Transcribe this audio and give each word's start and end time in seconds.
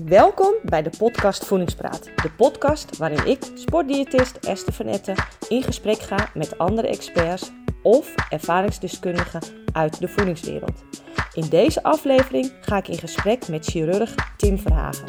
Welkom 0.00 0.54
bij 0.62 0.82
de 0.82 0.90
podcast 0.98 1.44
Voedingspraat. 1.44 2.04
De 2.04 2.30
podcast 2.36 2.96
waarin 2.96 3.26
ik, 3.26 3.50
sportdiëtist 3.54 4.36
Esther 4.36 4.72
van 4.72 4.86
Etten, 4.86 5.14
in 5.48 5.62
gesprek 5.62 5.98
ga 5.98 6.30
met 6.34 6.58
andere 6.58 6.88
experts 6.88 7.50
of 7.82 8.14
ervaringsdeskundigen 8.30 9.40
uit 9.72 10.00
de 10.00 10.08
voedingswereld. 10.08 10.84
In 11.34 11.48
deze 11.48 11.82
aflevering 11.82 12.52
ga 12.60 12.76
ik 12.76 12.88
in 12.88 12.98
gesprek 12.98 13.48
met 13.48 13.64
chirurg 13.64 14.14
Tim 14.36 14.58
Verhagen. 14.58 15.08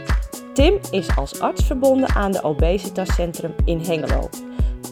Tim 0.54 0.80
is 0.92 1.16
als 1.16 1.40
arts 1.40 1.66
verbonden 1.66 2.10
aan 2.10 2.32
de 2.32 2.44
Obesitascentrum 2.44 3.54
in 3.66 3.80
Hengelo. 3.80 4.30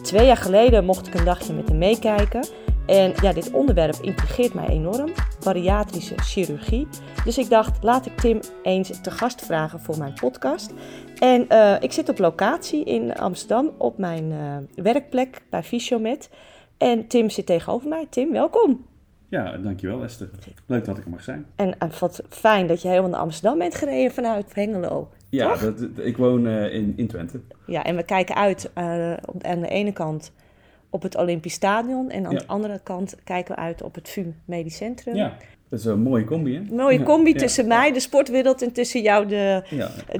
Twee 0.02 0.26
jaar 0.26 0.36
geleden 0.36 0.84
mocht 0.84 1.06
ik 1.06 1.14
een 1.14 1.24
dagje 1.24 1.52
met 1.52 1.68
hem 1.68 1.78
meekijken. 1.78 2.46
En 2.86 3.12
ja, 3.22 3.32
dit 3.32 3.50
onderwerp 3.50 3.96
intrigeert 4.00 4.54
mij 4.54 4.66
enorm, 4.66 5.12
bariatrische 5.44 6.18
chirurgie. 6.18 6.88
Dus 7.24 7.38
ik 7.38 7.48
dacht, 7.48 7.82
laat 7.82 8.06
ik 8.06 8.16
Tim 8.16 8.40
eens 8.62 9.00
te 9.00 9.10
gast 9.10 9.44
vragen 9.44 9.80
voor 9.80 9.98
mijn 9.98 10.14
podcast. 10.20 10.72
En 11.18 11.46
uh, 11.48 11.76
ik 11.80 11.92
zit 11.92 12.08
op 12.08 12.18
locatie 12.18 12.84
in 12.84 13.14
Amsterdam 13.14 13.70
op 13.78 13.98
mijn 13.98 14.30
uh, 14.30 14.56
werkplek 14.84 15.42
bij 15.50 15.62
Fysiomet. 15.62 16.30
En 16.78 17.06
Tim 17.06 17.30
zit 17.30 17.46
tegenover 17.46 17.88
mij. 17.88 18.06
Tim, 18.10 18.32
welkom. 18.32 18.86
Ja, 19.28 19.56
dankjewel 19.56 20.02
Esther. 20.02 20.30
Leuk 20.66 20.84
dat 20.84 20.98
ik 20.98 21.04
er 21.04 21.10
mag 21.10 21.22
zijn. 21.22 21.46
En 21.56 21.68
uh, 21.68 21.90
wat 21.90 22.22
fijn 22.28 22.66
dat 22.66 22.82
je 22.82 22.88
helemaal 22.88 23.10
naar 23.10 23.20
Amsterdam 23.20 23.58
bent 23.58 23.74
gereden 23.74 24.12
vanuit 24.12 24.54
Hengelo. 24.54 25.08
Ja, 25.28 25.56
dat, 25.56 25.88
ik 25.96 26.16
woon 26.16 26.46
uh, 26.46 26.74
in, 26.74 26.92
in 26.96 27.06
Twente. 27.06 27.40
Ja, 27.66 27.84
en 27.84 27.96
we 27.96 28.02
kijken 28.02 28.34
uit 28.34 28.70
aan 28.74 29.60
de 29.60 29.68
ene 29.68 29.92
kant 29.92 30.32
op 30.92 31.02
het 31.02 31.16
Olympisch 31.16 31.54
Stadion 31.54 32.10
en 32.10 32.26
aan 32.26 32.32
ja. 32.32 32.38
de 32.38 32.46
andere 32.46 32.80
kant 32.82 33.16
kijken 33.24 33.54
we 33.54 33.60
uit 33.60 33.82
op 33.82 33.94
het 33.94 34.08
VU 34.08 34.32
Medisch 34.44 34.76
Centrum. 34.76 35.14
Ja, 35.14 35.36
dat 35.68 35.78
is 35.78 35.84
een 35.84 36.02
mooie 36.02 36.24
combi, 36.24 36.54
hè? 36.54 36.74
mooie 36.74 37.02
combi 37.02 37.34
tussen 37.34 37.66
mij, 37.66 37.92
de 37.92 38.00
sportwereld, 38.00 38.62
en 38.62 38.72
tussen 38.72 39.02
jou, 39.02 39.26
de, 39.26 39.62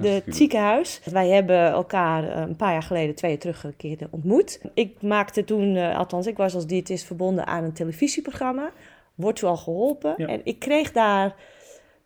de 0.01 0.09
het 0.09 0.37
ziekenhuis. 0.37 1.01
Wij 1.11 1.29
hebben 1.29 1.67
elkaar 1.67 2.37
een 2.37 2.57
paar 2.57 2.73
jaar 2.73 2.83
geleden, 2.83 3.15
twee 3.15 3.31
jaar 3.31 3.41
terug, 3.41 3.65
een 3.65 3.77
keer 3.77 3.99
ontmoet. 4.11 4.61
Ik 4.75 5.03
maakte 5.03 5.45
toen, 5.45 5.75
uh, 5.75 5.99
althans 5.99 6.27
ik 6.27 6.37
was 6.37 6.55
als 6.55 6.67
diëtist 6.67 7.05
verbonden 7.05 7.47
aan 7.47 7.65
een 7.65 7.73
televisieprogramma. 7.73 8.71
Wordt 9.15 9.43
u 9.43 9.47
al 9.47 9.57
geholpen? 9.57 10.17
En 10.17 10.41
ik 10.45 10.59
kreeg 10.59 10.93
daar 10.93 11.35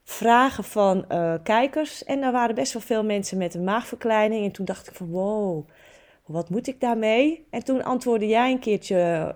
vragen 0.04 0.64
van 0.64 1.04
uh, 1.12 1.34
kijkers. 1.42 2.04
En 2.04 2.20
daar 2.20 2.32
waren 2.32 2.54
best 2.54 2.72
wel 2.72 2.82
veel 2.82 3.04
mensen 3.04 3.38
met 3.38 3.54
een 3.54 3.64
maagverkleining. 3.64 4.44
En 4.44 4.52
toen 4.52 4.64
dacht 4.64 4.88
ik 4.88 4.94
van 4.94 5.08
wow, 5.10 5.68
wat 6.26 6.50
moet 6.50 6.66
ik 6.66 6.80
daarmee? 6.80 7.46
En 7.50 7.64
toen 7.64 7.84
antwoordde 7.84 8.26
jij 8.26 8.52
een 8.52 8.58
keertje 8.58 9.34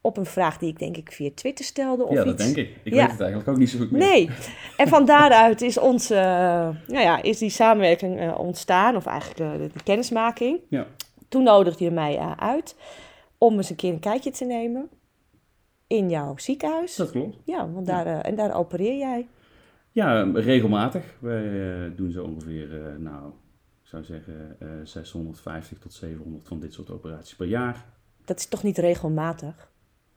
op 0.00 0.16
een 0.16 0.26
vraag 0.26 0.58
die 0.58 0.68
ik 0.68 0.78
denk 0.78 0.96
ik 0.96 1.12
via 1.12 1.30
Twitter 1.34 1.64
stelde. 1.64 2.04
Of 2.04 2.14
ja, 2.14 2.16
iets. 2.16 2.24
dat 2.24 2.38
denk 2.38 2.56
ik. 2.56 2.76
Ik 2.82 2.92
ja. 2.92 3.00
weet 3.00 3.10
het 3.10 3.20
eigenlijk 3.20 3.50
ook 3.50 3.56
niet 3.56 3.70
zo 3.70 3.78
goed 3.78 3.90
meer. 3.90 4.00
Nee. 4.08 4.30
En 4.76 4.88
van 4.88 5.06
daaruit 5.06 5.62
is, 5.62 5.78
onze, 5.78 6.14
uh, 6.14 6.20
nou 6.88 7.04
ja, 7.04 7.22
is 7.22 7.38
die 7.38 7.50
samenwerking 7.50 8.20
uh, 8.20 8.38
ontstaan, 8.38 8.96
of 8.96 9.06
eigenlijk 9.06 9.60
de, 9.60 9.68
de 9.72 9.82
kennismaking. 9.82 10.60
Ja. 10.68 10.86
Toen 11.28 11.42
nodigde 11.42 11.84
je 11.84 11.90
mij 11.90 12.16
uh, 12.16 12.32
uit 12.36 12.76
om 13.38 13.56
eens 13.56 13.70
een 13.70 13.76
keer 13.76 13.92
een 13.92 14.00
kijkje 14.00 14.30
te 14.30 14.44
nemen 14.44 14.88
in 15.86 16.10
jouw 16.10 16.36
ziekenhuis. 16.36 16.96
Dat 16.96 17.10
klopt. 17.10 17.36
Ja, 17.44 17.70
want 17.70 17.86
daar, 17.86 18.06
ja. 18.06 18.22
en 18.22 18.34
daar 18.34 18.54
opereer 18.54 18.96
jij. 18.96 19.26
Ja, 19.90 20.30
regelmatig. 20.34 21.04
Wij 21.18 21.92
doen 21.96 22.10
zo 22.10 22.24
ongeveer, 22.24 22.96
nou, 22.98 23.32
zou 24.02 24.04
zeggen, 24.04 24.56
uh, 24.62 24.68
650 24.84 25.78
tot 25.78 25.92
700 25.92 26.48
van 26.48 26.60
dit 26.60 26.72
soort 26.72 26.90
operaties 26.90 27.34
per 27.34 27.46
jaar. 27.46 27.84
Dat 28.24 28.38
is 28.38 28.46
toch 28.46 28.62
niet 28.62 28.78
regelmatig, 28.78 29.70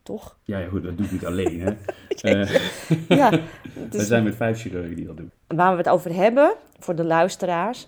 toch? 0.03 0.37
Ja, 0.43 0.57
ja 0.57 0.67
goed, 0.67 0.83
dat 0.83 0.97
doe 0.97 1.05
ik 1.05 1.11
niet 1.11 1.25
alleen, 1.25 1.61
hè. 1.61 1.73
ja, 3.15 3.29
we 3.91 4.05
zijn 4.05 4.23
met 4.23 4.35
vijf 4.35 4.59
chirurgen 4.61 4.95
die 4.95 5.05
dat 5.05 5.17
doen. 5.17 5.31
Waar 5.47 5.71
we 5.71 5.77
het 5.77 5.89
over 5.89 6.13
hebben, 6.13 6.55
voor 6.79 6.95
de 6.95 7.05
luisteraars... 7.05 7.87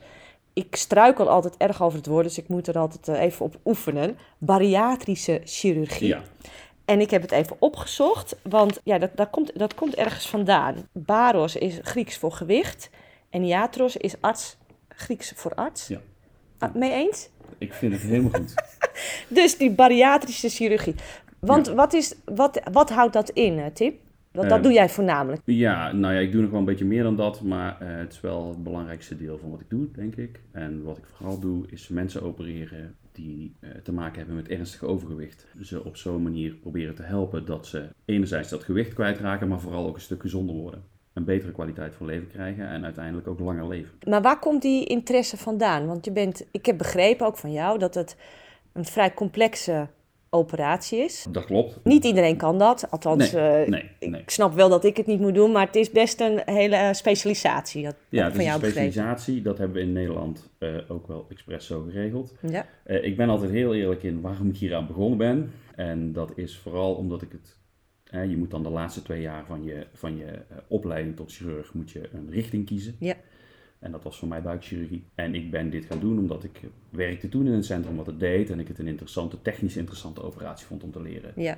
Ik 0.53 0.75
struikel 0.75 1.29
altijd 1.29 1.57
erg 1.57 1.81
over 1.81 1.97
het 1.97 2.07
woord, 2.07 2.25
dus 2.25 2.37
ik 2.37 2.47
moet 2.47 2.67
er 2.67 2.77
altijd 2.77 3.07
even 3.07 3.45
op 3.45 3.59
oefenen. 3.65 4.17
Bariatrische 4.37 5.41
chirurgie. 5.43 6.07
Ja. 6.07 6.21
En 6.85 6.99
ik 6.99 7.09
heb 7.09 7.21
het 7.21 7.31
even 7.31 7.55
opgezocht, 7.59 8.35
want 8.43 8.79
ja, 8.83 8.97
dat, 8.97 9.11
dat, 9.15 9.29
komt, 9.29 9.59
dat 9.59 9.73
komt 9.73 9.95
ergens 9.95 10.29
vandaan. 10.29 10.75
Baros 10.91 11.55
is 11.55 11.79
Grieks 11.81 12.17
voor 12.17 12.31
gewicht 12.31 12.89
en 13.29 13.43
iatros 13.43 13.97
is 13.97 14.15
arts, 14.19 14.57
Grieks 14.99 15.31
voor 15.35 15.53
arts. 15.55 15.87
Ja. 15.87 15.99
Ah, 16.57 16.75
mee 16.75 16.91
eens? 16.91 17.29
Ik 17.57 17.73
vind 17.73 17.93
het 17.93 18.01
helemaal 18.01 18.31
goed. 18.31 18.53
dus 19.39 19.57
die 19.57 19.71
bariatrische 19.71 20.49
chirurgie. 20.49 20.95
Want 21.39 21.65
ja. 21.65 21.73
wat, 21.73 21.93
is, 21.93 22.15
wat, 22.25 22.61
wat 22.71 22.89
houdt 22.89 23.13
dat 23.13 23.29
in, 23.29 23.73
Tim? 23.73 23.93
Want 24.31 24.45
uh, 24.45 24.51
dat 24.51 24.63
doe 24.63 24.73
jij 24.73 24.89
voornamelijk. 24.89 25.41
Ja, 25.45 25.91
nou 25.91 26.13
ja, 26.13 26.19
ik 26.19 26.31
doe 26.31 26.41
nog 26.41 26.49
wel 26.49 26.59
een 26.59 26.65
beetje 26.65 26.85
meer 26.85 27.03
dan 27.03 27.15
dat, 27.15 27.41
maar 27.41 27.77
uh, 27.81 27.97
het 27.97 28.13
is 28.13 28.21
wel 28.21 28.49
het 28.49 28.63
belangrijkste 28.63 29.17
deel 29.17 29.37
van 29.37 29.49
wat 29.49 29.59
ik 29.59 29.69
doe, 29.69 29.91
denk 29.91 30.15
ik. 30.15 30.39
En 30.51 30.83
wat 30.83 30.97
ik 30.97 31.05
vooral 31.05 31.39
doe, 31.39 31.65
is 31.69 31.87
mensen 31.87 32.21
opereren 32.21 32.95
die 33.11 33.55
uh, 33.59 33.69
te 33.83 33.91
maken 33.91 34.17
hebben 34.17 34.35
met 34.35 34.47
ernstig 34.47 34.83
overgewicht. 34.83 35.47
Ze 35.61 35.83
op 35.83 35.97
zo'n 35.97 36.23
manier 36.23 36.53
proberen 36.53 36.95
te 36.95 37.03
helpen 37.03 37.45
dat 37.45 37.67
ze 37.67 37.89
enerzijds 38.05 38.49
dat 38.49 38.63
gewicht 38.63 38.93
kwijtraken, 38.93 39.47
maar 39.47 39.59
vooral 39.59 39.87
ook 39.87 39.95
een 39.95 40.01
stuk 40.01 40.21
gezonder 40.21 40.55
worden. 40.55 40.83
Een 41.19 41.25
betere 41.25 41.51
kwaliteit 41.51 41.95
van 41.95 42.05
leven 42.05 42.27
krijgen 42.27 42.67
en 42.67 42.83
uiteindelijk 42.83 43.27
ook 43.27 43.39
langer 43.39 43.67
leven. 43.67 43.91
Maar 44.07 44.21
waar 44.21 44.39
komt 44.39 44.61
die 44.61 44.85
interesse 44.85 45.37
vandaan? 45.37 45.87
Want 45.87 46.05
je 46.05 46.11
bent, 46.11 46.45
ik 46.51 46.65
heb 46.65 46.77
begrepen 46.77 47.25
ook 47.25 47.37
van 47.37 47.51
jou 47.51 47.79
dat 47.79 47.95
het 47.95 48.15
een 48.73 48.85
vrij 48.85 49.13
complexe 49.13 49.87
operatie 50.29 50.99
is. 50.99 51.25
Dat 51.29 51.45
klopt. 51.45 51.79
Niet 51.83 52.05
iedereen 52.05 52.37
kan 52.37 52.57
dat. 52.57 52.91
Althans, 52.91 53.31
nee, 53.31 53.61
uh, 53.63 53.69
nee, 53.69 53.89
nee. 53.99 54.21
ik 54.21 54.29
snap 54.29 54.53
wel 54.53 54.69
dat 54.69 54.83
ik 54.83 54.97
het 54.97 55.05
niet 55.05 55.19
moet 55.19 55.33
doen, 55.35 55.51
maar 55.51 55.65
het 55.65 55.75
is 55.75 55.91
best 55.91 56.21
een 56.21 56.41
hele 56.45 56.89
specialisatie. 56.93 57.83
Dat 57.83 57.95
ja, 58.09 58.23
het 58.23 58.31
van 58.31 58.41
is 58.41 58.47
jou 58.47 58.63
een 58.63 58.69
specialisatie. 58.69 59.41
Dat 59.41 59.57
hebben 59.57 59.77
we 59.77 59.83
in 59.83 59.93
Nederland 59.93 60.49
uh, 60.59 60.77
ook 60.87 61.07
wel 61.07 61.25
expres 61.29 61.65
zo 61.65 61.81
geregeld. 61.89 62.33
Ja. 62.41 62.65
Uh, 62.85 63.03
ik 63.03 63.17
ben 63.17 63.29
altijd 63.29 63.51
heel 63.51 63.75
eerlijk 63.75 64.03
in 64.03 64.21
waarom 64.21 64.49
ik 64.49 64.57
hier 64.57 64.75
aan 64.75 64.87
begonnen 64.87 65.17
ben. 65.17 65.51
En 65.75 66.13
dat 66.13 66.31
is 66.35 66.57
vooral 66.57 66.93
omdat 66.93 67.21
ik 67.21 67.31
het... 67.31 67.57
je 68.11 68.37
moet 68.37 68.51
dan 68.51 68.63
de 68.63 68.69
laatste 68.69 69.01
twee 69.01 69.21
jaar 69.21 69.45
van 69.45 69.63
je, 69.63 69.87
van 69.93 70.17
je 70.17 70.39
opleiding 70.67 71.15
tot 71.15 71.31
chirurg 71.31 71.73
moet 71.73 71.91
je 71.91 72.09
een 72.13 72.29
richting 72.29 72.65
kiezen. 72.65 72.95
Ja. 72.99 73.15
En 73.79 73.91
dat 73.91 74.03
was 74.03 74.17
voor 74.17 74.27
mij 74.27 74.41
buikchirurgie. 74.41 75.03
En 75.15 75.35
ik 75.35 75.51
ben 75.51 75.69
dit 75.69 75.85
gaan 75.85 75.99
doen 75.99 76.17
omdat 76.17 76.43
ik 76.43 76.59
werkte 76.89 77.29
toen 77.29 77.45
in 77.45 77.53
een 77.53 77.63
centrum 77.63 77.95
wat 77.95 78.05
het 78.05 78.19
deed. 78.19 78.49
En 78.49 78.59
ik 78.59 78.67
het 78.67 78.79
een 78.79 78.87
interessante, 78.87 79.41
technisch 79.41 79.77
interessante 79.77 80.23
operatie 80.23 80.65
vond 80.65 80.83
om 80.83 80.91
te 80.91 81.01
leren. 81.01 81.31
Ja. 81.35 81.57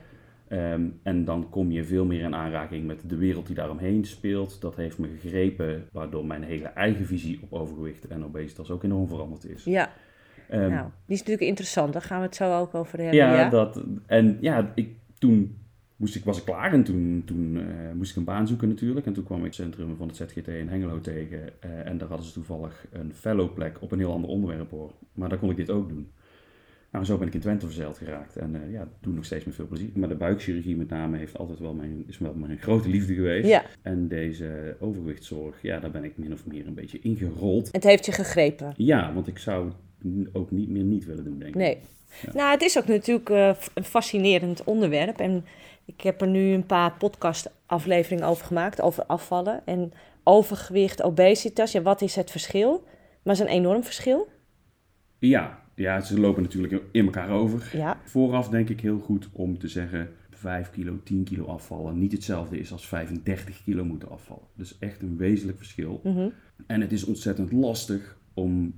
Um, 0.49 0.99
en 1.03 1.25
dan 1.25 1.49
kom 1.49 1.71
je 1.71 1.83
veel 1.83 2.05
meer 2.05 2.21
in 2.21 2.35
aanraking 2.35 2.87
met 2.87 3.09
de 3.09 3.15
wereld 3.15 3.45
die 3.45 3.55
daaromheen 3.55 4.05
speelt. 4.05 4.61
Dat 4.61 4.75
heeft 4.75 4.97
me 4.97 5.07
gegrepen, 5.19 5.87
waardoor 5.91 6.25
mijn 6.25 6.43
hele 6.43 6.67
eigen 6.67 7.05
visie 7.05 7.39
op 7.41 7.53
overgewicht 7.53 8.07
en 8.07 8.25
obesitas 8.25 8.71
ook 8.71 8.83
enorm 8.83 9.07
veranderd 9.07 9.45
is. 9.45 9.63
Ja. 9.63 9.91
Um, 10.51 10.69
nou, 10.69 10.89
die 11.05 11.15
is 11.15 11.19
natuurlijk 11.19 11.47
interessant. 11.47 11.93
Daar 11.93 12.01
gaan 12.01 12.19
we 12.19 12.25
het 12.25 12.35
zo 12.35 12.59
ook 12.59 12.75
over 12.75 12.97
hebben. 12.99 13.17
Ja, 13.17 13.35
ja? 13.35 13.49
Dat, 13.49 13.83
en 14.05 14.37
ja, 14.41 14.71
ik, 14.75 14.95
toen 15.17 15.57
moest 16.01 16.15
ik, 16.15 16.23
was 16.23 16.37
ik 16.37 16.43
klaar 16.43 16.73
en 16.73 16.83
toen, 16.83 17.21
toen 17.25 17.55
uh, 17.55 17.63
moest 17.95 18.11
ik 18.11 18.17
een 18.17 18.23
baan 18.23 18.47
zoeken 18.47 18.67
natuurlijk. 18.67 19.05
En 19.05 19.13
toen 19.13 19.23
kwam 19.23 19.39
ik 19.39 19.45
het 19.45 19.55
centrum 19.55 19.95
van 19.95 20.07
het 20.07 20.15
ZGT 20.15 20.47
in 20.47 20.67
Hengelo 20.67 20.99
tegen. 20.99 21.39
Uh, 21.39 21.87
en 21.87 21.97
daar 21.97 22.07
hadden 22.07 22.27
ze 22.27 22.33
toevallig 22.33 22.85
een 22.91 23.13
fellowplek 23.13 23.81
op 23.81 23.91
een 23.91 23.99
heel 23.99 24.11
ander 24.11 24.29
onderwerp 24.29 24.69
hoor. 24.69 24.91
Maar 25.13 25.29
daar 25.29 25.37
kon 25.37 25.49
ik 25.49 25.55
dit 25.55 25.69
ook 25.69 25.89
doen. 25.89 26.11
Nou, 26.91 27.05
zo 27.05 27.17
ben 27.17 27.27
ik 27.27 27.33
in 27.33 27.39
Twente 27.39 27.65
verzeild 27.65 27.97
geraakt. 27.97 28.37
En 28.37 28.55
uh, 28.55 28.71
ja, 28.71 28.87
doe 29.01 29.13
nog 29.13 29.25
steeds 29.25 29.45
met 29.45 29.55
veel 29.55 29.67
plezier. 29.67 29.89
Maar 29.93 30.09
de 30.09 30.15
buikchirurgie 30.15 30.75
met 30.75 30.89
name 30.89 31.17
heeft 31.17 31.37
altijd 31.37 31.59
wel 31.59 31.73
mijn, 31.73 32.03
is 32.07 32.17
wel 32.17 32.33
mijn 32.33 32.57
grote 32.57 32.89
liefde 32.89 33.13
geweest. 33.13 33.47
Ja. 33.47 33.63
En 33.81 34.07
deze 34.07 34.75
overgewichtszorg, 34.79 35.61
ja, 35.61 35.79
daar 35.79 35.91
ben 35.91 36.03
ik 36.03 36.17
min 36.17 36.33
of 36.33 36.45
meer 36.45 36.67
een 36.67 36.73
beetje 36.73 36.99
ingerold. 36.99 37.69
Het 37.71 37.83
heeft 37.83 38.05
je 38.05 38.11
gegrepen? 38.11 38.73
Ja, 38.77 39.13
want 39.13 39.27
ik 39.27 39.37
zou 39.37 39.71
ook 40.33 40.51
niet 40.51 40.69
meer 40.69 40.83
niet 40.83 41.05
willen 41.05 41.23
doen, 41.23 41.39
denk 41.39 41.49
ik. 41.49 41.55
Nee. 41.55 41.77
Ja. 42.21 42.33
Nou, 42.33 42.51
het 42.51 42.61
is 42.61 42.77
ook 42.77 42.87
natuurlijk 42.87 43.29
uh, 43.29 43.51
een 43.73 43.83
fascinerend 43.83 44.63
onderwerp. 44.63 45.19
En 45.19 45.45
ik 45.85 46.01
heb 46.01 46.21
er 46.21 46.27
nu 46.27 46.53
een 46.53 46.65
paar 46.65 46.93
podcastafleveringen 46.97 48.27
over 48.27 48.45
gemaakt, 48.45 48.81
over 48.81 49.05
afvallen 49.05 49.61
en 49.65 49.93
overgewicht, 50.23 51.03
obesitas. 51.03 51.71
Ja, 51.71 51.81
wat 51.81 52.01
is 52.01 52.15
het 52.15 52.31
verschil? 52.31 52.83
Maar 53.23 53.35
het 53.35 53.43
is 53.45 53.51
een 53.51 53.57
enorm 53.57 53.83
verschil. 53.83 54.27
Ja, 55.19 55.61
ja 55.75 56.01
ze 56.01 56.19
lopen 56.19 56.41
natuurlijk 56.41 56.83
in 56.91 57.05
elkaar 57.05 57.29
over. 57.29 57.69
Ja. 57.73 57.97
Vooraf 58.03 58.49
denk 58.49 58.69
ik 58.69 58.81
heel 58.81 58.99
goed 58.99 59.29
om 59.31 59.57
te 59.57 59.67
zeggen 59.67 60.09
5 60.29 60.69
kilo, 60.69 60.99
10 61.03 61.23
kilo 61.23 61.45
afvallen 61.45 61.99
niet 61.99 62.11
hetzelfde 62.11 62.59
is 62.59 62.71
als 62.71 62.87
35 62.87 63.63
kilo 63.63 63.83
moeten 63.83 64.09
afvallen. 64.09 64.47
Dus 64.55 64.77
echt 64.79 65.01
een 65.01 65.17
wezenlijk 65.17 65.57
verschil. 65.57 65.99
Mm 66.03 66.15
-hmm. 66.15 66.33
En 66.67 66.81
het 66.81 66.91
is 66.91 67.03
ontzettend 67.03 67.51
lastig 67.51 68.17
om 68.33 68.73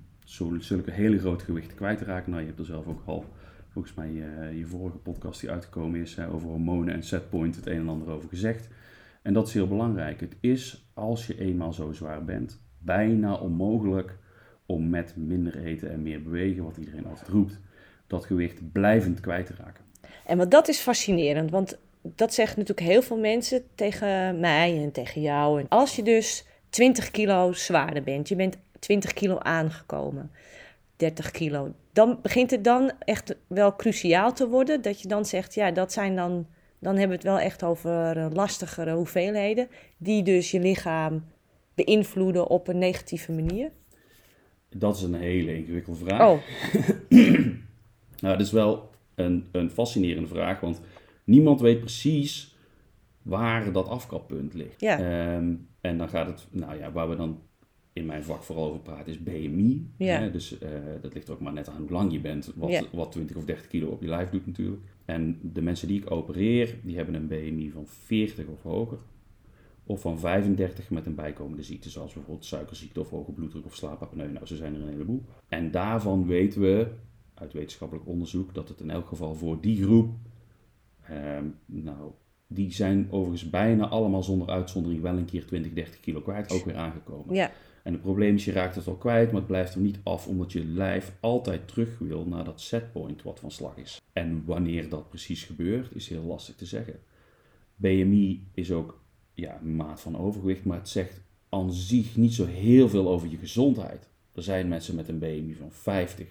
zulke 0.59 0.91
hele 0.91 1.19
grote 1.19 1.44
gewichten 1.44 1.75
kwijt 1.75 1.97
te 1.97 2.06
raken. 2.06 2.30
Nou, 2.30 2.41
je 2.41 2.47
hebt 2.47 2.59
er 2.59 2.65
zelf 2.65 2.88
ook 2.88 3.01
al 3.06 3.25
volgens 3.69 3.94
mij 3.94 4.09
uh, 4.09 4.57
je 4.57 4.65
vorige 4.65 4.97
podcast 4.97 5.39
die 5.39 5.50
uitgekomen 5.50 6.00
is 6.00 6.19
over 6.19 6.47
hormonen 6.47 6.94
en 6.94 7.03
setpoint 7.03 7.56
het 7.56 7.65
een 7.65 7.77
en 7.77 7.89
ander 7.89 8.09
over 8.09 8.30
gezegd. 8.30 8.68
En 9.21 9.33
dat 9.33 9.47
is 9.47 9.53
heel 9.53 9.68
belangrijk. 9.68 10.19
Het 10.19 10.35
is, 10.39 10.89
als 10.94 11.27
je 11.27 11.39
eenmaal 11.39 11.74
zo 11.74 11.91
zwaar 11.91 12.25
bent, 12.25 12.62
bijna 12.77 13.33
onmogelijk 13.33 14.18
om 14.65 14.89
met 14.89 15.13
minder 15.15 15.57
eten 15.65 15.91
en 15.91 16.01
meer 16.01 16.24
bewegen, 16.24 16.63
wat 16.63 16.77
iedereen 16.77 17.06
altijd 17.06 17.27
roept, 17.27 17.59
dat 18.07 18.25
gewicht 18.25 18.71
blijvend 18.71 19.19
kwijt 19.19 19.45
te 19.45 19.53
raken. 19.57 19.83
En 20.25 20.38
wat 20.38 20.51
dat 20.51 20.68
is 20.68 20.79
fascinerend, 20.79 21.51
want 21.51 21.77
dat 22.01 22.33
zeggen 22.33 22.59
natuurlijk 22.59 22.88
heel 22.88 23.01
veel 23.01 23.19
mensen 23.19 23.63
tegen 23.75 24.39
mij 24.39 24.81
en 24.83 24.91
tegen 24.91 25.21
jou. 25.21 25.59
En 25.59 25.65
als 25.69 25.95
je 25.95 26.03
dus 26.03 26.45
20 26.69 27.12
kilo 27.12 27.51
zwaarder 27.51 28.03
bent, 28.03 28.27
je 28.27 28.36
bent 28.36 28.57
20 28.83 29.13
kilo 29.13 29.38
aangekomen, 29.38 30.31
30 30.95 31.31
kilo. 31.31 31.74
Dan 31.94 32.19
begint 32.21 32.51
het 32.51 32.63
dan 32.63 32.91
echt 33.00 33.35
wel 33.47 33.75
cruciaal 33.75 34.33
te 34.33 34.47
worden 34.47 34.81
dat 34.81 35.01
je 35.01 35.07
dan 35.07 35.25
zegt, 35.25 35.53
ja, 35.53 35.71
dat 35.71 35.91
zijn 35.94 36.15
dan, 36.15 36.47
dan 36.80 36.91
hebben 36.97 37.09
we 37.09 37.15
het 37.15 37.24
wel 37.24 37.39
echt 37.39 37.63
over 37.63 38.18
eh, 38.18 38.27
lastigere 38.33 38.94
hoeveelheden, 38.94 39.68
die 39.97 40.24
dus 40.24 40.51
je 40.51 40.59
lichaam 40.59 41.24
beïnvloeden 41.75 42.47
op 42.47 42.68
een 42.68 42.77
negatieve 42.77 43.31
manier. 43.31 43.71
Dat 44.69 44.95
is 44.95 45.01
een 45.01 45.13
hele 45.13 45.56
ingewikkelde 45.56 46.06
vraag. 46.06 46.29
Oh, 46.29 46.39
Nou, 48.24 48.38
dat 48.38 48.45
is 48.45 48.51
wel 48.51 48.89
een, 49.15 49.47
een 49.51 49.69
fascinerende 49.69 50.27
vraag, 50.27 50.59
want 50.59 50.81
niemand 51.24 51.62
weet 51.62 51.79
precies 51.79 52.56
waar 53.21 53.71
dat 53.71 53.88
afkappunt 53.88 54.53
ligt. 54.53 54.81
Ja. 54.81 55.00
Ehm, 55.00 55.56
en 55.81 55.97
dan 55.97 56.09
gaat 56.09 56.27
het, 56.27 56.47
nou 56.51 56.77
ja, 56.77 56.91
waar 56.91 57.09
we 57.09 57.15
dan 57.15 57.41
in 57.93 58.05
mijn 58.05 58.23
vak 58.23 58.43
vooral 58.43 58.65
over 58.67 58.79
praten 58.79 59.11
is 59.13 59.23
BMI. 59.23 59.87
Ja. 59.97 60.19
Hè? 60.19 60.31
Dus 60.31 60.57
eh, 60.59 60.69
dat 61.01 61.13
ligt 61.13 61.29
ook 61.29 61.39
maar 61.39 61.53
net 61.53 61.69
aan 61.69 61.81
hoe 61.81 61.91
lang 61.91 62.11
je 62.11 62.19
bent, 62.19 62.51
wat, 62.55 62.69
Ja. 62.69 62.81
wat 62.91 63.11
20 63.11 63.35
of 63.35 63.45
30 63.45 63.67
kilo 63.67 63.87
op 63.89 64.01
je 64.01 64.07
lijf 64.07 64.29
doet 64.29 64.45
natuurlijk. 64.45 64.81
En 65.05 65.39
de 65.41 65.61
mensen 65.61 65.87
die 65.87 66.01
ik 66.01 66.11
opereer, 66.11 66.75
die 66.83 66.95
hebben 66.95 67.15
een 67.15 67.27
BMI 67.27 67.71
van 67.71 67.87
40 67.87 68.47
of 68.47 68.61
hoger. 68.61 68.97
Of 69.85 70.01
van 70.01 70.19
35 70.19 70.89
met 70.89 71.05
een 71.05 71.15
bijkomende 71.15 71.63
ziekte, 71.63 71.89
zoals 71.89 72.13
bijvoorbeeld 72.13 72.45
suikerziekte 72.45 72.99
of 72.99 73.09
hoge 73.09 73.31
bloeddruk 73.31 73.65
of 73.65 73.75
slaapapneu. 73.75 74.31
Nou, 74.31 74.45
zo 74.45 74.55
zijn 74.55 74.75
er 74.75 74.81
een 74.81 74.87
heleboel. 74.89 75.23
En 75.47 75.71
daarvan 75.71 76.27
weten 76.27 76.61
we 76.61 76.87
uit 77.33 77.53
wetenschappelijk 77.53 78.07
onderzoek 78.07 78.53
dat 78.53 78.69
het 78.69 78.79
in 78.79 78.89
elk 78.89 79.07
geval 79.07 79.35
voor 79.35 79.61
die 79.61 79.83
groep, 79.83 80.09
ehm, 81.07 81.45
nou, 81.65 82.11
die 82.47 82.71
zijn 82.73 83.07
overigens 83.11 83.49
bijna 83.49 83.87
allemaal 83.87 84.23
zonder 84.23 84.47
uitzondering 84.49 85.01
wel 85.01 85.17
een 85.17 85.25
keer 85.25 85.45
20, 85.45 85.73
30 85.73 85.99
kilo 85.99 86.21
kwijt, 86.21 86.51
ook 86.51 86.65
weer 86.65 86.75
aangekomen. 86.75 87.35
ja, 87.35 87.51
En 87.83 87.94
het 87.94 88.01
probleem 88.01 88.35
is, 88.35 88.45
je 88.45 88.51
raakt 88.51 88.75
het 88.75 88.85
wel 88.85 88.95
kwijt, 88.95 89.27
maar 89.27 89.39
het 89.39 89.47
blijft 89.47 89.75
er 89.75 89.81
niet 89.81 90.00
af, 90.03 90.27
omdat 90.27 90.51
je 90.51 90.65
lijf 90.65 91.13
altijd 91.19 91.68
terug 91.68 91.97
wil 92.00 92.25
naar 92.25 92.44
dat 92.44 92.62
setpoint 92.62 93.24
wat 93.24 93.39
van 93.39 93.51
slag 93.51 93.77
is. 93.77 94.01
En 94.13 94.44
wanneer 94.45 94.89
dat 94.89 95.09
precies 95.09 95.44
gebeurt, 95.44 95.95
is 95.95 96.07
heel 96.07 96.24
lastig 96.24 96.56
te 96.56 96.65
zeggen. 96.65 97.00
BMI 97.75 98.47
is 98.53 98.71
ook 98.71 99.01
ja, 99.33 99.59
een 99.62 99.75
maat 99.75 100.01
van 100.01 100.18
overgewicht, 100.18 100.65
maar 100.65 100.77
het 100.77 100.89
zegt 100.89 101.21
aan 101.50 101.74
zich 101.74 102.15
niet 102.15 102.33
zo 102.33 102.45
heel 102.45 102.89
veel 102.89 103.09
over 103.09 103.27
je 103.27 103.38
gezondheid. 103.38 104.09
Er 104.33 104.44
zijn 104.44 104.68
mensen 104.68 104.95
met 104.95 105.07
een 105.07 105.19
BMI 105.19 105.56
van 105.56 105.71
50 105.71 106.27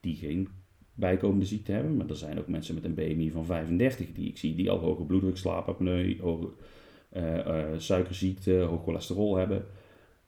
die 0.00 0.16
geen 0.16 0.48
bijkomende 0.94 1.44
ziekte 1.44 1.72
hebben, 1.72 1.96
maar 1.96 2.08
er 2.08 2.16
zijn 2.16 2.38
ook 2.38 2.48
mensen 2.48 2.74
met 2.74 2.84
een 2.84 2.94
BMI 2.94 3.30
van 3.30 3.44
35 3.44 4.12
die 4.12 4.28
ik 4.28 4.38
zie 4.38 4.54
die 4.54 4.70
al 4.70 4.78
hoge 4.78 5.04
bloeddruk, 5.04 5.36
slaapapneu, 5.36 6.20
hoge 6.20 6.48
eh, 7.08 7.38
eh, 7.38 7.78
suikerziekte, 7.78 8.52
hoog 8.52 8.82
cholesterol 8.82 9.36
hebben. 9.36 9.66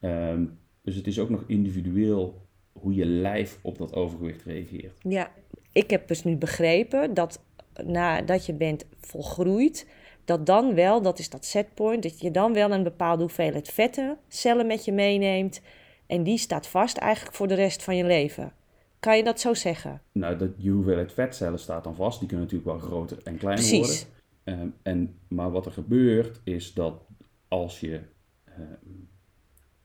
Ehm, 0.05 0.45
dus 0.81 0.95
het 0.95 1.07
is 1.07 1.19
ook 1.19 1.29
nog 1.29 1.43
individueel 1.47 2.41
hoe 2.71 2.93
je 2.93 3.05
lijf 3.05 3.59
op 3.61 3.77
dat 3.77 3.93
overgewicht 3.93 4.43
reageert. 4.43 4.97
ja. 5.01 5.31
Ik 5.71 5.89
heb 5.89 6.07
dus 6.07 6.23
nu 6.23 6.35
begrepen 6.35 7.13
dat 7.13 7.43
nadat 7.83 8.45
je 8.45 8.53
bent 8.53 8.85
volgroeid, 8.99 9.87
dat 10.25 10.45
dan 10.45 10.73
wel, 10.73 11.01
dat 11.01 11.19
is 11.19 11.29
dat 11.29 11.45
setpoint, 11.45 12.03
dat 12.03 12.19
je 12.19 12.31
dan 12.31 12.53
wel 12.53 12.71
een 12.71 12.83
bepaalde 12.83 13.21
hoeveelheid 13.21 13.69
vetten, 13.69 14.17
cellen 14.27 14.67
met 14.67 14.85
je 14.85 14.91
meeneemt. 14.91 15.61
En 16.07 16.23
die 16.23 16.37
staat 16.37 16.67
vast 16.67 16.97
eigenlijk 16.97 17.35
voor 17.35 17.47
de 17.47 17.53
rest 17.53 17.83
van 17.83 17.95
je 17.95 18.03
leven. 18.03 18.51
Kan 18.99 19.17
je 19.17 19.23
dat 19.23 19.39
zo 19.39 19.53
zeggen? 19.53 20.01
Nou, 20.11 20.37
dat, 20.37 20.49
je 20.57 20.69
hoeveelheid 20.69 21.13
vetcellen 21.13 21.59
staat 21.59 21.83
dan 21.83 21.95
vast. 21.95 22.19
Die 22.19 22.27
kunnen 22.27 22.45
natuurlijk 22.45 22.71
wel 22.71 22.89
groter 22.89 23.17
en 23.23 23.37
kleiner 23.37 23.65
Precies. 23.65 24.05
worden. 24.43 24.59
Ehm, 24.61 24.69
en, 24.83 25.19
maar 25.27 25.51
wat 25.51 25.65
er 25.65 25.71
gebeurt 25.71 26.41
is 26.43 26.73
dat 26.73 27.01
als 27.47 27.79
je 27.79 27.99
ehm, 28.45 29.05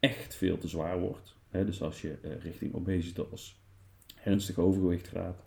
echt 0.00 0.34
veel 0.34 0.58
te 0.58 0.68
zwaar 0.68 1.00
wordt, 1.00 1.36
hè, 1.48 1.64
dus 1.64 1.82
als 1.82 2.00
je 2.02 2.16
eh, 2.22 2.30
richting 2.42 2.74
obesitas, 2.74 3.60
ernstig 4.24 4.58
overgewicht 4.58 5.08
gaat, 5.08 5.44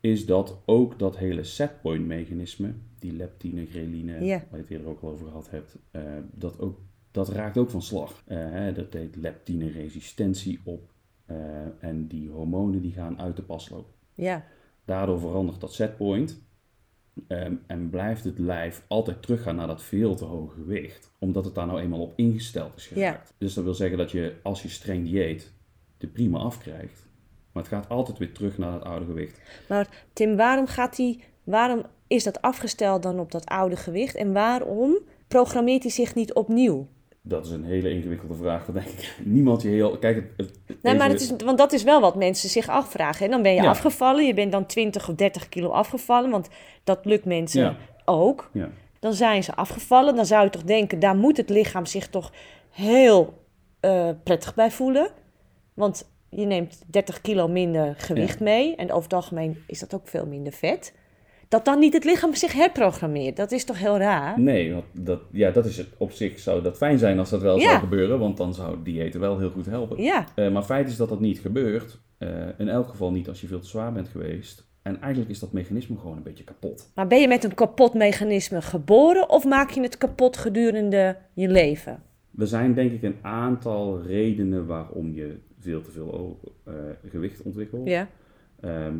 is 0.00 0.26
dat 0.26 0.58
ook 0.64 0.98
dat 0.98 1.16
hele 1.16 1.44
setpoint 1.44 2.06
mechanisme, 2.06 2.74
die 2.98 3.12
leptine, 3.12 3.66
ghreline, 3.66 4.24
Ja. 4.24 4.38
waar 4.38 4.46
je 4.50 4.56
het 4.56 4.70
eerder 4.70 4.86
ook 4.88 5.02
al 5.02 5.08
over 5.10 5.26
gehad 5.26 5.50
hebt, 5.50 5.76
eh, 5.90 6.02
dat, 6.32 6.60
ook, 6.60 6.78
dat 7.10 7.28
raakt 7.28 7.58
ook 7.58 7.70
van 7.70 7.82
slag. 7.82 8.22
Hè, 8.26 8.72
dat 8.72 8.92
heet 8.92 9.16
leptine 9.16 9.70
resistentie 9.70 10.60
op 10.64 10.92
en 11.78 12.06
die 12.06 12.28
hormonen 12.28 12.80
die 12.80 12.92
gaan 12.92 13.20
uit 13.20 13.36
de 13.36 13.42
pas 13.42 13.68
lopen. 13.68 13.92
Ja, 14.14 14.46
Daardoor 14.84 15.20
verandert 15.20 15.60
dat 15.60 15.72
setpoint 15.72 16.40
ehm, 17.28 17.54
en 17.66 17.90
blijft 17.90 18.24
het 18.24 18.38
lijf 18.38 18.84
altijd 18.88 19.22
teruggaan 19.22 19.56
naar 19.56 19.66
dat 19.66 19.82
veel 19.82 20.14
te 20.14 20.24
hoge 20.24 20.54
gewicht. 20.54 21.12
Omdat 21.18 21.44
het 21.44 21.54
daar 21.54 21.66
nou 21.66 21.80
eenmaal 21.80 22.00
op 22.00 22.12
ingesteld 22.16 22.76
is 22.76 22.86
geraakt. 22.86 23.34
Dus 23.38 23.54
dat 23.54 23.64
wil 23.64 23.74
zeggen 23.74 23.98
dat 23.98 24.10
je 24.10 24.34
als 24.42 24.62
je 24.62 24.68
streng 24.68 25.04
dieet 25.04 25.52
de 25.98 26.06
prima 26.06 26.38
afkrijgt. 26.38 27.06
Maar 27.52 27.62
het 27.62 27.72
gaat 27.72 27.88
altijd 27.88 28.18
weer 28.18 28.32
terug 28.32 28.58
naar 28.58 28.72
het 28.72 28.84
oude 28.84 29.04
gewicht. 29.04 29.40
maar 29.68 30.04
Tim, 30.12 30.36
waarom 30.36 30.66
gaat 30.66 30.96
hij, 30.96 31.20
waarom 31.44 31.82
is 32.06 32.24
dat 32.24 32.42
afgesteld 32.42 33.02
dan 33.02 33.18
op 33.18 33.30
dat 33.30 33.46
oude 33.46 33.76
gewicht? 33.76 34.14
En 34.14 34.32
waarom 34.32 34.98
programmeert 35.28 35.82
hij 35.82 35.92
zich 35.92 36.14
niet 36.14 36.34
opnieuw? 36.34 36.88
Dat 37.26 37.44
is 37.46 37.50
een 37.52 37.64
hele 37.64 37.90
ingewikkelde 37.90 38.34
vraag. 38.34 38.66
Want 38.66 38.78
denk 38.84 38.98
ik, 38.98 39.16
niemand 39.24 39.62
je 39.62 39.68
heel... 39.68 39.98
Kijk, 39.98 40.16
het, 40.36 40.50
het, 40.66 40.82
Nee, 40.82 40.94
maar 40.96 41.08
het 41.08 41.20
is, 41.20 41.32
want 41.44 41.58
dat 41.58 41.72
is 41.72 41.82
wel 41.82 42.00
wat 42.00 42.14
mensen 42.16 42.48
zich 42.48 42.68
afvragen. 42.68 43.24
En 43.24 43.30
dan 43.30 43.42
ben 43.42 43.54
je 43.54 43.62
Ja. 43.62 43.68
afgevallen, 43.68 44.26
je 44.26 44.34
bent 44.34 44.52
dan 44.52 44.66
20 44.66 45.08
of 45.08 45.14
30 45.14 45.48
kilo 45.48 45.68
afgevallen, 45.68 46.30
want 46.30 46.48
dat 46.84 47.04
lukt 47.04 47.24
mensen 47.24 47.60
Ja. 47.62 47.76
ook. 48.04 48.50
Ja. 48.52 48.68
Dan 49.00 49.12
zijn 49.14 49.44
ze 49.44 49.54
afgevallen, 49.54 50.16
dan 50.16 50.26
zou 50.26 50.44
je 50.44 50.50
toch 50.50 50.62
denken, 50.62 50.98
daar 50.98 51.16
moet 51.16 51.36
het 51.36 51.48
lichaam 51.48 51.86
zich 51.86 52.08
toch 52.08 52.32
heel 52.70 53.42
eh, 53.80 54.08
prettig 54.22 54.54
bij 54.54 54.70
voelen. 54.70 55.08
Want 55.74 56.10
je 56.28 56.44
neemt 56.44 56.82
30 56.86 57.20
kilo 57.20 57.48
minder 57.48 57.94
gewicht 57.98 58.40
mee 58.40 58.74
en 58.76 58.90
over 58.90 59.02
het 59.02 59.12
algemeen 59.12 59.62
is 59.66 59.78
dat 59.78 59.94
ook 59.94 60.08
veel 60.08 60.26
minder 60.26 60.52
vet. 60.52 60.94
Dat 61.48 61.64
dan 61.64 61.78
niet 61.78 61.92
het 61.92 62.04
lichaam 62.04 62.34
zich 62.34 62.52
herprogrammeert, 62.52 63.36
dat 63.36 63.52
is 63.52 63.64
toch 63.64 63.78
heel 63.78 63.98
raar? 63.98 64.40
Nee, 64.40 64.72
want 64.72 64.84
dat, 64.92 65.20
ja, 65.32 65.50
dat 65.50 65.64
is 65.66 65.76
het. 65.76 65.88
Op 65.96 66.12
zich 66.12 66.38
zou 66.38 66.62
dat 66.62 66.76
fijn 66.76 66.98
zijn 66.98 67.18
als 67.18 67.30
dat 67.30 67.40
wel 67.42 67.58
Ja. 67.58 67.68
zou 67.68 67.78
gebeuren. 67.80 68.18
Want 68.18 68.36
dan 68.36 68.54
zou 68.54 68.76
diëten 68.82 69.20
wel 69.20 69.38
heel 69.38 69.50
goed 69.50 69.66
helpen. 69.66 70.02
Ja, 70.02 70.26
Eh, 70.34 70.50
maar 70.52 70.62
feit 70.62 70.88
is 70.88 70.96
dat 70.96 71.08
dat 71.08 71.20
niet 71.20 71.38
gebeurt. 71.38 71.98
Eh, 72.18 72.28
in 72.58 72.68
elk 72.68 72.88
geval 72.88 73.10
niet 73.12 73.28
als 73.28 73.40
je 73.40 73.46
veel 73.46 73.60
te 73.60 73.68
zwaar 73.68 73.92
bent 73.92 74.08
geweest. 74.08 74.66
En 74.82 75.00
eigenlijk 75.00 75.30
is 75.30 75.38
dat 75.38 75.52
mechanisme 75.52 75.96
gewoon 75.96 76.16
een 76.16 76.22
beetje 76.22 76.44
kapot. 76.44 76.90
maar 76.94 77.06
ben 77.06 77.20
je 77.20 77.28
met 77.28 77.44
een 77.44 77.54
kapot 77.54 77.94
mechanisme 77.94 78.62
geboren 78.62 79.30
of 79.30 79.44
maak 79.44 79.70
je 79.70 79.80
het 79.80 79.98
kapot 79.98 80.36
gedurende 80.36 81.16
je 81.34 81.48
leven? 81.48 82.02
Er 82.38 82.46
zijn 82.46 82.74
denk 82.74 82.92
ik 82.92 83.02
een 83.02 83.16
aantal 83.22 84.02
redenen 84.02 84.66
waarom 84.66 85.12
je 85.14 85.36
veel 85.60 85.82
te 85.82 85.90
veel 85.90 86.40
eh, 86.64 86.72
gewicht 87.08 87.42
ontwikkelt. 87.42 87.88
Ja, 87.88 88.08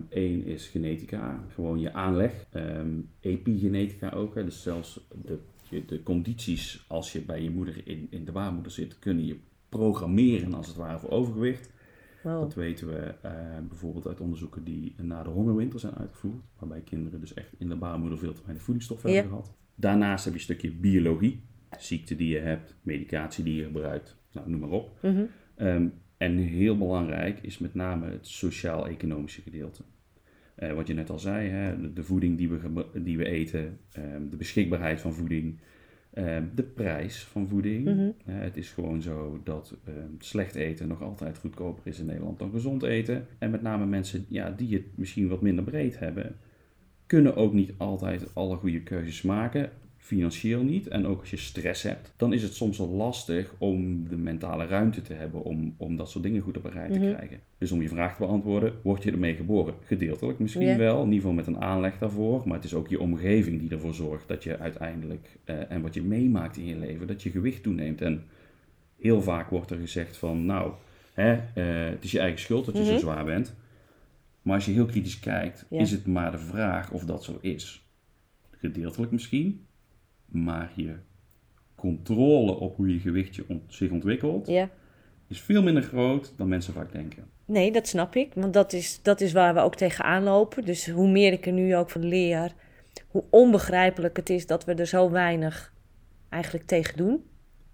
Eén 0.08 0.44
is 0.44 0.66
genetica, 0.66 1.44
gewoon 1.48 1.80
je 1.80 1.92
aanleg. 1.92 2.44
Ehm, 2.50 3.00
epigenetica 3.20 4.10
ook, 4.10 4.34
hè, 4.34 4.44
dus 4.44 4.62
zelfs 4.62 5.00
de, 5.24 5.38
de 5.86 6.02
condities 6.02 6.84
als 6.88 7.12
je 7.12 7.20
bij 7.20 7.42
je 7.42 7.50
moeder 7.50 7.80
in, 7.84 8.06
in 8.10 8.24
de 8.24 8.32
baarmoeder 8.32 8.72
zit, 8.72 8.98
kunnen 8.98 9.26
je 9.26 9.36
programmeren 9.68 10.54
als 10.54 10.66
het 10.66 10.76
ware 10.76 10.98
voor 10.98 11.10
overgewicht. 11.10 11.70
wow. 12.22 12.40
Dat 12.40 12.54
weten 12.54 12.86
we 12.86 12.96
eh, 12.96 13.32
bijvoorbeeld 13.68 14.06
uit 14.06 14.20
onderzoeken 14.20 14.64
die 14.64 14.94
na 15.02 15.22
de 15.22 15.30
hongerwinter 15.30 15.80
zijn 15.80 15.94
uitgevoerd. 15.94 16.42
Waarbij 16.58 16.80
kinderen 16.80 17.20
dus 17.20 17.34
echt 17.34 17.52
in 17.58 17.68
de 17.68 17.76
baarmoeder 17.76 18.18
veel 18.18 18.32
te 18.32 18.40
weinig 18.42 18.62
voedingsstoffen 18.62 19.10
Ja. 19.10 19.14
hebben 19.14 19.32
gehad. 19.32 19.54
Daarnaast 19.74 20.24
heb 20.24 20.32
je 20.32 20.38
een 20.38 20.44
stukje 20.44 20.72
biologie. 20.72 21.42
Ziekte 21.78 22.16
die 22.16 22.28
je 22.28 22.38
hebt, 22.38 22.74
medicatie 22.82 23.44
die 23.44 23.54
je 23.56 23.64
gebruikt, 23.64 24.16
nou, 24.32 24.50
noem 24.50 24.60
maar 24.60 24.68
op. 24.70 24.98
Mhm. 25.02 25.24
Ehm, 25.54 25.88
en 26.16 26.36
heel 26.36 26.78
belangrijk 26.78 27.38
is 27.42 27.58
met 27.58 27.74
name 27.74 28.10
het 28.10 28.26
sociaal-economische 28.26 29.42
gedeelte. 29.42 29.82
Eh, 30.54 30.72
wat 30.72 30.86
je 30.86 30.94
net 30.94 31.10
al 31.10 31.18
zei, 31.18 31.48
hè, 31.48 31.92
de, 31.92 32.02
voeding 32.02 32.38
die 32.38 32.48
we, 32.48 32.86
die 33.02 33.18
we 33.18 33.24
eten, 33.24 33.78
ehm, 33.92 34.28
de 34.28 34.36
beschikbaarheid 34.36 35.00
van 35.00 35.14
voeding, 35.14 35.58
ehm, 36.10 36.44
de 36.54 36.62
prijs 36.62 37.22
van 37.24 37.48
voeding. 37.48 37.84
Mhm. 37.84 38.10
Het 38.24 38.56
is 38.56 38.70
gewoon 38.70 39.02
zo 39.02 39.40
dat 39.44 39.76
ehm, 39.84 40.10
slecht 40.18 40.54
eten 40.54 40.88
nog 40.88 41.02
altijd 41.02 41.38
goedkoper 41.38 41.86
is 41.86 41.98
in 41.98 42.06
Nederland 42.06 42.38
dan 42.38 42.50
gezond 42.50 42.82
eten. 42.82 43.26
En 43.38 43.50
met 43.50 43.62
name 43.62 43.86
mensen 43.86 44.26
ja, 44.28 44.50
die 44.50 44.74
het 44.74 44.84
misschien 44.94 45.28
wat 45.28 45.42
minder 45.42 45.64
breed 45.64 45.98
hebben, 45.98 46.36
kunnen 47.06 47.36
ook 47.36 47.52
niet 47.52 47.72
altijd 47.76 48.34
alle 48.34 48.56
goede 48.56 48.82
keuzes 48.82 49.22
maken. 49.22 49.70
Financieel 50.04 50.62
niet. 50.62 50.88
En 50.88 51.06
ook 51.06 51.20
als 51.20 51.30
je 51.30 51.36
stress 51.36 51.82
hebt, 51.82 52.12
dan 52.16 52.32
is 52.32 52.42
het 52.42 52.54
soms 52.54 52.78
wel 52.78 52.88
lastig 52.88 53.54
om 53.58 54.08
de 54.08 54.16
mentale 54.16 54.66
ruimte 54.66 55.02
te 55.02 55.12
hebben 55.14 55.42
om, 55.42 55.74
om 55.76 55.96
dat 55.96 56.10
soort 56.10 56.24
dingen 56.24 56.42
goed 56.42 56.56
op 56.56 56.64
een 56.64 56.70
rij 56.70 56.90
te 56.90 56.98
Mhm. 56.98 57.12
krijgen. 57.14 57.40
Dus 57.58 57.72
om 57.72 57.82
je 57.82 57.88
vraag 57.88 58.12
te 58.16 58.22
beantwoorden, 58.22 58.72
word 58.82 59.02
je 59.02 59.10
ermee 59.10 59.34
geboren? 59.34 59.74
Gedeeltelijk 59.84 60.38
misschien 60.38 60.76
wel, 60.76 60.96
in 60.98 61.04
ieder 61.04 61.16
geval 61.20 61.32
met 61.32 61.46
een 61.46 61.60
aanleg 61.60 61.98
daarvoor. 61.98 62.42
Maar 62.44 62.56
het 62.56 62.64
is 62.64 62.74
ook 62.74 62.88
je 62.88 63.00
omgeving 63.00 63.60
die 63.60 63.70
ervoor 63.70 63.94
zorgt 63.94 64.28
dat 64.28 64.42
je 64.44 64.58
uiteindelijk, 64.58 65.28
eh, 65.44 65.70
en 65.70 65.82
wat 65.82 65.94
je 65.94 66.02
meemaakt 66.02 66.56
in 66.56 66.64
je 66.66 66.76
leven, 66.76 67.06
dat 67.06 67.22
je 67.22 67.30
gewicht 67.30 67.62
toeneemt. 67.62 68.00
En 68.00 68.24
heel 68.98 69.22
vaak 69.22 69.50
wordt 69.50 69.70
er 69.70 69.78
gezegd 69.78 70.16
van, 70.16 70.46
nou, 70.46 70.72
hè, 71.14 71.32
eh, 71.32 71.90
het 71.90 72.04
is 72.04 72.10
je 72.10 72.18
eigen 72.20 72.40
schuld 72.40 72.64
dat 72.66 72.76
je 72.76 72.82
Mhm. 72.82 72.90
zo 72.92 72.98
zwaar 72.98 73.24
bent. 73.24 73.54
Maar 74.42 74.54
als 74.54 74.66
je 74.66 74.72
heel 74.72 74.86
kritisch 74.86 75.20
kijkt, 75.20 75.66
is 75.70 75.90
het 75.90 76.06
maar 76.06 76.30
de 76.30 76.38
vraag 76.38 76.90
of 76.90 77.04
dat 77.04 77.24
zo 77.24 77.38
is. 77.40 77.86
Gedeeltelijk 78.50 79.12
misschien, 79.12 79.64
maar 80.34 80.72
je 80.74 80.94
controle 81.74 82.52
op 82.54 82.76
hoe 82.76 82.92
je 82.92 82.98
gewichtje 83.00 83.44
ont- 83.48 83.74
zich 83.74 83.90
ontwikkelt, 83.90 84.46
Ja, 84.46 84.62
is 85.28 85.36
is 85.36 85.40
veel 85.40 85.62
minder 85.62 85.82
groot 85.82 86.32
dan 86.36 86.48
mensen 86.48 86.72
vaak 86.72 86.92
denken. 86.92 87.24
Nee, 87.44 87.72
dat 87.72 87.86
snap 87.88 88.14
ik. 88.16 88.32
Want 88.34 88.52
dat 88.52 88.72
is, 88.72 89.02
dat 89.02 89.20
is 89.20 89.32
waar 89.32 89.54
we 89.54 89.60
ook 89.60 89.74
tegenaan 89.74 90.22
lopen. 90.22 90.64
Dus 90.64 90.90
hoe 90.90 91.08
meer 91.10 91.32
ik 91.32 91.46
er 91.46 91.52
nu 91.52 91.76
ook 91.76 91.90
van 91.90 92.04
leer, 92.04 92.52
hoe 93.08 93.24
onbegrijpelijk 93.30 94.16
het 94.16 94.30
is 94.30 94.46
dat 94.46 94.64
we 94.64 94.74
er 94.74 94.86
zo 94.86 95.10
weinig 95.10 95.72
eigenlijk 96.28 96.64
tegen 96.64 96.96
doen. 96.96 97.24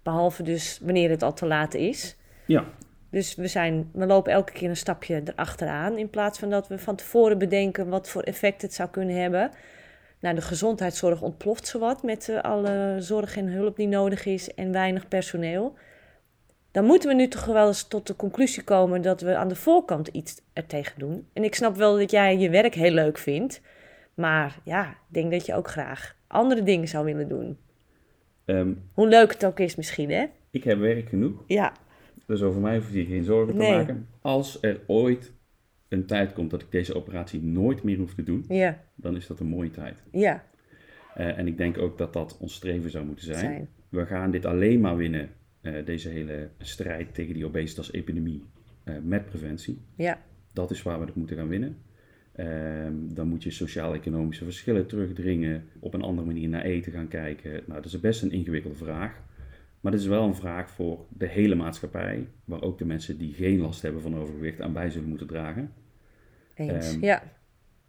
Behalve 0.03 0.43
dus 0.43 0.79
wanneer 0.81 1.09
het 1.09 1.23
al 1.23 1.33
te 1.33 1.45
laat 1.45 1.73
is. 1.73 2.17
Ja, 2.45 2.65
Dus 3.09 3.35
we, 3.35 3.47
zijn, 3.47 3.89
we 3.93 4.05
lopen 4.05 4.31
elke 4.33 4.51
keer 4.53 4.69
een 4.69 4.77
stapje 4.77 5.21
erachteraan. 5.25 5.97
In 5.97 6.09
plaats 6.09 6.39
van 6.39 6.49
dat 6.49 6.67
we 6.67 6.77
van 6.77 6.95
tevoren 6.95 7.37
bedenken 7.37 7.89
wat 7.89 8.09
voor 8.09 8.21
effect 8.21 8.61
het 8.61 8.73
zou 8.73 8.89
kunnen 8.89 9.15
hebben. 9.21 9.51
Nou, 10.21 10.35
de 10.35 10.41
gezondheidszorg 10.41 11.21
ontploft 11.21 11.67
zowat 11.67 12.03
met 12.03 12.29
eh, 12.29 12.39
alle 12.41 12.95
zorg 12.99 13.37
en 13.37 13.47
hulp 13.47 13.75
die 13.75 13.87
nodig 13.87 14.25
is 14.25 14.53
en 14.53 14.71
weinig 14.71 15.07
personeel. 15.07 15.73
Dan 16.71 16.85
moeten 16.85 17.09
we 17.09 17.15
nu 17.15 17.27
toch 17.27 17.45
wel 17.45 17.67
eens 17.67 17.87
tot 17.87 18.07
de 18.07 18.15
conclusie 18.15 18.63
komen 18.63 19.01
dat 19.01 19.21
we 19.21 19.35
aan 19.35 19.47
de 19.47 19.55
voorkant 19.55 20.07
iets 20.07 20.41
er 20.53 20.65
tegen 20.65 20.99
doen. 20.99 21.27
En 21.33 21.43
ik 21.43 21.55
snap 21.55 21.75
wel 21.75 21.97
dat 21.97 22.11
jij 22.11 22.37
je 22.37 22.49
werk 22.49 22.73
heel 22.73 22.91
leuk 22.91 23.17
vindt. 23.17 23.61
Maar 24.13 24.59
ja, 24.63 24.89
ik 24.89 24.95
denk 25.07 25.31
dat 25.31 25.45
je 25.45 25.55
ook 25.55 25.67
graag 25.67 26.15
andere 26.27 26.63
dingen 26.63 26.87
zou 26.87 27.05
willen 27.05 27.27
doen. 27.27 27.57
ehm, 28.45 28.73
Hoe 28.93 29.07
leuk 29.07 29.31
het 29.33 29.45
ook 29.45 29.59
is 29.59 29.75
misschien, 29.75 30.11
hè? 30.11 30.25
ik 30.51 30.63
heb 30.63 30.79
werk 30.79 31.09
genoeg. 31.09 31.43
Ja, 31.47 31.73
Dus 32.27 32.41
over 32.41 32.61
mij 32.61 32.75
hoef 32.75 32.93
je 32.93 33.05
geen 33.05 33.23
zorgen 33.23 33.55
te 33.55 33.61
maken. 33.77 34.07
Als 34.21 34.57
er 34.61 34.79
ooit 34.87 35.31
een 35.91 36.05
tijd 36.05 36.33
komt 36.33 36.51
dat 36.51 36.61
ik 36.61 36.71
deze 36.71 36.95
operatie 36.95 37.41
nooit 37.41 37.83
meer 37.83 37.97
hoef 37.97 38.13
te 38.13 38.23
doen, 38.23 38.45
ja, 38.47 38.83
dan 38.95 39.15
is 39.15 39.27
dat 39.27 39.39
een 39.39 39.47
mooie 39.47 39.71
tijd. 39.71 40.03
ja. 40.11 40.49
Eh, 41.15 41.37
en 41.37 41.47
ik 41.47 41.57
denk 41.57 41.77
ook 41.77 41.97
dat 41.97 42.13
dat 42.13 42.37
ons 42.39 42.53
streven 42.53 42.91
zou 42.91 43.05
moeten 43.05 43.25
zijn. 43.25 43.39
Zijn. 43.39 43.69
We 43.89 44.05
gaan 44.05 44.31
dit 44.31 44.45
alleen 44.45 44.79
maar 44.79 44.95
winnen, 44.95 45.29
eh, 45.61 45.85
deze 45.85 46.09
hele 46.09 46.49
strijd 46.57 47.13
tegen 47.13 47.33
die 47.33 47.45
obesitas-epidemie, 47.45 48.43
eh, 48.83 48.95
met 49.03 49.25
preventie. 49.25 49.81
Ja, 49.95 50.21
Dat 50.53 50.71
is 50.71 50.81
waar 50.81 50.99
we 50.99 51.05
het 51.05 51.15
moeten 51.15 51.37
gaan 51.37 51.47
winnen. 51.47 51.77
Ehm, 52.31 52.93
dan 53.13 53.27
moet 53.27 53.43
je 53.43 53.51
sociaal-economische 53.51 54.43
verschillen 54.43 54.87
terugdringen, 54.87 55.63
op 55.79 55.93
een 55.93 56.01
andere 56.01 56.27
manier 56.27 56.49
naar 56.49 56.63
eten 56.63 56.91
gaan 56.91 57.07
kijken. 57.07 57.51
Nou, 57.51 57.81
dat 57.81 57.85
is 57.85 57.99
best 57.99 58.21
een 58.21 58.31
ingewikkelde 58.31 58.77
vraag. 58.77 59.21
Maar 59.81 59.91
dit 59.91 60.01
is 60.01 60.07
wel 60.07 60.23
een 60.27 60.35
vraag 60.35 60.69
voor 60.69 61.05
de 61.09 61.27
hele 61.27 61.55
maatschappij, 61.55 62.27
waar 62.45 62.61
ook 62.61 62.77
de 62.77 62.85
mensen 62.85 63.17
die 63.17 63.33
geen 63.33 63.59
last 63.59 63.81
hebben 63.81 64.01
van 64.01 64.15
overgewicht 64.17 64.61
aan 64.61 64.73
bij 64.73 64.89
zullen 64.89 65.09
moeten 65.09 65.27
dragen. 65.27 65.73
eens. 66.55 66.93
Ehm, 66.93 67.03
ja, 67.05 67.23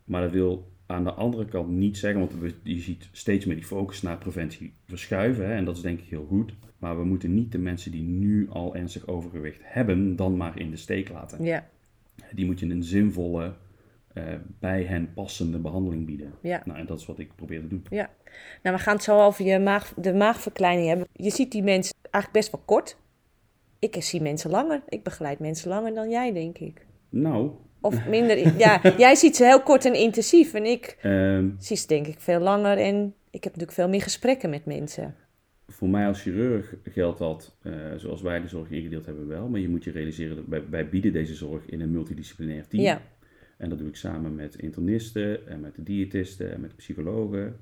Maar 0.04 0.22
dat 0.22 0.30
wil 0.30 0.70
aan 0.86 1.04
de 1.04 1.12
andere 1.12 1.44
kant 1.44 1.68
niet 1.70 1.98
zeggen, 1.98 2.20
want 2.20 2.34
we- 2.40 2.54
je 2.62 2.80
ziet 2.80 3.08
steeds 3.12 3.44
meer 3.44 3.56
die 3.56 3.64
focus 3.64 4.02
naar 4.02 4.18
preventie 4.18 4.72
verschuiven. 4.86 5.46
Hè, 5.46 5.54
en 5.54 5.64
dat 5.64 5.76
is 5.76 5.82
denk 5.82 6.00
ik 6.00 6.08
heel 6.08 6.24
goed. 6.28 6.54
Maar 6.78 6.98
we 6.98 7.04
moeten 7.04 7.34
niet 7.34 7.52
de 7.52 7.58
mensen 7.58 7.90
die 7.90 8.02
nu 8.02 8.48
al 8.50 8.74
ernstig 8.76 9.06
overgewicht 9.06 9.60
hebben, 9.62 10.16
dan 10.16 10.36
maar 10.36 10.58
in 10.58 10.70
de 10.70 10.76
steek 10.76 11.08
laten. 11.08 11.44
ja, 11.44 11.68
Die 12.32 12.44
moet 12.46 12.60
je 12.60 12.66
een 12.66 12.82
zinvolle, 12.82 13.52
eh, 14.14 14.24
bij 14.60 14.82
hen 14.82 15.12
passende 15.14 15.58
behandeling 15.58 16.06
bieden. 16.06 16.32
ja. 16.42 16.62
Nou, 16.64 16.78
en 16.78 16.86
dat 16.86 16.98
is 16.98 17.06
wat 17.06 17.18
ik 17.18 17.34
probeer 17.36 17.60
te 17.60 17.66
doen. 17.68 17.84
Ja, 17.90 18.10
nou 18.62 18.76
we 18.76 18.82
gaan 18.82 18.94
het 18.94 19.04
zo 19.04 19.20
over 19.20 19.44
je 19.44 19.58
maag, 19.58 19.94
de 19.96 20.14
maagverkleining 20.14 20.88
hebben. 20.88 21.06
Je 21.12 21.30
ziet 21.30 21.52
die 21.52 21.62
mensen 21.62 21.94
eigenlijk 22.00 22.32
best 22.32 22.50
wel 22.50 22.62
kort. 22.64 22.96
Ik 23.78 23.96
zie 24.02 24.20
mensen 24.22 24.50
langer. 24.50 24.82
Ik 24.88 25.02
begeleid 25.02 25.38
mensen 25.38 25.68
langer 25.68 25.94
dan 25.94 26.10
jij, 26.10 26.32
denk 26.32 26.58
ik. 26.58 26.86
Nou, 27.08 27.50
Of 27.80 28.06
minder. 28.16 28.58
ja, 28.58 28.80
jij 28.96 29.14
ziet 29.14 29.36
ze 29.36 29.44
heel 29.44 29.62
kort 29.62 29.84
en 29.84 29.94
intensief. 29.94 30.54
En 30.54 30.64
ik 30.64 30.96
ehm, 31.02 31.50
zie 31.58 31.76
ze 31.76 31.86
denk 31.86 32.06
ik 32.06 32.20
veel 32.20 32.40
langer. 32.40 32.78
En 32.78 33.14
ik 33.30 33.44
heb 33.44 33.52
natuurlijk 33.52 33.72
veel 33.72 33.88
meer 33.88 34.02
gesprekken 34.02 34.50
met 34.50 34.64
mensen. 34.64 35.14
voor 35.66 35.88
mij 35.88 36.06
als 36.06 36.22
chirurg 36.22 36.74
geldt 36.84 37.18
dat, 37.18 37.56
eh, 37.62 37.72
zoals 37.96 38.22
wij 38.22 38.40
de 38.40 38.48
zorg 38.48 38.70
ingedeeld 38.70 39.06
hebben 39.06 39.26
wel. 39.26 39.48
Maar 39.48 39.60
je 39.60 39.68
moet 39.68 39.84
je 39.84 39.90
realiseren, 39.90 40.36
dat 40.36 40.44
wij, 40.48 40.62
wij 40.70 40.88
bieden 40.88 41.12
deze 41.12 41.34
zorg 41.34 41.66
in 41.66 41.80
een 41.80 41.90
multidisciplinair 41.90 42.66
team. 42.68 42.82
Ja, 42.82 43.00
En 43.62 43.68
dat 43.68 43.78
doe 43.78 43.88
ik 43.88 43.96
samen 43.96 44.34
met 44.34 44.54
internisten 44.54 45.46
en 45.48 45.60
met 45.60 45.74
de 45.74 45.82
diëtisten 45.82 46.52
en 46.52 46.60
met 46.60 46.76
psychologen. 46.76 47.56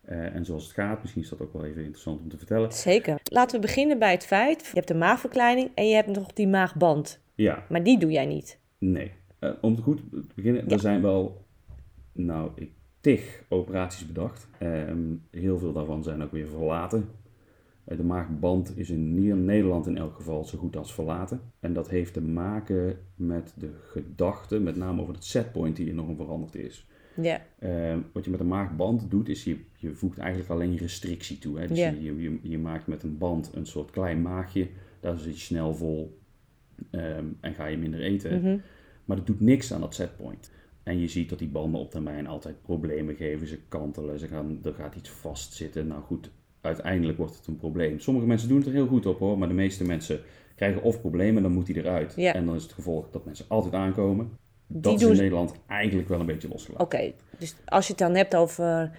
Eh, 0.00 0.34
en 0.34 0.44
zoals 0.44 0.64
het 0.64 0.72
gaat, 0.72 1.00
misschien 1.00 1.22
is 1.22 1.28
dat 1.28 1.40
ook 1.40 1.52
wel 1.52 1.64
even 1.64 1.80
interessant 1.82 2.20
om 2.20 2.28
te 2.28 2.36
vertellen. 2.36 2.72
zeker. 2.72 3.18
Laten 3.24 3.56
we 3.60 3.66
beginnen 3.66 3.98
bij 3.98 4.10
het 4.12 4.26
feit. 4.26 4.60
Je 4.66 4.70
hebt 4.74 4.88
de 4.88 4.94
maagverkleining 4.94 5.70
en 5.74 5.88
je 5.88 5.94
hebt 5.94 6.08
nog 6.16 6.32
die 6.32 6.48
maagband. 6.48 7.20
Ja, 7.34 7.64
Maar 7.68 7.82
die 7.82 7.98
doe 7.98 8.10
jij 8.10 8.26
niet. 8.26 8.58
nee. 8.78 9.12
Eh, 9.38 9.50
om 9.60 9.82
goed 9.82 10.00
te 10.10 10.24
beginnen, 10.34 10.64
Ja. 10.66 10.70
er 10.74 10.80
zijn 10.80 11.02
wel, 11.02 11.44
nou, 12.12 12.50
ik, 12.54 12.70
tig 13.00 13.42
operaties 13.48 14.06
bedacht. 14.06 14.48
Ehm, 14.58 14.98
heel 15.30 15.58
veel 15.58 15.72
daarvan 15.72 16.02
zijn 16.02 16.22
ook 16.22 16.32
weer 16.32 16.48
verlaten. 16.48 17.08
Eh, 17.86 17.96
de 17.96 18.02
maagband 18.04 18.78
is 18.78 18.90
in 18.90 19.44
Nederland 19.44 19.86
in 19.86 19.96
elk 19.96 20.14
geval 20.14 20.44
zo 20.44 20.58
goed 20.58 20.76
als 20.76 20.94
verlaten. 20.94 21.40
En 21.60 21.72
dat 21.72 21.88
heeft 21.88 22.12
te 22.12 22.20
maken 22.22 22.98
met 23.14 23.54
de 23.58 23.70
gedachte, 23.80 24.60
met 24.60 24.76
name 24.76 25.00
over 25.02 25.14
het 25.14 25.24
setpoint 25.24 25.76
die 25.76 25.90
enorm 25.90 26.16
veranderd 26.16 26.54
is. 26.54 26.86
Ja, 27.22 27.42
Ehm, 27.58 27.98
wat 28.12 28.24
je 28.24 28.30
met 28.30 28.40
een 28.40 28.46
maagband 28.48 29.10
doet, 29.10 29.28
is 29.28 29.44
je, 29.44 29.56
je 29.76 29.94
voegt 29.94 30.18
eigenlijk 30.18 30.50
alleen 30.50 30.76
restrictie 30.76 31.38
toe. 31.38 31.58
Hè? 31.58 31.66
Dus 31.66 31.78
Ja. 31.78 31.88
je, 31.90 32.02
je, 32.02 32.20
je, 32.22 32.38
je 32.42 32.58
maakt 32.58 32.86
met 32.86 33.02
een 33.02 33.18
band 33.18 33.50
een 33.54 33.66
soort 33.66 33.90
klein 33.90 34.22
maagje, 34.22 34.68
daar 35.00 35.18
zit 35.18 35.34
je 35.34 35.40
snel 35.40 35.74
vol 35.74 36.18
ehm, 36.90 37.24
en 37.40 37.54
ga 37.54 37.66
je 37.66 37.76
minder 37.78 38.00
eten. 38.00 38.40
mhm. 38.40 38.56
Maar 39.04 39.16
dat 39.16 39.26
doet 39.26 39.40
niks 39.40 39.72
aan 39.72 39.80
dat 39.80 39.94
setpoint. 39.94 40.50
En 40.82 40.98
je 40.98 41.08
ziet 41.08 41.28
dat 41.28 41.38
die 41.38 41.48
banden 41.48 41.80
op 41.80 41.90
termijn 41.90 42.26
altijd 42.26 42.62
problemen 42.62 43.14
geven. 43.14 43.46
Ze 43.46 43.58
kantelen, 43.68 44.18
ze 44.18 44.26
gaan, 44.28 44.58
er 44.62 44.74
gaat 44.74 44.94
iets 44.94 45.10
vastzitten. 45.10 45.86
Nou 45.86 46.02
goed, 46.02 46.30
uiteindelijk 46.66 47.18
wordt 47.18 47.36
het 47.36 47.46
een 47.46 47.56
probleem. 47.56 47.98
Sommige 48.00 48.26
mensen 48.26 48.48
doen 48.48 48.58
het 48.58 48.66
er 48.66 48.72
heel 48.72 48.86
goed 48.86 49.06
op 49.06 49.18
hoor, 49.18 49.38
maar 49.38 49.48
de 49.48 49.54
meeste 49.54 49.84
mensen 49.84 50.20
krijgen 50.54 50.82
of 50.82 51.00
problemen, 51.00 51.42
dan 51.42 51.52
moet 51.52 51.66
die 51.66 51.76
eruit. 51.76 52.12
Ja. 52.16 52.34
En 52.34 52.46
dan 52.46 52.54
is 52.54 52.62
het 52.62 52.72
gevolg 52.72 53.10
dat 53.10 53.24
mensen 53.24 53.44
altijd 53.48 53.74
aankomen. 53.74 54.30
Dat 54.66 55.00
is 55.00 55.06
in 55.08 55.16
Nederland 55.16 55.54
eigenlijk 55.66 56.08
wel 56.08 56.20
een 56.20 56.26
beetje 56.26 56.48
losgelaten. 56.48 56.84
Oké, 56.86 57.12
dus 57.38 57.56
als 57.64 57.86
je 57.86 57.92
het 57.92 58.00
dan 58.00 58.14
hebt 58.14 58.36
over 58.36 58.90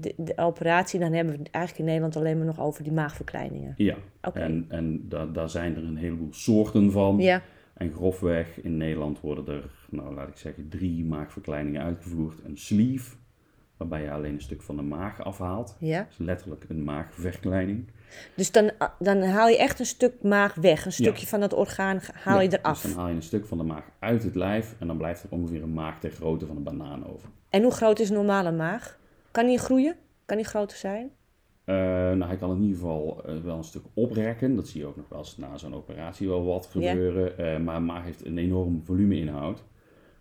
de, 0.00 0.14
de 0.16 0.32
operatie, 0.36 1.00
dan 1.00 1.12
hebben 1.12 1.32
we 1.34 1.38
het 1.42 1.50
eigenlijk 1.50 1.84
in 1.84 1.90
Nederland 1.90 2.16
alleen 2.16 2.36
maar 2.36 2.46
nog 2.46 2.60
over 2.60 2.82
die 2.82 2.92
maagverkleiningen. 2.92 3.74
Ja, 3.76 3.96
en, 4.32 4.64
en 4.68 5.08
da- 5.08 5.26
daar 5.26 5.50
zijn 5.50 5.76
er 5.76 5.84
een 5.84 5.96
heleboel 5.96 6.32
soorten 6.32 6.90
van. 6.92 7.18
Ja, 7.18 7.42
En 7.74 7.92
grofweg 7.92 8.60
in 8.62 8.76
Nederland 8.76 9.20
worden 9.20 9.46
er, 9.54 9.70
nou 9.90 10.14
laat 10.14 10.28
ik 10.28 10.36
zeggen, 10.36 10.68
drie 10.68 11.04
maagverkleiningen 11.04 11.82
uitgevoerd. 11.82 12.38
Een 12.44 12.56
sleeve, 12.58 13.16
waarbij 13.76 14.02
je 14.02 14.10
alleen 14.10 14.32
een 14.34 14.40
stuk 14.40 14.62
van 14.62 14.76
de 14.76 14.82
maag 14.82 15.22
afhaalt. 15.24 15.76
ja. 15.80 15.98
Dat 15.98 16.06
is 16.10 16.18
letterlijk 16.18 16.64
een 16.68 16.84
maagverkleining. 16.84 17.84
Dus 18.34 18.52
dan, 18.52 18.70
dan 18.98 19.22
haal 19.22 19.48
je 19.48 19.58
echt 19.58 19.78
een 19.80 19.86
stuk 19.86 20.22
maag 20.22 20.54
weg. 20.54 20.84
Een 20.86 20.92
stukje 20.92 21.26
van 21.26 21.40
dat 21.40 21.54
orgaan 21.54 22.00
haal 22.12 22.40
je 22.40 22.58
eraf. 22.58 22.82
Dus 22.82 22.90
dan 22.92 23.00
haal 23.00 23.08
je 23.10 23.14
een 23.14 23.22
stuk 23.22 23.46
van 23.46 23.58
de 23.58 23.64
maag 23.64 23.84
uit 23.98 24.22
het 24.22 24.34
lijf 24.34 24.74
en 24.78 24.86
dan 24.86 24.96
blijft 24.96 25.22
er 25.22 25.28
ongeveer 25.30 25.62
een 25.62 25.72
maag 25.72 26.00
ter 26.00 26.10
grootte 26.10 26.46
van 26.46 26.56
een 26.56 26.62
banaan 26.62 27.06
over. 27.06 27.28
En 27.50 27.62
hoe 27.62 27.72
groot 27.72 27.98
is 27.98 28.08
een 28.08 28.14
normale 28.14 28.52
maag? 28.52 28.98
Kan 29.30 29.46
die 29.46 29.58
groeien? 29.58 29.96
Kan 30.24 30.36
die 30.36 30.46
groter 30.46 30.76
zijn? 30.76 31.10
Eh, 31.64 31.74
nou, 31.74 32.24
hij 32.24 32.36
kan 32.36 32.50
in 32.50 32.60
ieder 32.62 32.76
geval 32.76 33.22
eh, 33.24 33.34
wel 33.44 33.56
een 33.56 33.64
stuk 33.64 33.82
oprekken. 33.94 34.56
Dat 34.56 34.68
zie 34.68 34.80
je 34.80 34.86
ook 34.86 34.96
nog 34.96 35.08
wel 35.08 35.18
eens 35.18 35.36
na 35.36 35.56
zo'n 35.58 35.74
operatie 35.74 36.28
wel 36.28 36.44
wat 36.44 36.70
Ja. 36.72 36.90
gebeuren. 36.90 37.38
Eh, 37.38 37.58
maar 37.58 37.76
een 37.76 37.84
maag 37.84 38.04
heeft 38.04 38.26
een 38.26 38.38
enorm 38.38 38.82
volumeinhoud. 38.84 39.62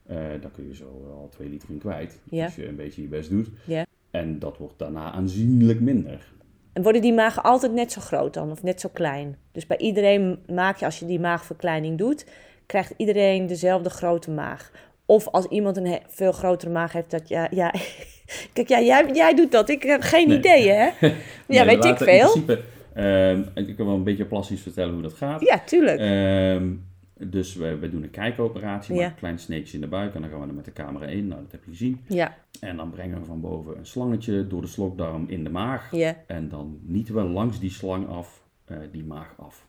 Eh 0.08 0.18
daar 0.42 0.52
kun 0.52 0.68
je 0.68 0.76
zo 0.76 1.02
wel 1.08 1.28
2 1.32 1.50
liter 1.50 1.70
in 1.70 1.78
kwijt. 1.78 2.20
Ja. 2.30 2.44
Als 2.46 2.56
je 2.56 2.68
een 2.68 2.76
beetje 2.76 3.02
je 3.02 3.08
best 3.08 3.30
doet. 3.30 3.50
Ja. 3.66 3.86
En 4.12 4.40
dat 4.40 4.58
wordt 4.58 4.80
daarna 4.80 5.12
aanzienlijk 5.12 5.80
minder. 5.80 6.34
En 6.74 6.84
worden 6.84 7.02
die 7.02 7.14
magen 7.14 7.44
altijd 7.44 7.74
net 7.74 7.92
zo 7.92 8.02
groot 8.02 8.34
dan? 8.34 8.52
Of 8.52 8.64
net 8.64 8.80
zo 8.82 8.90
klein? 8.94 9.38
Dus 9.52 9.68
bij 9.68 9.78
iedereen 9.78 10.40
maak 10.54 10.78
je, 10.78 10.86
als 10.86 11.00
je 11.00 11.06
die 11.06 11.20
maagverkleining 11.20 11.98
doet, 11.98 12.26
krijgt 12.66 12.94
iedereen 12.98 13.48
dezelfde 13.48 13.90
grote 13.90 14.32
maag. 14.32 14.72
Of 15.06 15.28
als 15.28 15.46
iemand 15.46 15.78
een 15.78 16.00
veel 16.08 16.32
grotere 16.32 16.72
maag 16.72 16.92
heeft, 16.94 17.12
dat 17.12 17.28
ja, 17.30 17.48
ja. 17.52 17.74
Kijk, 18.54 18.68
ja, 18.68 18.82
jij, 18.82 19.10
jij 19.14 19.34
doet 19.36 19.52
dat. 19.52 19.70
Ik 19.70 19.84
heb 19.84 20.02
geen 20.02 20.28
Nee. 20.28 20.38
idee, 20.38 20.70
hè? 20.70 20.90
Ja, 21.48 21.64
Nee, 21.64 21.66
weet 21.66 21.84
we 21.84 21.90
ik 21.90 21.98
veel. 21.98 22.34
In 22.36 22.44
principe, 22.46 22.62
ehm, 22.94 23.44
ik 23.68 23.76
kan 23.76 23.86
wel 23.86 23.96
een 23.96 24.04
beetje 24.04 24.26
plastisch 24.26 24.62
vertellen 24.62 24.94
hoe 24.94 25.02
dat 25.02 25.14
gaat. 25.14 25.42
Ja, 25.42 25.60
tuurlijk. 25.66 26.00
Ehm, 26.00 26.72
dus 27.20 27.56
we, 27.56 27.78
we 27.78 27.90
doen 27.90 28.04
een 28.04 28.10
kijkoperatie, 28.12 28.96
Ja. 28.96 29.02
maar 29.02 29.10
een 29.10 29.16
klein 29.16 29.40
sneetje 29.40 29.76
in 29.76 29.82
de 29.82 29.88
buik. 29.88 30.16
En 30.16 30.22
dan 30.22 30.30
gaan 30.30 30.42
we 30.42 30.48
er 30.48 30.54
met 30.54 30.66
de 30.66 30.74
camera 30.74 31.06
in. 31.06 31.28
Nou, 31.28 31.42
dat 31.42 31.52
heb 31.52 31.64
je 31.64 31.70
gezien. 31.70 32.00
Ja, 32.08 32.38
En 32.60 32.78
dan 32.78 32.90
brengen 32.90 33.20
we 33.20 33.26
van 33.26 33.42
boven 33.42 33.78
een 33.78 33.86
slangetje 33.86 34.48
door 34.48 34.62
de 34.62 34.68
slokdarm 34.68 35.26
in 35.28 35.44
de 35.44 35.50
maag. 35.50 35.92
ja, 35.96 36.16
En 36.28 36.50
dan 36.50 36.80
nieten 36.82 37.16
we 37.16 37.22
langs 37.24 37.60
die 37.60 37.70
slang 37.72 38.08
af, 38.08 38.44
eh, 38.66 38.78
die 38.92 39.04
maag 39.04 39.34
af. 39.38 39.68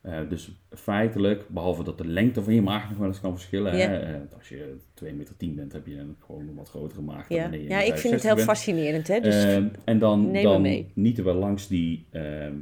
Eh, 0.00 0.18
dus 0.28 0.52
feitelijk, 0.70 1.48
behalve 1.48 1.82
dat 1.84 1.98
de 1.98 2.06
lengte 2.06 2.42
van 2.42 2.54
je 2.54 2.62
maag 2.62 2.88
nog 2.88 2.98
wel 2.98 3.06
eens 3.08 3.20
kan 3.20 3.32
verschillen. 3.32 3.76
Ja. 3.76 3.88
Hè? 3.88 3.96
eh, 4.14 4.20
als 4.36 4.48
je 4.48 4.76
2,10 4.94 5.16
meter 5.16 5.34
bent, 5.54 5.72
heb 5.72 5.86
je 5.86 5.98
een, 5.98 6.16
gewoon 6.26 6.48
een 6.48 6.54
wat 6.54 6.68
grotere 6.68 7.00
maag 7.02 7.26
dan 7.26 7.36
ja. 7.36 7.42
wanneer 7.42 7.60
je 7.62 7.68
Ja, 7.68 7.80
ik 7.80 7.96
vind 7.96 8.12
het 8.12 8.22
65 8.22 8.22
heel 8.26 8.34
bent. 8.34 8.48
fascinerend, 8.48 9.08
hè? 9.08 9.20
Dus 9.20 9.44
Ehm, 9.44 9.68
en 9.84 9.98
dan, 9.98 10.30
neem 10.30 10.42
dan 10.42 10.62
mee. 10.62 10.90
nieten 10.94 11.24
we 11.24 11.32
langs, 11.32 11.68
die, 11.68 12.06
ehm, 12.10 12.54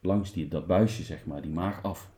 langs 0.00 0.32
die, 0.32 0.48
dat 0.48 0.66
buisje, 0.66 1.02
zeg 1.02 1.24
maar, 1.26 1.42
die 1.42 1.50
maag 1.50 1.82
af. 1.82 2.10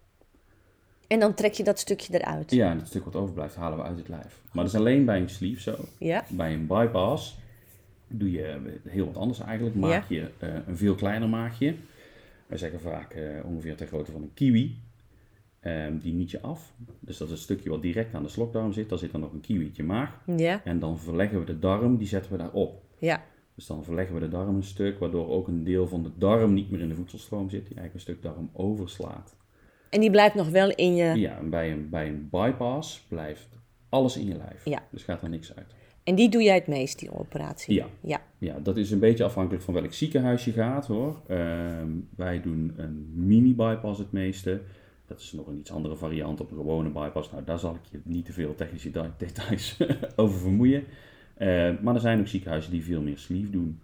En 1.12 1.20
dan 1.20 1.34
trek 1.34 1.52
je 1.52 1.64
dat 1.64 1.78
stukje 1.78 2.14
eruit. 2.20 2.50
Ja, 2.50 2.70
en 2.70 2.78
het 2.78 2.86
stuk 2.86 3.04
wat 3.04 3.16
overblijft 3.16 3.54
halen 3.54 3.78
we 3.78 3.84
uit 3.84 3.96
het 3.98 4.08
lijf. 4.08 4.40
Maar 4.52 4.64
dat 4.64 4.72
is 4.72 4.78
alleen 4.80 5.04
bij 5.04 5.20
een 5.20 5.28
sleeve 5.30 5.60
zo. 5.60 5.76
Ja, 5.98 6.24
Bij 6.28 6.54
een 6.54 6.66
bypass 6.66 7.38
doe 8.08 8.30
je 8.30 8.78
heel 8.88 9.06
wat 9.06 9.16
anders 9.16 9.40
eigenlijk. 9.40 9.76
Maak 9.76 10.08
je 10.08 10.30
eh, 10.38 10.48
een 10.66 10.76
veel 10.76 10.94
kleiner 10.94 11.28
maagje. 11.28 11.74
Wij 12.46 12.58
zeggen 12.58 12.80
vaak 12.80 13.12
eh, 13.12 13.44
ongeveer 13.44 13.76
ter 13.76 13.86
grootte 13.86 14.12
van 14.12 14.22
een 14.22 14.34
kiwi. 14.34 14.76
ehm, 15.60 15.98
die 15.98 16.12
niet 16.12 16.30
je 16.30 16.40
af. 16.40 16.72
Dus 17.00 17.16
dat 17.16 17.28
is 17.28 17.34
een 17.34 17.40
stukje 17.40 17.70
wat 17.70 17.82
direct 17.82 18.14
aan 18.14 18.22
de 18.22 18.28
slokdarm 18.28 18.72
zit. 18.72 18.88
Daar 18.88 18.98
zit 18.98 19.12
dan 19.12 19.20
nog 19.20 19.32
een 19.32 19.40
kiwietje 19.40 19.82
maag. 19.84 20.18
Ja, 20.36 20.60
En 20.64 20.78
dan 20.78 20.98
verleggen 20.98 21.38
we 21.38 21.44
de 21.44 21.58
darm, 21.58 21.96
die 21.96 22.06
zetten 22.08 22.32
we 22.32 22.38
daarop. 22.38 22.82
ja. 22.98 23.22
Dus 23.54 23.66
dan 23.66 23.84
verleggen 23.84 24.14
we 24.14 24.20
de 24.20 24.28
darm 24.28 24.56
een 24.56 24.62
stuk, 24.62 24.98
waardoor 24.98 25.28
ook 25.28 25.48
een 25.48 25.64
deel 25.64 25.86
van 25.88 26.02
de 26.02 26.10
darm 26.16 26.54
niet 26.54 26.70
meer 26.70 26.80
in 26.80 26.88
de 26.88 26.94
voedselstroom 26.94 27.50
zit, 27.50 27.66
die 27.66 27.76
eigenlijk 27.76 27.94
een 27.94 28.00
stuk 28.14 28.22
darm 28.22 28.50
overslaat. 28.52 29.36
En 29.92 30.00
die 30.00 30.10
blijft 30.10 30.34
nog 30.34 30.48
wel 30.48 30.70
in 30.70 30.94
je... 30.94 31.04
Ja, 31.04 31.38
en 31.38 31.50
bij 31.50 31.72
een, 31.72 31.88
bij 31.90 32.08
een 32.08 32.28
bypass 32.30 33.04
blijft 33.08 33.48
alles 33.88 34.16
in 34.16 34.26
je 34.26 34.36
lijf. 34.36 34.64
Ja. 34.64 34.82
Dus 34.90 35.02
gaat 35.02 35.22
er 35.22 35.28
niks 35.28 35.56
uit. 35.56 35.74
En 36.04 36.14
die 36.14 36.28
doe 36.28 36.42
jij 36.42 36.54
het 36.54 36.66
meest, 36.66 36.98
die 36.98 37.12
operatie? 37.12 37.74
Ja. 37.74 37.86
Ja. 38.00 38.20
Ja, 38.38 38.58
dat 38.62 38.76
is 38.76 38.90
een 38.90 38.98
beetje 38.98 39.24
afhankelijk 39.24 39.64
van 39.64 39.74
welk 39.74 39.92
ziekenhuis 39.92 40.44
je 40.44 40.52
gaat 40.52 40.86
hoor. 40.86 41.20
Ehm, 41.26 41.88
wij 42.16 42.40
doen 42.40 42.72
een 42.76 43.10
mini-bypass 43.14 43.98
het 43.98 44.12
meeste. 44.12 44.60
Dat 45.06 45.20
is 45.20 45.32
nog 45.32 45.46
een 45.46 45.58
iets 45.58 45.70
andere 45.70 45.96
variant 45.96 46.40
op 46.40 46.50
een 46.50 46.56
gewone 46.56 46.88
bypass. 46.88 47.30
Nou, 47.30 47.44
daar 47.44 47.58
zal 47.58 47.74
ik 47.74 47.80
je 47.90 48.00
niet 48.04 48.24
te 48.24 48.32
veel 48.32 48.54
technische 48.54 48.90
details 49.18 49.76
over 50.16 50.38
vermoeien. 50.38 50.84
Eh, 51.34 51.70
maar 51.80 51.94
er 51.94 52.00
zijn 52.00 52.20
ook 52.20 52.28
ziekenhuizen 52.28 52.70
die 52.70 52.84
veel 52.84 53.02
meer 53.02 53.18
sleeve 53.18 53.50
doen. 53.50 53.80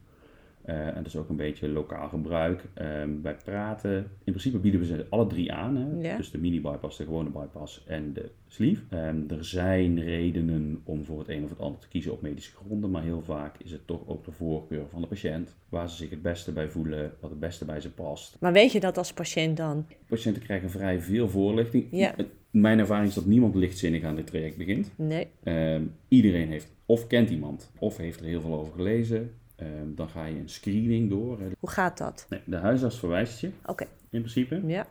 Eh, 0.69 0.87
en 0.87 0.95
dat 0.95 1.07
is 1.07 1.17
ook 1.17 1.29
een 1.29 1.37
beetje 1.37 1.69
lokaal 1.69 2.09
gebruik. 2.09 2.65
Ehm, 2.75 3.11
wij 3.23 3.37
praten, 3.45 3.97
in 3.99 4.33
principe 4.33 4.59
bieden 4.59 4.81
we 4.81 4.87
ze 4.87 5.07
alle 5.09 5.27
drie 5.27 5.53
aan. 5.53 5.77
Hè? 5.77 6.09
Ja. 6.09 6.17
Dus 6.17 6.31
de 6.31 6.39
mini-bypass, 6.39 6.97
de 6.97 7.05
gewone 7.05 7.31
bypass 7.31 7.85
en 7.87 8.13
de 8.13 8.31
sleeve. 8.47 8.83
Ehm, 8.91 9.21
er 9.29 9.45
zijn 9.45 10.03
redenen 10.03 10.81
om 10.85 11.05
voor 11.05 11.19
het 11.19 11.29
een 11.29 11.45
of 11.45 11.51
het 11.51 11.61
ander 11.61 11.81
te 11.81 11.89
kiezen 11.89 12.13
op 12.13 12.23
medische 12.23 12.57
gronden. 12.57 12.91
Maar 12.91 13.03
heel 13.03 13.23
vaak 13.23 13.55
is 13.59 13.71
het 13.71 13.87
toch 13.87 14.01
ook 14.07 14.25
de 14.25 14.33
voorkeur 14.33 14.89
van 14.89 15.01
de 15.01 15.07
patiënt. 15.07 15.57
Waar 15.69 15.91
ze 15.91 15.97
zich 15.97 16.11
het 16.11 16.23
beste 16.23 16.53
bij 16.53 16.69
voelen, 16.69 17.13
wat 17.21 17.31
het 17.31 17.41
beste 17.41 17.65
bij 17.65 17.81
ze 17.81 17.91
past. 17.91 18.37
Maar 18.41 18.53
weet 18.53 18.73
je 18.73 18.81
dat 18.81 18.99
als 18.99 19.13
patiënt 19.13 19.57
dan? 19.57 19.87
Patiënten 20.07 20.43
krijgen 20.43 20.71
vrij 20.71 21.01
veel 21.01 21.29
voorlichting. 21.29 21.87
Ja. 21.91 22.15
Mijn 22.51 22.79
ervaring 22.79 23.09
is 23.09 23.15
dat 23.15 23.27
niemand 23.27 23.55
lichtzinnig 23.55 24.05
aan 24.05 24.17
dit 24.17 24.27
traject 24.27 24.57
begint. 24.57 24.91
Nee. 24.97 25.27
Ehm, 25.43 25.83
iedereen 26.09 26.49
heeft 26.49 26.73
of 26.87 27.07
kent 27.07 27.31
iemand 27.31 27.71
of 27.79 27.97
heeft 27.97 28.21
er 28.21 28.27
heel 28.27 28.41
veel 28.41 28.55
over 28.55 28.73
gelezen. 28.73 29.31
Ehm, 29.59 29.95
dan 29.95 30.09
ga 30.09 30.25
je 30.27 30.39
een 30.39 30.49
screening 30.49 31.11
door. 31.11 31.39
Hoe 31.59 31.71
gaat 31.71 31.99
dat? 31.99 32.27
Nee, 32.31 32.41
de 32.45 32.57
huisarts 32.57 32.99
verwijst 32.99 33.41
je 33.41 33.51
Oké. 33.67 33.85
in 34.11 34.21
principe. 34.21 34.63
Ja. 34.67 34.87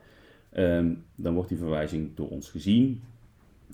Ehm, 0.50 0.93
dan 1.15 1.33
wordt 1.33 1.50
die 1.50 1.57
verwijzing 1.57 2.15
door 2.15 2.29
ons 2.29 2.50
gezien. 2.50 3.01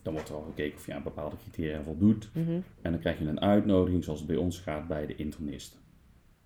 Dan 0.01 0.13
wordt 0.13 0.29
er 0.29 0.35
al 0.35 0.41
gekeken 0.41 0.77
of 0.77 0.85
je 0.85 0.93
aan 0.93 1.03
bepaalde 1.03 1.35
criteria 1.37 1.81
voldoet. 1.83 2.29
Mhm. 2.33 2.59
En 2.81 2.91
dan 2.91 2.99
krijg 2.99 3.19
je 3.19 3.25
een 3.25 3.41
uitnodiging 3.41 4.03
zoals 4.03 4.19
het 4.19 4.27
bij 4.27 4.37
ons 4.37 4.59
gaat 4.59 4.87
bij 4.87 5.05
de 5.05 5.15
internist. 5.15 5.77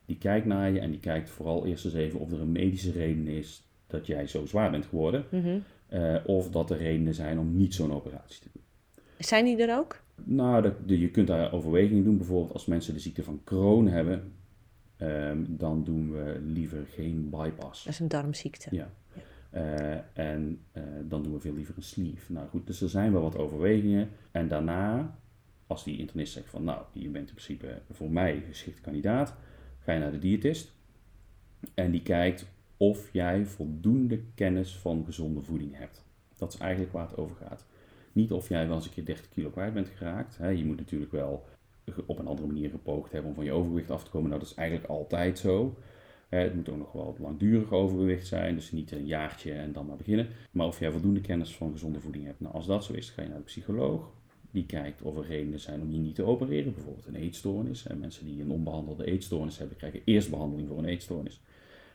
Die 0.06 0.18
kijkt 0.18 0.46
naar 0.46 0.72
je 0.72 0.80
en 0.80 0.92
die 0.92 1.00
kijkt 1.00 1.30
vooral 1.30 1.66
eerst 1.66 1.86
eens 1.86 1.94
even 1.94 2.20
of 2.20 2.32
er 2.32 2.42
een 2.42 2.52
medische 2.52 2.92
reden 2.92 3.28
is 3.28 3.64
dat 3.88 4.08
jij 4.08 4.28
zo 4.28 4.46
zwaar 4.46 4.72
bent 4.72 4.86
geworden. 4.86 5.26
Mhm. 5.32 5.60
eh, 5.88 6.16
of 6.26 6.50
dat 6.50 6.70
er 6.70 6.78
redenen 6.78 7.14
zijn 7.14 7.40
om 7.40 7.58
niet 7.58 7.74
zo'n 7.74 7.94
operatie 7.94 8.42
te 8.42 8.50
doen. 8.54 8.64
Zijn 9.18 9.46
die 9.46 9.58
er 9.68 9.78
ook? 9.78 10.02
Nou, 10.24 10.62
dat, 10.62 10.74
je 10.86 11.10
kunt 11.10 11.28
daar 11.28 11.54
overwegingen 11.54 12.04
doen. 12.04 12.18
Bijvoorbeeld 12.18 12.54
als 12.54 12.66
mensen 12.66 12.94
de 12.94 13.00
ziekte 13.00 13.24
van 13.24 13.42
Crohn 13.44 13.86
hebben, 13.86 14.34
ehm, 14.98 15.44
dan 15.48 15.84
doen 15.84 16.12
we 16.12 16.40
liever 16.46 16.86
geen 16.90 17.30
bypass. 17.30 17.84
Dat 17.84 17.94
is 17.94 18.00
een 18.00 18.08
darmziekte. 18.08 18.76
Ja. 18.76 18.90
Eh, 19.50 19.98
en 20.14 20.60
eh, 20.72 20.84
dan 21.04 21.24
doen 21.24 21.34
we 21.34 21.40
veel 21.40 21.54
liever 21.54 21.76
een 21.78 21.84
sleeve. 21.84 22.32
Nou 22.32 22.48
goed, 22.48 22.68
dus 22.68 22.82
er 22.82 22.90
zijn 22.90 23.12
wel 23.12 23.22
wat 23.22 23.38
overwegingen. 23.38 24.10
En 24.32 24.48
daarna, 24.48 25.18
als 25.68 25.84
die 25.84 25.98
internist 25.98 26.34
zegt 26.34 26.50
van 26.50 26.64
nou, 26.64 26.84
je 26.92 27.10
bent 27.10 27.30
in 27.30 27.36
principe 27.36 27.82
voor 27.92 28.12
mij 28.12 28.44
geschikt 28.48 28.82
kandidaat, 28.82 29.36
ga 29.80 29.94
je 29.94 30.00
naar 30.00 30.12
de 30.12 30.20
diëtist. 30.20 30.72
En 31.74 31.92
die 31.92 32.02
kijkt 32.02 32.46
of 32.78 33.10
jij 33.12 33.46
voldoende 33.46 34.22
kennis 34.36 34.76
van 34.76 35.06
gezonde 35.06 35.42
voeding 35.42 35.78
hebt. 35.78 36.06
Dat 36.36 36.54
is 36.54 36.60
eigenlijk 36.60 36.92
waar 36.92 37.08
het 37.08 37.18
over 37.18 37.36
gaat. 37.36 37.66
Niet 38.18 38.32
of 38.32 38.50
jij 38.50 38.68
wel 38.68 38.76
eens 38.76 38.86
een 38.86 38.92
keer 38.92 39.06
30 39.06 39.30
kilo 39.30 39.50
kwijt 39.50 39.74
bent 39.74 39.88
geraakt. 39.88 40.38
Je 40.56 40.66
moet 40.66 40.78
natuurlijk 40.78 41.12
wel 41.12 41.46
op 42.06 42.20
een 42.20 42.28
andere 42.28 42.48
manier 42.48 42.70
gepoogd 42.70 43.12
hebben 43.12 43.30
om 43.30 43.36
van 43.36 43.46
je 43.46 43.52
overgewicht 43.52 43.92
af 43.92 44.04
te 44.04 44.10
komen. 44.10 44.30
Nou, 44.30 44.42
dat 44.42 44.50
is 44.50 44.56
eigenlijk 44.56 44.90
altijd 44.90 45.40
zo. 45.40 45.78
Het 46.30 46.56
moet 46.56 46.70
ook 46.70 46.78
nog 46.78 46.92
wel 46.92 47.16
langdurig 47.20 47.72
overgewicht 47.72 48.28
zijn, 48.28 48.56
dus 48.56 48.72
niet 48.72 48.92
een 48.92 49.06
jaartje 49.06 49.52
en 49.54 49.72
dan 49.74 49.86
maar 49.86 49.96
beginnen. 49.96 50.28
Maar 50.52 50.68
of 50.68 50.80
jij 50.80 50.92
voldoende 50.92 51.22
kennis 51.22 51.56
van 51.56 51.72
gezonde 51.72 52.00
voeding 52.00 52.26
hebt. 52.26 52.40
Nou, 52.40 52.54
als 52.54 52.66
dat 52.66 52.84
zo 52.84 52.94
is, 52.94 53.10
ga 53.10 53.22
je 53.22 53.28
naar 53.28 53.38
de 53.38 53.44
psycholoog. 53.44 54.12
Die 54.52 54.66
kijkt 54.66 55.02
of 55.02 55.18
er 55.18 55.26
redenen 55.26 55.60
zijn 55.60 55.82
om 55.82 55.92
je 55.92 56.00
niet 56.00 56.16
te 56.16 56.24
opereren. 56.24 56.74
Bijvoorbeeld 56.74 57.08
een 57.08 57.16
eetstoornis. 57.16 57.88
En 57.88 58.00
mensen 58.00 58.26
die 58.26 58.42
een 58.42 58.52
onbehandelde 58.52 59.06
eetstoornis 59.06 59.58
hebben, 59.58 59.78
krijgen 59.78 60.02
eerst 60.06 60.30
behandeling 60.30 60.68
voor 60.68 60.78
een 60.78 60.86
eetstoornis. 60.86 61.42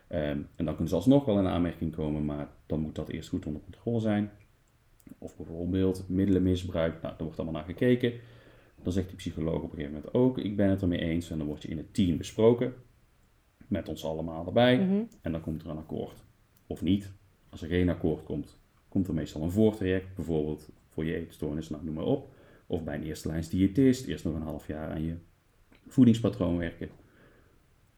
Ehm, 0.07 0.39
en 0.55 0.65
dan 0.65 0.73
kunnen 0.73 0.87
ze 0.87 0.95
alsnog 0.95 1.25
wel 1.25 1.39
in 1.39 1.47
aanmerking 1.47 1.95
komen, 1.95 2.25
maar 2.25 2.47
dan 2.65 2.79
moet 2.79 2.95
dat 2.95 3.09
eerst 3.09 3.29
goed 3.29 3.45
onder 3.45 3.61
controle 3.61 3.99
zijn. 3.99 4.31
Of 5.17 5.37
bijvoorbeeld 5.37 6.09
middelenmisbruik. 6.09 6.91
Nou, 6.91 7.13
daar 7.17 7.23
wordt 7.23 7.39
allemaal 7.39 7.61
naar 7.61 7.69
gekeken. 7.69 8.13
Dan 8.83 8.93
zegt 8.93 9.07
die 9.07 9.17
psycholoog 9.17 9.55
op 9.55 9.63
een 9.63 9.69
gegeven 9.69 9.93
moment 9.93 10.13
ook, 10.13 10.37
ik 10.37 10.55
ben 10.55 10.69
het 10.69 10.81
ermee 10.81 10.99
eens. 10.99 11.29
En 11.29 11.37
dan 11.37 11.47
word 11.47 11.61
je 11.61 11.67
in 11.67 11.77
het 11.77 11.93
team 11.93 12.17
besproken. 12.17 12.73
Met 13.67 13.89
ons 13.89 14.05
allemaal 14.05 14.45
erbij. 14.45 14.77
Mhm. 14.77 15.03
En 15.21 15.31
dan 15.31 15.41
komt 15.41 15.63
er 15.63 15.69
een 15.69 15.77
akkoord. 15.77 16.23
Of 16.67 16.81
niet. 16.81 17.11
Als 17.49 17.61
er 17.61 17.67
geen 17.67 17.89
akkoord 17.89 18.23
komt, 18.23 18.59
komt 18.89 19.07
er 19.07 19.13
meestal 19.13 19.41
een 19.41 19.51
voortraject. 19.51 20.15
Bijvoorbeeld 20.15 20.69
voor 20.87 21.05
je 21.05 21.15
eetstoornis, 21.15 21.69
nou 21.69 21.83
noem 21.83 21.93
maar 21.93 22.03
op. 22.03 22.33
Of 22.67 22.83
bij 22.83 22.95
een 22.95 23.03
eerste 23.03 23.27
lijns 23.27 23.49
diëtist. 23.49 24.05
Eerst 24.05 24.23
nog 24.23 24.35
een 24.35 24.41
half 24.41 24.67
jaar 24.67 24.89
aan 24.89 25.03
je 25.03 25.15
voedingspatroon 25.87 26.57
werken. 26.57 26.89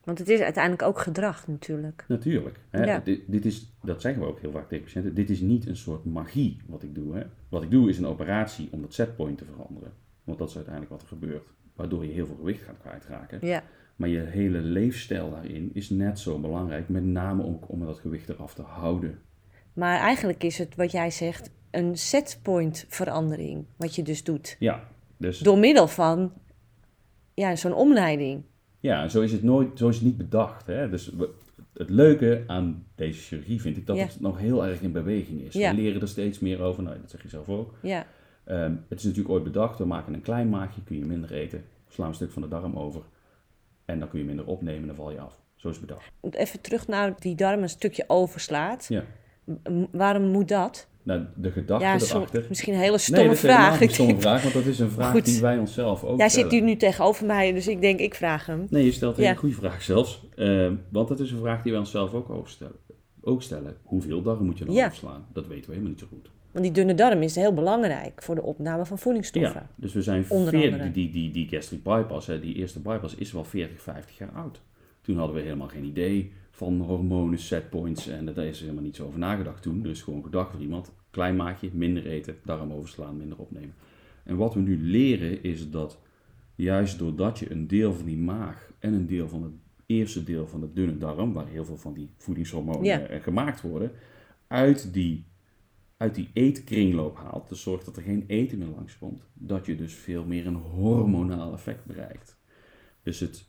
Want 0.05 0.19
het 0.19 0.29
is 0.29 0.39
uiteindelijk 0.39 0.83
ook 0.83 0.99
gedrag 0.99 1.47
natuurlijk. 1.47 2.05
Natuurlijk. 2.07 2.59
Hè? 2.69 2.83
Ja. 2.83 2.99
Dit, 2.99 3.21
dit 3.27 3.45
is, 3.45 3.75
dat 3.81 4.01
zeggen 4.01 4.21
we 4.21 4.27
ook 4.27 4.39
heel 4.39 4.51
vaak 4.51 4.67
tegen 4.67 4.83
patiënten. 4.83 5.15
Dit 5.15 5.29
is 5.29 5.39
niet 5.39 5.67
een 5.67 5.75
soort 5.75 6.05
magie 6.05 6.61
wat 6.67 6.83
ik 6.83 6.95
doe. 6.95 7.15
Hè? 7.15 7.23
Wat 7.49 7.63
ik 7.63 7.71
doe 7.71 7.89
is 7.89 7.97
een 7.97 8.05
operatie 8.05 8.67
om 8.71 8.81
dat 8.81 8.93
setpoint 8.93 9.37
te 9.37 9.45
veranderen. 9.45 9.93
Want 10.23 10.37
dat 10.37 10.49
is 10.49 10.55
uiteindelijk 10.55 10.93
wat 10.93 11.01
er 11.01 11.07
gebeurt. 11.07 11.47
Waardoor 11.75 12.05
je 12.05 12.11
heel 12.11 12.25
veel 12.25 12.35
gewicht 12.35 12.63
gaat 12.63 12.77
kwijtraken. 12.77 13.39
Ja. 13.41 13.63
Maar 13.95 14.09
je 14.09 14.19
hele 14.19 14.59
leefstijl 14.59 15.29
daarin 15.29 15.69
is 15.73 15.89
net 15.89 16.19
zo 16.19 16.39
belangrijk. 16.39 16.89
Met 16.89 17.03
name 17.03 17.43
ook 17.43 17.69
om 17.69 17.85
dat 17.85 17.99
gewicht 17.99 18.29
eraf 18.29 18.53
te 18.53 18.61
houden. 18.61 19.19
Maar 19.73 19.99
eigenlijk 19.99 20.43
is 20.43 20.57
het 20.57 20.75
wat 20.75 20.91
jij 20.91 21.11
zegt 21.11 21.51
een 21.71 21.97
setpoint 21.97 22.85
verandering. 22.89 23.65
Wat 23.75 23.95
je 23.95 24.03
dus 24.03 24.23
doet. 24.23 24.55
Ja, 24.59 24.87
dus 25.17 25.39
Door 25.39 25.57
middel 25.57 25.87
van 25.87 26.33
ja, 27.33 27.55
zo'n 27.55 27.73
omleiding. 27.73 28.43
Ja, 28.85 29.07
zo 29.07 29.21
is 29.21 29.31
het 29.31 29.43
nooit, 29.43 29.77
zo 29.77 29.87
is 29.87 29.95
het 29.95 30.05
niet 30.05 30.17
bedacht. 30.17 30.67
Hè? 30.67 30.89
Dus 30.89 31.09
we- 31.09 31.29
het 31.73 31.89
leuke 31.89 32.43
aan 32.47 32.85
deze 32.95 33.19
chirurgie 33.21 33.61
vind 33.61 33.77
ik 33.77 33.85
dat 33.85 33.95
Ja. 33.97 34.03
het 34.03 34.19
nog 34.19 34.39
heel 34.39 34.65
erg 34.65 34.81
in 34.81 34.91
beweging 34.91 35.41
is. 35.41 35.53
Ja. 35.53 35.69
We 35.75 35.81
leren 35.81 36.01
er 36.01 36.07
steeds 36.07 36.39
meer 36.39 36.61
over. 36.61 36.83
Nou, 36.83 36.99
dat 37.01 37.09
zeg 37.09 37.21
je 37.21 37.29
zelf 37.29 37.49
ook. 37.49 37.73
Ja. 37.81 38.05
Ehm, 38.43 38.73
het 38.89 38.99
is 38.99 39.03
natuurlijk 39.03 39.33
ooit 39.33 39.43
bedacht, 39.43 39.77
we 39.77 39.85
maken 39.85 40.13
een 40.13 40.21
klein 40.21 40.49
maagje, 40.49 40.83
kun 40.83 40.97
je 40.97 41.05
minder 41.05 41.31
eten, 41.33 41.63
sla 41.89 42.07
een 42.07 42.13
stuk 42.13 42.31
van 42.31 42.41
de 42.41 42.47
darm 42.47 42.75
over 42.75 43.01
en 43.85 43.99
dan 43.99 44.09
kun 44.09 44.19
je 44.19 44.25
minder 44.25 44.45
opnemen 44.45 44.81
en 44.81 44.87
dan 44.87 44.95
val 44.95 45.11
je 45.11 45.19
af. 45.19 45.39
Zo 45.55 45.69
is 45.69 45.77
het 45.77 45.85
bedacht. 45.85 46.11
Even 46.29 46.61
terug 46.61 46.87
naar 46.87 47.13
die 47.19 47.35
darm 47.35 47.61
een 47.61 47.69
stukje 47.69 48.03
overslaat. 48.07 48.85
Ja. 48.89 49.03
M- 49.69 49.85
waarom 49.91 50.23
moet 50.31 50.47
dat? 50.47 50.87
Nou, 51.05 51.21
de 51.35 51.51
gedachte 51.51 51.85
Ja, 51.85 51.93
erachter... 52.15 52.45
misschien 52.49 52.73
een 52.73 52.79
hele 52.79 52.89
nee, 52.91 52.99
stomme 52.99 53.21
helemaal 53.21 53.37
vraag. 53.57 53.77
geen 53.77 53.87
Ik 53.87 53.93
stomme 53.93 54.19
vraag, 54.21 54.41
want 54.41 54.53
dat 54.53 54.65
is 54.65 54.79
een 54.79 54.89
vraag 54.97 55.11
Goed. 55.11 55.25
die 55.25 55.41
wij 55.41 55.57
onszelf 55.57 56.03
ook 56.03 56.17
Jij 56.17 56.29
stellen. 56.29 56.49
zit 56.49 56.59
hier 56.59 56.69
nu 56.69 56.75
tegenover 56.75 57.25
mij, 57.25 57.53
dus 57.53 57.67
ik 57.67 57.81
denk, 57.81 57.99
ik 57.99 58.15
vraag 58.15 58.45
hem. 58.45 58.67
Nee, 58.69 58.85
je 58.85 58.91
stelt 58.91 59.17
een 59.17 59.23
Ja. 59.23 59.33
goede 59.33 59.55
vraag 59.55 59.81
zelfs. 59.81 60.23
Ehm, 60.35 60.73
want 60.89 61.07
dat 61.07 61.19
is 61.19 61.31
een 61.31 61.39
vraag 61.39 61.61
die 61.61 61.71
wij 61.71 61.79
onszelf 61.81 62.13
ook 62.13 62.29
ook 62.29 62.47
stellen. 62.49 62.75
Ook 63.21 63.41
stellen. 63.41 63.77
Hoeveel 63.83 64.21
darm 64.21 64.45
moet 64.45 64.57
je 64.57 64.65
dan 64.65 64.73
Ja. 64.75 64.85
opslaan? 64.85 65.25
Dat 65.33 65.47
weten 65.47 65.65
we 65.65 65.71
helemaal 65.71 65.89
niet 65.89 65.99
zo 65.99 66.05
goed. 66.09 66.29
Want 66.51 66.65
die 66.65 66.73
dunne 66.73 66.93
darm 66.95 67.21
is 67.21 67.35
heel 67.35 67.53
belangrijk 67.53 68.23
voor 68.23 68.35
de 68.35 68.41
opname 68.43 68.85
van 68.85 68.97
voedingsstoffen. 68.99 69.53
Ja, 69.61 69.69
dus 69.75 69.93
we 69.93 70.01
zijn 70.01 70.25
Onder 70.27 70.49
40, 70.53 70.71
andere. 70.71 70.91
die, 70.91 71.09
die, 71.11 71.31
die 71.31 71.47
gastric 71.47 71.83
bypass, 71.83 72.27
hè, 72.27 72.39
die 72.39 72.55
eerste 72.55 72.79
bypass, 72.79 73.15
is 73.15 73.31
wel 73.31 73.43
40, 73.43 73.81
50 73.81 74.17
jaar 74.17 74.31
oud. 74.35 74.61
Toen 75.01 75.17
hadden 75.17 75.35
we 75.35 75.41
helemaal 75.41 75.67
geen 75.67 75.83
idee 75.83 76.31
van 76.55 76.79
hormonen, 76.81 77.39
setpoints 77.39 78.07
en 78.07 78.25
daar 78.25 78.45
is 78.45 78.59
helemaal 78.59 78.83
niet 78.83 78.95
zo 78.95 79.05
over 79.05 79.19
nagedacht 79.19 79.61
toen. 79.61 79.81
Dus 79.81 80.01
gewoon 80.01 80.23
gedacht 80.23 80.51
door 80.51 80.61
iemand, 80.61 80.91
klein 81.09 81.35
maatje, 81.35 81.69
minder 81.73 82.05
eten, 82.05 82.37
darm 82.43 82.71
overslaan, 82.71 83.17
minder 83.17 83.37
opnemen. 83.37 83.73
En 84.23 84.35
wat 84.35 84.53
we 84.53 84.59
nu 84.59 84.81
leren 84.81 85.43
is 85.43 85.69
dat 85.69 85.99
juist 86.55 86.99
doordat 86.99 87.39
je 87.39 87.51
een 87.51 87.67
deel 87.67 87.93
van 87.93 88.05
die 88.05 88.17
maag 88.17 88.71
en 88.79 88.93
een 88.93 89.07
deel 89.07 89.27
van 89.27 89.43
het 89.43 89.51
eerste 89.85 90.23
deel 90.23 90.47
van 90.47 90.59
de 90.59 90.73
dunne 90.73 90.97
darm, 90.97 91.33
waar 91.33 91.47
heel 91.47 91.65
veel 91.65 91.77
van 91.77 91.93
die 91.93 92.09
voedingshormonen 92.17 93.09
eh, 93.09 93.21
gemaakt 93.21 93.61
worden, 93.61 93.91
uit 94.47 94.93
die, 94.93 95.25
uit 95.97 96.15
die 96.15 96.29
eetkringloop 96.33 97.17
haalt, 97.17 97.49
dus 97.49 97.61
zorgt 97.61 97.85
dat 97.85 97.97
er 97.97 98.03
geen 98.03 98.23
eten 98.27 98.57
meer 98.57 98.67
langskomt, 98.75 99.21
dat 99.33 99.65
je 99.65 99.75
dus 99.75 99.93
veel 99.93 100.25
meer 100.25 100.47
een 100.47 100.55
hormonaal 100.55 101.53
effect 101.53 101.85
bereikt. 101.85 102.37
Dus 103.03 103.19
het, 103.19 103.45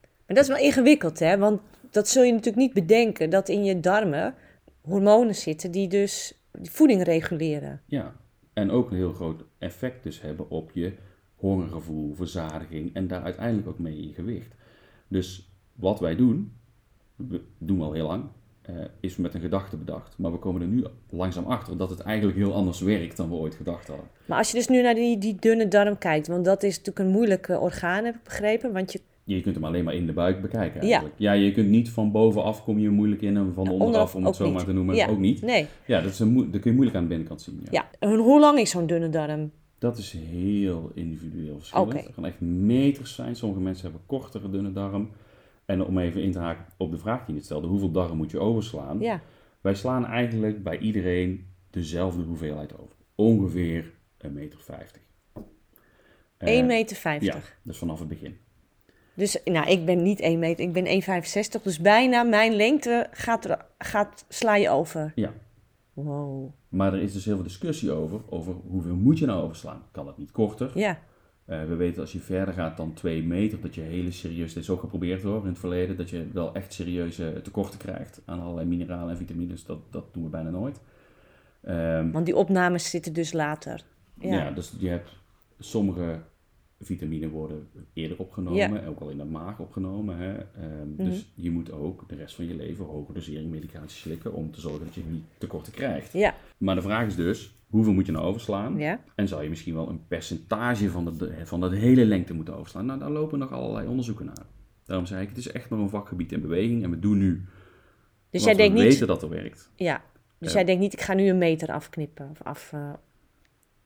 Maar 0.00 0.36
dat 0.36 0.44
is 0.44 0.48
wel 0.48 0.64
ingewikkeld, 0.64 1.18
hè? 1.18 1.38
Want 1.38 1.60
dat 1.90 2.08
zul 2.08 2.22
je 2.22 2.32
natuurlijk 2.32 2.62
niet 2.62 2.72
bedenken, 2.72 3.30
dat 3.30 3.48
in 3.48 3.64
je 3.64 3.80
darmen 3.80 4.34
hormonen 4.80 5.34
zitten 5.34 5.70
die 5.70 5.88
dus 5.88 6.34
voeding 6.62 7.02
reguleren. 7.02 7.80
ja, 7.86 8.16
en 8.52 8.70
ook 8.70 8.90
een 8.90 8.96
heel 8.96 9.12
groot 9.12 9.44
effect 9.58 10.02
dus 10.02 10.20
hebben 10.20 10.50
op 10.50 10.70
je 10.74 10.92
hongergevoel, 11.34 12.14
verzadiging 12.14 12.94
en 12.94 13.06
daar 13.06 13.22
uiteindelijk 13.22 13.68
ook 13.68 13.78
mee 13.78 14.06
je 14.06 14.14
gewicht. 14.14 14.54
Dus 15.08 15.52
wat 15.72 16.00
wij 16.00 16.16
doen, 16.16 16.52
we 17.16 17.40
doen 17.58 17.78
we 17.78 17.84
al 17.84 17.92
heel 17.92 18.06
lang, 18.06 18.24
eh, 18.62 18.74
is 19.00 19.16
met 19.16 19.34
een 19.34 19.40
gedachte 19.40 19.76
bedacht. 19.76 20.18
Maar 20.18 20.32
we 20.32 20.38
komen 20.38 20.60
er 20.60 20.66
nu 20.66 20.84
langzaam 21.10 21.44
achter 21.44 21.76
dat 21.76 21.90
het 21.90 22.00
eigenlijk 22.00 22.38
heel 22.38 22.54
anders 22.54 22.80
werkt 22.80 23.16
dan 23.16 23.28
we 23.28 23.34
ooit 23.34 23.54
gedacht 23.54 23.88
hadden. 23.88 24.06
Maar 24.26 24.38
als 24.38 24.50
je 24.50 24.56
dus 24.56 24.68
nu 24.68 24.82
naar 24.82 24.94
die, 24.94 25.18
die 25.18 25.36
dunne 25.40 25.68
darm 25.68 25.98
kijkt, 25.98 26.26
want 26.26 26.44
dat 26.44 26.62
is 26.62 26.76
natuurlijk 26.76 27.06
een 27.06 27.12
moeilijke 27.12 27.58
orgaan, 27.58 28.04
heb 28.04 28.14
ik 28.14 28.22
begrepen. 28.22 28.72
Want 28.72 28.92
je, 28.92 29.00
Je 29.34 29.40
kunt 29.42 29.54
hem 29.54 29.64
alleen 29.64 29.84
maar 29.84 29.94
in 29.94 30.06
de 30.06 30.12
buik 30.12 30.40
bekijken 30.42 30.80
eigenlijk. 30.80 31.14
Ja, 31.18 31.32
je 31.32 31.52
kunt 31.52 31.68
niet 31.68 31.90
van 31.90 32.12
bovenaf 32.12 32.64
kom 32.64 32.78
je 32.78 32.90
moeilijk 32.90 33.22
in 33.22 33.36
en 33.36 33.52
van 33.54 33.64
Ja, 33.64 33.70
onderaf, 33.70 34.14
om 34.14 34.24
het 34.24 34.36
zo 34.36 34.50
maar 34.50 34.64
te 34.64 34.72
noemen, 34.72 34.94
Ja. 34.94 35.08
ook 35.08 35.18
niet. 35.18 35.42
nee, 35.42 35.66
Ja, 35.86 36.00
dat, 36.00 36.12
is 36.12 36.18
een 36.18 36.34
dat 36.34 36.60
kun 36.60 36.70
je 36.70 36.72
moeilijk 36.72 36.96
aan 36.96 37.02
de 37.02 37.08
binnenkant 37.08 37.42
zien. 37.42 37.60
Ja. 37.62 37.68
ja. 37.70 37.90
En 37.98 38.14
hoe 38.18 38.40
lang 38.40 38.58
is 38.58 38.70
zo'n 38.70 38.86
dunne 38.86 39.08
darm? 39.08 39.50
Dat 39.78 39.98
is 39.98 40.12
heel 40.12 40.90
individueel 40.94 41.58
verschillend. 41.58 41.92
Oké. 41.92 42.02
Het 42.02 42.14
kan 42.14 42.24
echt 42.26 42.40
meters 42.40 43.14
zijn. 43.14 43.36
Sommige 43.36 43.60
mensen 43.60 43.82
hebben 43.84 44.02
kortere 44.06 44.50
dunne 44.50 44.72
darm. 44.72 45.10
En 45.64 45.84
om 45.84 45.98
even 45.98 46.22
in 46.22 46.32
te 46.32 46.38
haken 46.38 46.64
op 46.76 46.90
de 46.90 46.98
vraag 46.98 47.26
die 47.26 47.34
je 47.34 47.40
stelde, 47.42 47.66
hoeveel 47.66 47.90
darm 47.90 48.16
moet 48.16 48.30
je 48.30 48.38
overslaan? 48.38 49.00
Ja, 49.00 49.20
Wij 49.60 49.74
slaan 49.74 50.06
eigenlijk 50.06 50.62
bij 50.62 50.78
iedereen 50.78 51.46
dezelfde 51.70 52.22
hoeveelheid 52.22 52.78
over. 52.78 52.96
Ongeveer 53.14 53.92
een 54.18 54.32
meter 54.32 54.60
vijftig. 54.60 55.02
Eh, 56.36 56.58
1,50 56.60 56.66
meter. 56.66 57.22
Ja, 57.24 57.36
dus 57.62 57.78
vanaf 57.78 57.98
het 57.98 58.08
begin. 58.08 58.36
Dus 59.20 59.38
nou, 59.44 59.68
ik 59.70 59.84
ben 59.84 60.02
niet 60.02 60.20
1 60.20 60.38
meter, 60.38 60.64
ik 60.64 60.72
ben 60.72 61.02
1,65. 61.58 61.62
Dus 61.62 61.80
bijna 61.80 62.22
mijn 62.22 62.52
lengte 62.54 63.06
gaat, 63.10 63.44
er, 63.44 63.64
gaat, 63.78 64.24
sla 64.28 64.56
je 64.56 64.70
over. 64.70 65.12
Ja. 65.14 65.32
Wow. 65.92 66.50
Maar 66.68 66.92
er 66.94 67.02
is 67.02 67.12
dus 67.12 67.24
heel 67.24 67.34
veel 67.34 67.44
discussie 67.44 67.92
over, 67.92 68.20
over 68.28 68.54
hoeveel 68.68 68.94
moet 68.94 69.18
je 69.18 69.26
nou 69.26 69.42
overslaan. 69.42 69.82
Kan 69.90 70.06
het 70.06 70.16
niet 70.18 70.30
korter? 70.30 70.70
Ja, 70.74 70.98
Eh, 71.44 71.64
we 71.64 71.74
weten 71.74 72.00
als 72.00 72.12
je 72.12 72.18
verder 72.18 72.54
gaat 72.54 72.76
dan 72.76 72.94
2 72.94 73.22
meter, 73.22 73.60
dat 73.60 73.74
je 73.74 73.80
hele 73.80 74.10
serieus, 74.10 74.54
dit 74.54 74.62
is 74.62 74.70
ook 74.70 74.80
geprobeerd 74.80 75.22
hoor 75.22 75.42
in 75.42 75.48
het 75.48 75.58
verleden, 75.58 75.96
dat 75.96 76.10
je 76.10 76.28
wel 76.32 76.54
echt 76.54 76.72
serieuze 76.72 77.40
tekorten 77.42 77.78
krijgt 77.78 78.22
aan 78.24 78.40
allerlei 78.40 78.66
mineralen 78.66 79.10
en 79.10 79.16
vitamines. 79.16 79.64
Dat, 79.64 79.78
dat 79.90 80.14
doen 80.14 80.22
we 80.22 80.28
bijna 80.28 80.50
nooit. 80.50 80.80
Ehm, 81.62 82.10
want 82.10 82.26
die 82.26 82.36
opnames 82.36 82.90
zitten 82.90 83.12
dus 83.12 83.32
later. 83.32 83.84
ja. 84.20 84.34
Ja, 84.34 84.50
dus 84.50 84.72
je 84.78 84.88
hebt 84.88 85.10
sommige 85.58 86.20
vitamine 86.82 87.28
worden 87.28 87.68
eerder 87.92 88.18
opgenomen, 88.18 88.58
Ja. 88.82 88.86
ook 88.86 89.00
al 89.00 89.08
in 89.10 89.16
de 89.18 89.24
maag 89.24 89.58
opgenomen. 89.58 90.16
Hè? 90.16 90.32
Ehm, 90.32 90.88
Mhm. 90.96 91.04
Dus 91.04 91.32
je 91.34 91.50
moet 91.50 91.72
ook 91.72 92.08
de 92.08 92.14
rest 92.14 92.34
van 92.34 92.46
je 92.48 92.54
leven 92.54 92.84
hoge 92.84 93.12
dosering 93.12 93.50
medicatie 93.50 93.98
slikken 93.98 94.32
om 94.32 94.50
te 94.50 94.60
zorgen 94.60 94.84
dat 94.84 94.94
je 94.94 95.02
niet 95.08 95.24
tekorten 95.38 95.72
krijgt. 95.72 96.12
ja, 96.12 96.34
Maar 96.58 96.74
de 96.74 96.82
vraag 96.82 97.06
is 97.06 97.14
dus, 97.16 97.54
hoeveel 97.68 97.92
moet 97.92 98.06
je 98.06 98.12
nou 98.12 98.24
overslaan? 98.24 98.78
ja. 98.78 99.00
En 99.14 99.28
zou 99.28 99.42
je 99.42 99.48
misschien 99.48 99.74
wel 99.74 99.88
een 99.88 100.06
percentage 100.06 100.90
van 100.90 101.04
de, 101.04 101.32
van 101.44 101.60
de 101.60 101.76
hele 101.76 102.04
lengte 102.04 102.34
moeten 102.34 102.56
overslaan? 102.56 102.86
Nou, 102.86 102.98
daar 102.98 103.10
lopen 103.10 103.38
nog 103.38 103.52
allerlei 103.52 103.88
onderzoeken 103.88 104.24
naar. 104.26 104.46
Daarom 104.84 105.06
zei 105.06 105.22
ik, 105.22 105.28
het 105.28 105.38
is 105.38 105.52
echt 105.52 105.70
nog 105.70 105.80
een 105.80 105.88
vakgebied 105.88 106.32
in 106.32 106.40
beweging 106.40 106.82
en 106.82 106.90
we 106.90 106.98
doen 106.98 107.18
nu 107.18 107.44
Dus 108.30 108.42
jij 108.44 108.52
we 108.52 108.58
denkt 108.58 108.74
niet, 108.74 108.82
weten 108.84 109.06
dat 109.06 109.22
er 109.22 109.28
werkt. 109.28 109.70
ja. 109.76 110.02
Dus 110.38 110.52
jij 110.52 110.64
denkt 110.64 110.80
niet, 110.80 110.92
ik 110.92 111.00
ga 111.00 111.14
nu 111.14 111.28
een 111.28 111.38
meter 111.38 111.68
afknippen 111.72 112.30
of 112.30 112.42
af 112.42 112.72
eh, 112.72 112.92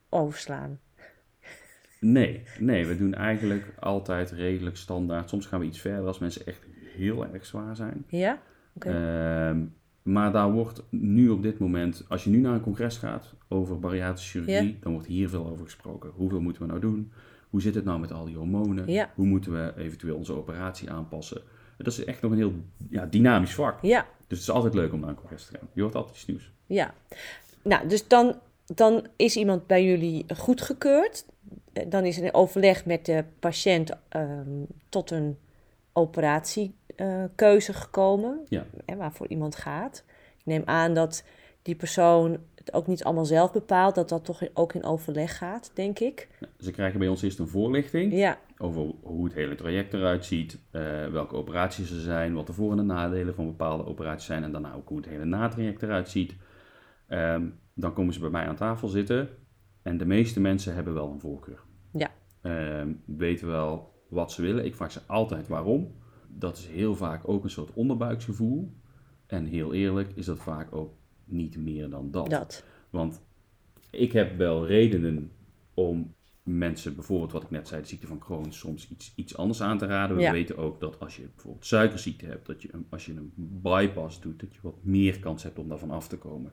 overslaan. 0.09 0.79
Nee, 2.07 2.43
nee, 2.59 2.87
we 2.87 2.97
doen 2.97 3.15
eigenlijk 3.15 3.75
altijd 3.81 4.31
redelijk 4.31 4.77
standaard. 4.77 5.29
Soms 5.29 5.47
gaan 5.47 5.61
we 5.61 5.67
iets 5.67 5.81
verder 5.81 6.07
als 6.07 6.19
mensen 6.19 6.47
echt 6.47 6.67
heel 6.97 7.27
erg 7.33 7.47
zwaar 7.47 7.77
zijn. 7.77 8.05
Ja? 8.09 8.41
Oké. 8.75 8.89
Ehm, 8.89 9.65
maar 10.03 10.33
daar 10.33 10.53
wordt 10.53 10.83
nu 10.91 11.29
op 11.29 11.43
dit 11.43 11.59
moment, 11.59 12.05
als 12.09 12.25
je 12.25 12.31
nu 12.31 12.39
naar 12.39 12.55
een 12.55 12.61
congres 12.61 12.97
gaat 12.97 13.35
over 13.49 13.79
bariatrische 13.79 14.31
chirurgie, 14.43 14.73
Ja. 14.73 14.77
dan 14.81 14.93
wordt 14.93 15.07
hier 15.07 15.29
veel 15.29 15.47
over 15.47 15.65
gesproken. 15.65 16.11
Hoeveel 16.15 16.41
moeten 16.41 16.63
we 16.63 16.69
nou 16.69 16.81
doen? 16.81 17.13
Hoe 17.51 17.61
zit 17.63 17.75
het 17.75 17.85
nou 17.85 18.01
met 18.01 18.13
al 18.13 18.25
die 18.25 18.37
hormonen? 18.37 18.91
Ja. 18.91 19.11
Hoe 19.15 19.27
moeten 19.27 19.53
we 19.53 19.73
eventueel 19.77 20.17
onze 20.17 20.33
operatie 20.33 20.91
aanpassen? 20.91 21.43
Dat 21.77 21.87
is 21.87 22.05
echt 22.05 22.23
nog 22.23 22.31
een 22.31 22.37
heel 22.37 22.53
ja, 22.91 23.07
dynamisch 23.07 23.55
vak. 23.55 23.83
Ja, 23.83 24.07
Dus 24.29 24.39
het 24.39 24.49
is 24.49 24.51
altijd 24.51 24.75
leuk 24.75 24.93
om 24.93 25.01
naar 25.01 25.09
een 25.09 25.15
congres 25.15 25.47
te 25.47 25.57
gaan. 25.59 25.69
Je 25.73 25.83
hoort 25.83 25.95
altijd 25.95 26.15
iets 26.17 26.27
nieuws. 26.27 26.51
ja. 26.67 26.95
Nou, 27.63 27.89
dus 27.89 28.09
dan, 28.09 28.35
dan 28.67 29.07
is 29.17 29.37
iemand 29.37 29.67
bij 29.67 29.85
jullie 29.85 30.25
goedgekeurd. 30.37 31.25
Eh, 31.73 31.85
Dan 31.89 32.05
is 32.05 32.19
er 32.19 32.25
een 32.25 32.35
overleg 32.35 32.85
met 32.87 33.07
de 33.07 33.25
patiënt 33.39 33.91
ehm, 34.09 34.49
tot 34.89 35.11
een 35.11 35.39
operatiekeuze 35.93 37.73
gekomen. 37.73 38.41
Ja. 38.49 38.67
Hè, 38.87 38.97
waarvoor 38.97 39.29
iemand 39.29 39.57
gaat. 39.57 40.05
Ik 40.39 40.45
neem 40.45 40.63
aan 40.65 40.95
dat 40.95 41.25
die 41.63 41.75
persoon 41.75 42.39
het 42.55 42.73
ook 42.73 42.87
niet 42.87 43.05
allemaal 43.05 43.25
zelf 43.25 43.53
bepaalt. 43.53 43.95
Dat 43.95 44.09
dat 44.09 44.25
toch 44.25 44.43
ook 44.55 44.73
in 44.75 44.85
overleg 44.85 45.37
gaat, 45.39 45.71
denk 45.75 45.99
ik. 45.99 46.29
Ze 46.61 46.71
krijgen 46.71 46.99
bij 46.99 47.09
ons 47.09 47.23
eerst 47.23 47.39
een 47.39 47.49
voorlichting 47.49 48.13
Ja, 48.13 48.39
over 48.59 48.83
hoe 49.03 49.25
het 49.25 49.35
hele 49.35 49.55
traject 49.55 49.95
eruit 49.95 50.25
ziet, 50.25 50.59
eh, 50.71 51.07
welke 51.07 51.37
operaties 51.37 51.91
er 51.91 52.01
zijn, 52.01 52.35
wat 52.35 52.47
de 52.47 52.53
voor- 52.53 52.71
en 52.71 52.77
de 52.77 52.83
nadelen 52.83 53.35
van 53.35 53.47
bepaalde 53.47 53.87
operaties 53.87 54.27
zijn 54.27 54.43
en 54.43 54.53
daarna 54.53 54.75
ook 54.75 54.89
hoe 54.89 54.97
het 54.97 55.07
hele 55.07 55.25
natraject 55.25 55.83
eruit 55.83 56.09
ziet. 56.09 56.35
Ehm, 57.09 57.47
dan 57.75 57.93
komen 57.93 58.15
ze 58.15 58.21
bij 58.21 58.31
mij 58.31 58.47
aan 58.49 58.57
tafel 58.57 58.89
zitten 58.89 59.29
en 59.83 59.97
de 59.99 60.05
meeste 60.07 60.41
mensen 60.41 60.75
hebben 60.75 60.95
wel 60.95 61.11
een 61.11 61.21
voorkeur. 61.21 61.63
ja, 61.93 62.11
Ehm, 62.41 62.93
weten 63.05 63.47
wel 63.47 63.93
wat 64.09 64.33
ze 64.33 64.43
willen. 64.43 64.65
Ik 64.65 64.75
vraag 64.75 64.93
ze 64.93 65.01
altijd 65.07 65.49
waarom. 65.49 65.95
Dat 66.29 66.57
is 66.57 66.67
heel 66.67 66.95
vaak 66.97 67.29
ook 67.29 67.45
een 67.45 67.51
soort 67.51 67.73
onderbuiksgevoel. 67.73 68.73
En 69.27 69.45
heel 69.47 69.73
eerlijk 69.75 70.13
is 70.15 70.27
dat 70.27 70.39
vaak 70.39 70.75
ook 70.75 70.93
niet 71.25 71.57
meer 71.57 71.91
dan 71.91 72.11
dat. 72.11 72.31
dat. 72.31 72.65
Want 72.91 73.21
ik 73.91 74.13
heb 74.13 74.37
wel 74.37 74.67
redenen 74.67 75.31
om 75.75 76.15
mensen, 76.43 76.95
bijvoorbeeld 76.95 77.33
wat 77.33 77.43
ik 77.43 77.51
net 77.51 77.69
zei, 77.69 77.81
de 77.83 77.89
ziekte 77.89 78.07
van 78.07 78.19
Crohn, 78.19 78.51
soms 78.51 78.91
iets, 78.91 79.13
iets 79.17 79.37
anders 79.37 79.63
aan 79.63 79.79
te 79.79 79.87
raden. 79.87 80.17
We 80.17 80.23
Ja. 80.23 80.33
weten 80.33 80.57
ook 80.57 80.81
dat 80.81 81.01
als 81.01 81.17
je 81.17 81.29
bijvoorbeeld 81.35 81.67
suikerziekte 81.67 82.27
hebt, 82.27 82.47
dat 82.47 82.63
je 82.63 82.71
als 82.89 83.07
je 83.07 83.13
een 83.13 83.33
bypass 83.37 84.21
doet, 84.21 84.41
dat 84.41 84.55
je 84.55 84.59
wat 84.63 84.85
meer 84.85 85.19
kans 85.19 85.43
hebt 85.43 85.59
om 85.59 85.69
daarvan 85.69 85.91
af 85.91 86.09
te 86.09 86.19
komen 86.19 86.53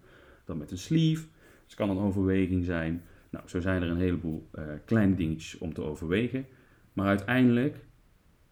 dan 0.51 0.59
met 0.59 0.71
een 0.71 0.77
sleeve. 0.77 1.21
Dus 1.21 1.63
het 1.65 1.73
kan 1.75 1.89
een 1.89 1.97
overweging 1.97 2.65
zijn. 2.65 3.03
Nou, 3.29 3.47
zo 3.47 3.59
zijn 3.59 3.81
er 3.81 3.89
een 3.89 3.97
heleboel 3.97 4.49
eh, 4.51 4.63
kleine 4.85 5.15
dingetjes 5.15 5.57
om 5.57 5.73
te 5.73 5.81
overwegen. 5.81 6.45
Maar 6.93 7.07
uiteindelijk, 7.07 7.85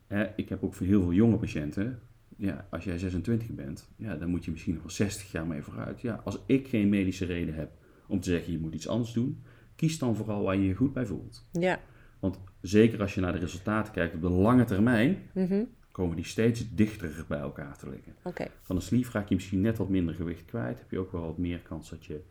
hè, 0.07 0.25
ik 0.35 0.49
heb 0.49 0.63
ook 0.63 0.73
voor 0.73 0.85
heel 0.85 1.01
veel 1.01 1.13
jonge 1.13 1.38
patiënten. 1.38 1.99
Ja, 2.38 2.67
als 2.69 2.83
jij 2.83 2.97
26 2.97 3.49
bent, 3.49 3.89
ja, 3.95 4.15
dan 4.15 4.29
moet 4.29 4.45
je 4.45 4.51
misschien 4.51 4.73
nog 4.73 4.81
wel 4.81 4.91
60 4.91 5.31
jaar 5.31 5.47
mee 5.47 5.62
vooruit. 5.62 6.01
Ja, 6.01 6.21
als 6.23 6.39
ik 6.45 6.67
geen 6.67 6.89
medische 6.89 7.25
reden 7.25 7.53
heb 7.53 7.71
om 8.07 8.19
te 8.19 8.29
zeggen 8.29 8.51
je 8.51 8.59
moet 8.59 8.73
iets 8.73 8.88
anders 8.88 9.13
doen, 9.13 9.43
kies 9.75 9.99
dan 9.99 10.15
vooral 10.15 10.43
waar 10.43 10.55
je 10.55 10.67
je 10.67 10.73
goed 10.73 10.93
bij 10.93 11.05
voelt. 11.05 11.47
Ja, 11.51 11.79
Want 12.19 12.39
zeker 12.62 13.01
als 13.01 13.13
je 13.13 13.21
naar 13.21 13.33
de 13.33 13.39
resultaten 13.39 13.93
kijkt 13.93 14.15
op 14.15 14.21
de 14.21 14.29
lange 14.29 14.63
termijn, 14.63 15.17
mhm, 15.33 15.63
komen 15.99 16.15
die 16.15 16.25
steeds 16.25 16.65
dichter 16.75 17.25
bij 17.27 17.39
elkaar 17.39 17.77
te 17.77 17.89
liggen. 17.89 18.13
Van 18.62 18.75
een 18.75 18.81
sleeve 18.81 19.12
raak 19.12 19.29
je 19.29 19.35
misschien 19.35 19.62
net 19.62 19.77
wat 19.77 19.89
minder 19.89 20.13
gewicht 20.15 20.45
kwijt. 20.45 20.79
Heb 20.79 20.91
je 20.91 20.99
ook 20.99 21.12
wel 21.12 21.21
wat 21.25 21.38
meer 21.38 21.59
kans 21.59 21.89
dat 21.89 22.05
je 22.05 22.21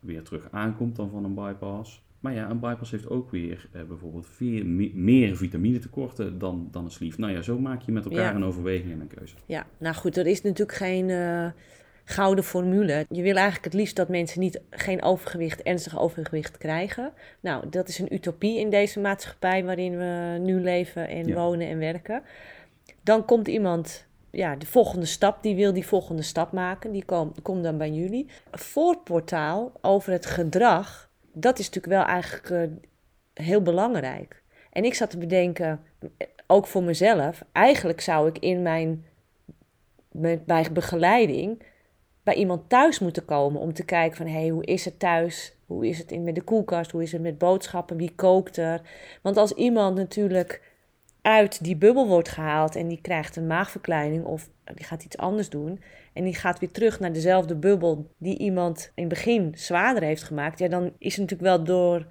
weer 0.00 0.22
terug 0.22 0.48
aankomt 0.50 0.96
dan 0.96 1.10
van 1.10 1.24
een 1.24 1.34
bypass. 1.34 2.02
Maar 2.20 2.34
ja, 2.34 2.50
een 2.50 2.60
bypass 2.60 2.90
heeft 2.90 3.08
ook 3.10 3.30
weer 3.30 3.68
eh, 3.72 3.82
bijvoorbeeld 3.82 4.26
veel 4.26 4.64
me- 4.64 4.90
meer 4.94 5.36
vitaminetekorten 5.36 6.38
dan, 6.38 6.68
dan 6.70 6.84
een 6.84 6.90
sleeve. 6.90 7.20
Nou 7.20 7.32
ja, 7.32 7.42
zo 7.42 7.58
maak 7.58 7.82
je 7.82 7.92
met 7.92 8.04
elkaar 8.04 8.20
Ja. 8.20 8.34
een 8.34 8.44
overweging 8.44 8.92
en 8.92 9.00
een 9.00 9.06
keuze. 9.16 9.34
Ja, 9.46 9.66
nou 9.78 9.94
goed, 9.94 10.16
er 10.16 10.26
is 10.26 10.42
natuurlijk 10.42 10.76
geen 10.78 11.10
eh, 11.10 11.46
gouden 12.04 12.44
formule. 12.44 13.06
Je 13.08 13.22
wil 13.22 13.34
eigenlijk 13.34 13.64
het 13.64 13.74
liefst 13.74 13.96
dat 13.96 14.08
mensen 14.08 14.40
niet, 14.40 14.60
geen 14.70 15.02
overgewicht, 15.02 15.62
ernstig 15.62 15.98
overgewicht 16.00 16.58
krijgen. 16.58 17.12
Nou, 17.40 17.68
dat 17.68 17.88
is 17.88 17.98
een 17.98 18.14
utopie 18.14 18.58
in 18.58 18.70
deze 18.70 19.00
maatschappij 19.00 19.64
waarin 19.64 19.96
we 19.96 20.38
nu 20.40 20.60
leven 20.60 21.08
en 21.08 21.26
Ja. 21.26 21.34
wonen 21.34 21.68
en 21.68 21.78
werken. 21.78 22.22
Dan 23.02 23.24
komt 23.24 23.48
iemand, 23.48 24.06
ja, 24.30 24.56
de 24.56 24.66
volgende 24.66 25.06
stap, 25.06 25.42
die 25.42 25.54
wil 25.54 25.72
die 25.72 25.86
volgende 25.86 26.22
stap 26.22 26.52
maken. 26.52 26.92
Die 26.92 27.04
kom- 27.04 27.34
komt 27.42 27.62
dan 27.62 27.78
bij 27.78 27.90
jullie. 27.90 28.28
Voorportaal 28.50 29.72
over 29.80 30.12
het 30.12 30.26
gedrag, 30.26 31.10
dat 31.32 31.58
is 31.58 31.66
natuurlijk 31.70 31.94
wel 31.94 32.14
eigenlijk 32.14 32.50
eh, 32.50 33.44
heel 33.44 33.62
belangrijk. 33.62 34.42
En 34.72 34.84
ik 34.84 34.94
zat 34.94 35.10
te 35.10 35.18
bedenken, 35.18 35.80
eh, 35.98 36.26
ook 36.46 36.66
voor 36.66 36.82
mezelf, 36.82 37.44
eigenlijk 37.52 38.00
zou 38.00 38.28
ik 38.28 38.38
in 38.38 38.62
mijn 38.62 39.04
met, 40.12 40.46
bij 40.46 40.68
begeleiding 40.72 41.62
bij 42.22 42.34
iemand 42.34 42.68
thuis 42.68 42.98
moeten 42.98 43.24
komen 43.24 43.60
om 43.60 43.72
te 43.72 43.84
kijken 43.84 44.16
van 44.16 44.26
hé, 44.26 44.32
hey, 44.40 44.48
hoe 44.48 44.64
is 44.64 44.84
het 44.84 44.98
thuis? 44.98 45.56
Hoe 45.66 45.86
is 45.86 45.98
het 45.98 46.12
in, 46.12 46.24
met 46.24 46.34
de 46.34 46.42
koelkast? 46.42 46.90
Hoe 46.90 47.02
is 47.02 47.12
het 47.12 47.22
met 47.22 47.38
boodschappen? 47.38 47.96
Wie 47.96 48.14
kookt 48.14 48.56
er? 48.56 48.80
Want 49.22 49.36
als 49.36 49.52
iemand 49.52 49.96
natuurlijk 49.96 50.71
uit 51.22 51.64
die 51.64 51.76
bubbel 51.76 52.06
wordt 52.06 52.28
gehaald 52.28 52.76
en 52.76 52.88
die 52.88 53.00
krijgt 53.00 53.36
een 53.36 53.46
maagverkleining 53.46 54.24
of 54.24 54.48
die 54.74 54.84
gaat 54.84 55.04
iets 55.04 55.16
anders 55.16 55.48
doen 55.48 55.80
en 56.12 56.24
die 56.24 56.34
gaat 56.34 56.58
weer 56.58 56.70
terug 56.70 57.00
naar 57.00 57.12
dezelfde 57.12 57.54
bubbel 57.54 58.10
die 58.18 58.38
iemand 58.38 58.92
in 58.94 59.04
het 59.04 59.12
begin 59.12 59.52
zwaarder 59.56 60.02
heeft 60.02 60.22
gemaakt, 60.22 60.58
ja, 60.58 60.68
dan 60.68 60.92
is 60.98 61.16
het 61.16 61.30
natuurlijk 61.30 61.56
wel 61.56 61.64
door, 61.64 62.06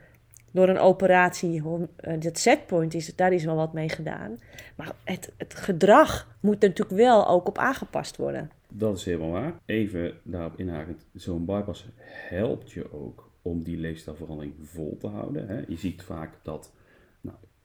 door 0.51 0.69
een 0.69 0.79
operatie, 0.79 1.63
eh, 1.95 2.19
dat 2.19 2.37
setpoint, 2.37 2.93
is, 2.93 3.15
daar 3.15 3.33
is 3.33 3.45
wel 3.45 3.55
wat 3.55 3.73
mee 3.73 3.89
gedaan. 3.89 4.39
Maar 4.75 4.91
het, 5.03 5.33
het 5.37 5.53
gedrag 5.53 6.35
moet 6.39 6.63
er 6.63 6.69
natuurlijk 6.69 6.97
wel 6.97 7.27
ook 7.27 7.47
op 7.47 7.57
aangepast 7.57 8.17
worden. 8.17 8.51
Dat 8.67 8.97
is 8.97 9.05
helemaal 9.05 9.31
waar. 9.31 9.53
Even 9.65 10.13
daarop 10.23 10.59
inhakend, 10.59 11.05
zo'n 11.13 11.45
bypass 11.45 11.85
helpt 12.29 12.71
je 12.71 12.93
ook 12.93 13.29
om 13.41 13.63
die 13.63 13.77
leefstijlverandering 13.77 14.53
vol 14.61 14.97
te 14.99 15.07
houden. 15.07 15.47
Hè. 15.47 15.61
Je 15.67 15.77
ziet 15.77 16.03
vaak 16.03 16.33
dat, 16.41 16.71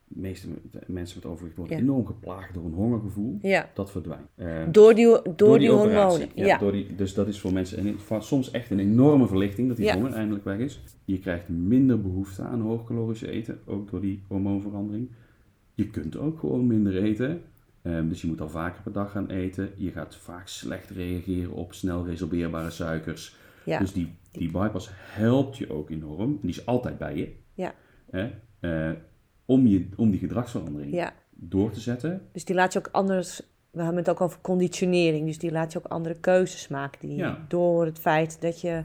de 0.09 0.21
meeste 0.21 0.49
mensen 0.87 1.17
met 1.23 1.27
overgewicht 1.27 1.57
worden 1.57 1.77
Ja. 1.77 1.83
enorm 1.83 2.07
geplaagd 2.07 2.55
door 2.55 2.65
een 2.65 2.73
hongergevoel. 2.73 3.39
Ja. 3.43 3.71
Dat 3.75 3.91
verdwijnt. 3.91 4.27
Eh, 4.35 4.63
Door 4.71 4.95
die, 4.95 5.17
door 5.37 5.59
die, 5.59 5.71
hormonen. 5.71 6.29
Ja, 6.35 6.45
Ja. 6.45 6.59
Door 6.59 6.73
die, 6.73 6.95
dus 6.95 7.15
dat 7.15 7.29
is 7.29 7.41
voor 7.41 7.53
mensen 7.53 7.99
va- 8.01 8.21
soms 8.21 8.51
echt 8.51 8.71
een 8.71 8.79
enorme 8.79 9.27
verlichting 9.27 9.69
dat 9.69 9.77
die 9.77 9.93
honger 9.93 10.13
eindelijk 10.13 10.45
weg 10.45 10.59
is. 10.59 10.81
Je 11.05 11.19
krijgt 11.19 11.49
minder 11.49 12.01
behoefte 12.01 12.43
aan 12.43 12.61
hoogcalorisch 12.61 13.23
eten, 13.23 13.59
ook 13.65 13.91
door 13.91 14.01
die 14.01 14.23
hormoonverandering. 14.29 15.09
Je 15.75 15.91
kunt 15.91 16.17
ook 16.17 16.39
gewoon 16.39 16.67
minder 16.67 17.03
eten. 17.03 17.43
Ehm, 17.83 18.09
dus 18.09 18.21
je 18.21 18.27
moet 18.27 18.41
al 18.41 18.49
vaker 18.49 18.83
per 18.83 18.93
dag 18.93 19.11
gaan 19.11 19.31
eten. 19.31 19.71
Je 19.77 19.91
gaat 19.91 20.17
vaak 20.17 20.49
slecht 20.49 20.91
reageren 20.91 21.53
op 21.53 21.73
snel 21.75 22.05
resorbeerbare 22.07 22.71
suikers. 22.71 23.37
Ja. 23.65 23.79
Dus 23.79 23.93
die, 23.93 24.09
die 24.31 24.51
bypass 24.51 24.91
helpt 24.95 25.57
je 25.57 25.71
ook 25.71 25.91
enorm. 25.91 26.21
En 26.31 26.39
die 26.41 26.51
is 26.51 26.67
altijd 26.67 26.99
bij 26.99 27.17
je. 27.17 27.33
Ja. 27.55 27.75
Eh, 28.61 28.91
om, 29.47 29.67
je, 29.67 29.89
om 29.97 30.11
die 30.11 30.21
gedragsverandering 30.21 30.93
ja. 30.95 31.13
door 31.31 31.71
te 31.71 31.81
zetten. 31.81 32.23
Dus 32.33 32.45
die 32.45 32.55
laat 32.55 32.73
je 32.73 32.79
ook 32.79 32.89
anders. 32.93 33.41
We 33.71 33.79
hebben 33.83 34.01
het 34.01 34.11
ook 34.11 34.21
over 34.21 34.39
conditionering. 34.41 35.27
Dus 35.27 35.39
die 35.39 35.51
laat 35.53 35.73
je 35.73 35.79
ook 35.79 35.85
andere 35.87 36.15
keuzes 36.15 36.69
maken. 36.69 37.09
Die, 37.09 37.17
Ja. 37.17 37.45
Door 37.49 37.85
het 37.85 37.99
feit 37.99 38.41
dat 38.41 38.61
je. 38.61 38.83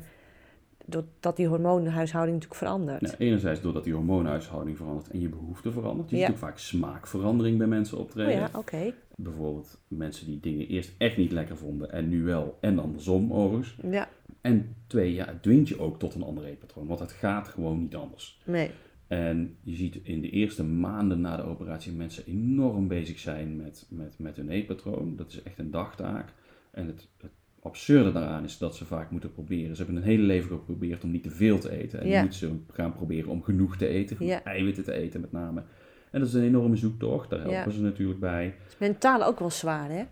Dat 1.20 1.36
die 1.36 1.48
hormoonhuishouding 1.48 2.36
natuurlijk 2.38 2.64
verandert. 2.64 3.02
Nou, 3.02 3.16
enerzijds 3.18 3.62
doordat 3.62 3.84
die 3.84 3.94
hormoonhuishouding 3.94 4.78
verandert 4.78 5.10
en 5.10 5.20
je 5.20 5.30
behoefte 5.30 5.72
verandert. 5.72 6.10
Je 6.10 6.16
Ja. 6.18 6.22
ziet 6.26 6.32
ook 6.32 6.38
vaak 6.42 6.58
smaakverandering 6.58 7.58
bij 7.58 7.68
mensen 7.68 7.98
oh 7.98 8.04
optreden. 8.04 8.34
ja, 8.34 8.50
oké. 8.56 8.94
Bijvoorbeeld 9.16 9.78
mensen 9.88 10.26
die 10.26 10.40
dingen 10.40 10.68
eerst 10.68 10.92
echt 10.98 11.18
niet 11.18 11.32
lekker 11.32 11.58
vonden 11.58 11.92
en 11.92 12.10
nu 12.10 12.24
wel. 12.24 12.58
En 12.62 12.80
andersom 12.80 13.34
overigens. 13.34 13.78
Ja, 13.92 14.10
En 14.42 14.76
twee, 14.88 15.14
ja, 15.14 15.26
het 15.26 15.44
dwingt 15.44 15.68
je 15.68 15.80
ook 15.80 16.00
tot 16.00 16.16
een 16.16 16.24
ander 16.24 16.44
eetpatroon. 16.46 16.88
Want 16.88 17.00
het 17.00 17.12
gaat 17.12 17.48
gewoon 17.48 17.80
niet 17.80 17.96
anders. 17.96 18.42
nee. 18.46 18.72
En 19.12 19.58
je 19.64 19.76
ziet 19.76 19.96
in 20.04 20.22
de 20.22 20.30
eerste 20.30 20.64
maanden 20.64 21.22
na 21.22 21.36
de 21.36 21.44
operatie 21.44 21.92
mensen 21.92 22.24
enorm 22.26 22.88
bezig 22.88 23.20
zijn 23.20 23.56
met, 23.56 23.86
met, 23.90 24.20
met 24.20 24.36
hun 24.36 24.50
eetpatroon. 24.50 25.16
Dat 25.16 25.32
is 25.32 25.44
echt 25.44 25.60
een 25.60 25.72
dagtaak. 25.72 26.34
En 26.72 26.88
het, 26.88 27.08
het 27.18 27.32
absurde 27.60 28.12
daaraan 28.12 28.44
is 28.44 28.58
dat 28.58 28.76
ze 28.76 28.86
vaak 28.86 29.12
moeten 29.12 29.32
proberen. 29.32 29.76
Ze 29.76 29.84
hebben 29.84 30.02
een 30.02 30.08
hele 30.08 30.24
leven 30.24 30.50
geprobeerd 30.50 31.04
om 31.04 31.12
niet 31.12 31.24
te 31.24 31.30
veel 31.30 31.60
te 31.60 31.72
eten. 31.72 32.00
En 32.00 32.08
Ja. 32.08 32.16
nu 32.16 32.22
moeten 32.22 32.40
ze 32.40 32.60
gaan 32.72 32.94
proberen 32.94 33.30
om 33.32 33.42
genoeg 33.44 33.78
te 33.78 33.88
eten. 33.88 34.16
genoeg 34.16 34.32
Ja. 34.32 34.44
Eiwitten 34.44 34.84
te 34.84 34.94
eten 34.94 35.22
met 35.22 35.32
name. 35.32 35.64
En 36.12 36.20
dat 36.20 36.28
is 36.30 36.34
een 36.34 36.44
enorme 36.44 36.76
zoektocht. 36.76 37.30
Daar 37.30 37.40
helpen 37.40 37.58
Ja. 37.58 37.70
ze 37.70 37.82
natuurlijk 37.82 38.20
bij. 38.20 38.56
Mentaal 38.80 39.24
ook 39.24 39.40
wel 39.40 39.50
zwaar, 39.52 39.90
hè? 39.90 40.04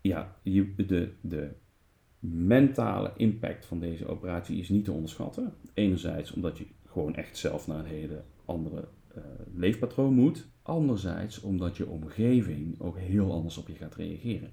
Ja, 0.00 0.36
je, 0.42 0.74
de, 0.86 1.12
de 1.20 1.48
mentale 2.20 3.12
impact 3.16 3.66
van 3.66 3.80
deze 3.80 4.06
operatie 4.06 4.58
is 4.58 4.68
niet 4.68 4.84
te 4.84 4.92
onderschatten. 4.92 5.52
Enerzijds 5.74 6.32
omdat 6.32 6.58
je 6.58 6.66
gewoon 6.86 7.14
echt 7.14 7.36
zelf 7.36 7.66
naar 7.66 7.78
een 7.78 7.84
hele 7.84 8.22
andere 8.46 8.88
eh, 9.14 9.22
leefpatroon 9.54 10.14
moet. 10.14 10.46
Anderzijds 10.62 11.40
omdat 11.40 11.76
je 11.76 11.88
omgeving 11.88 12.80
ook 12.80 12.98
heel 12.98 13.32
anders 13.32 13.56
op 13.56 13.68
je 13.68 13.74
gaat 13.74 13.94
reageren. 13.94 14.50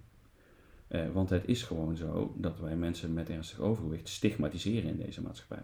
Eh, 0.88 1.02
want 1.14 1.30
het 1.30 1.44
is 1.46 1.64
gewoon 1.64 1.96
zo 1.96 2.36
dat 2.38 2.60
wij 2.60 2.76
mensen 2.76 3.14
met 3.14 3.30
ernstig 3.30 3.60
overgewicht 3.60 4.10
stigmatiseren 4.10 4.90
in 4.90 4.98
deze 4.98 5.22
maatschappij. 5.22 5.64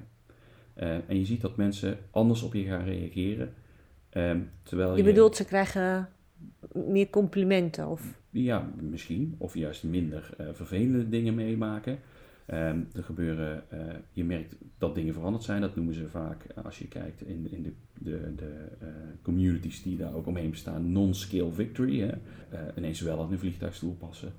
Eh, 0.73 1.09
en 1.09 1.19
je 1.19 1.25
ziet 1.25 1.41
dat 1.41 1.57
mensen 1.57 1.97
anders 2.11 2.41
op 2.41 2.53
je 2.53 2.63
gaan 2.63 2.83
reageren. 2.83 3.53
ehm, 4.09 4.39
terwijl 4.63 4.97
Je 4.97 5.03
bedoelt, 5.03 5.35
ze 5.35 5.45
krijgen 5.45 6.09
meer 6.73 7.09
complimenten 7.09 7.87
of... 7.87 8.19
ja, 8.29 8.71
misschien. 8.81 9.35
Of 9.37 9.53
juist 9.55 9.83
minder 9.83 10.29
vervelende 10.53 11.09
dingen 11.09 11.35
meemaken. 11.35 11.99
Ehm, 12.49 12.79
er 12.93 13.03
gebeuren, 13.03 13.63
eh, 13.69 13.79
je 14.11 14.23
merkt 14.23 14.55
dat 14.77 14.95
dingen 14.95 15.13
veranderd 15.13 15.43
zijn. 15.43 15.61
Dat 15.61 15.75
noemen 15.75 15.93
ze 15.93 16.09
vaak, 16.09 16.43
eh, 16.43 16.65
als 16.65 16.79
je 16.79 16.87
kijkt 16.87 17.21
in, 17.21 17.51
in 17.51 17.63
de, 17.63 17.73
de, 17.99 18.33
de 18.35 18.67
eh, 18.79 18.87
communities 19.21 19.83
die 19.83 19.97
daar 19.97 20.13
ook 20.13 20.27
omheen 20.27 20.49
bestaan, 20.49 20.91
non-scale 20.91 21.51
victory. 21.51 21.99
Hè? 21.99 22.11
Ineens 22.77 23.01
wel 23.01 23.25
in 23.25 23.31
een 23.31 23.39
vliegtuigstoel 23.39 23.95
passen. 23.95 24.33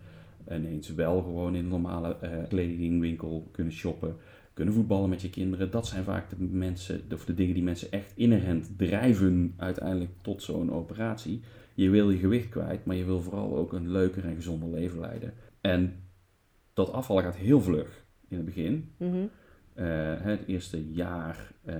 Ineens 0.50 0.94
wel 0.94 1.22
gewoon 1.22 1.54
in 1.54 1.62
een 1.64 1.70
normale 1.70 2.16
kledingwinkel 2.48 3.48
kunnen 3.50 3.72
shoppen. 3.72 4.16
Kunnen 4.54 4.74
voetballen 4.74 5.08
met 5.08 5.22
je 5.22 5.30
kinderen. 5.30 5.70
Dat 5.70 5.86
zijn 5.86 6.04
vaak 6.04 6.30
de, 6.30 6.36
mensen, 6.44 7.00
of 7.12 7.24
de 7.24 7.34
dingen 7.34 7.54
die 7.54 7.62
mensen 7.62 7.90
echt 7.90 8.12
inherent 8.14 8.78
drijven 8.78 9.54
uiteindelijk 9.56 10.10
tot 10.22 10.42
zo'n 10.42 10.72
operatie. 10.72 11.40
Je 11.74 11.90
wil 11.90 12.10
je 12.10 12.18
gewicht 12.18 12.48
kwijt, 12.48 12.84
maar 12.84 12.96
je 12.96 13.04
wil 13.04 13.20
vooral 13.20 13.56
ook 13.56 13.72
een 13.72 13.90
leuker 13.90 14.24
en 14.24 14.34
gezonder 14.34 14.68
leven 14.68 15.00
leiden. 15.00 15.32
En 15.60 15.94
dat 16.74 16.92
afvallen 16.92 17.22
gaat 17.22 17.36
heel 17.36 17.60
vlug 17.60 18.04
in 18.28 18.36
het 18.36 18.46
begin. 18.46 18.92
Mhm. 18.96 19.26
Eh, 19.74 19.86
het 20.18 20.40
eerste 20.46 20.90
jaar 20.92 21.52
eh, 21.64 21.76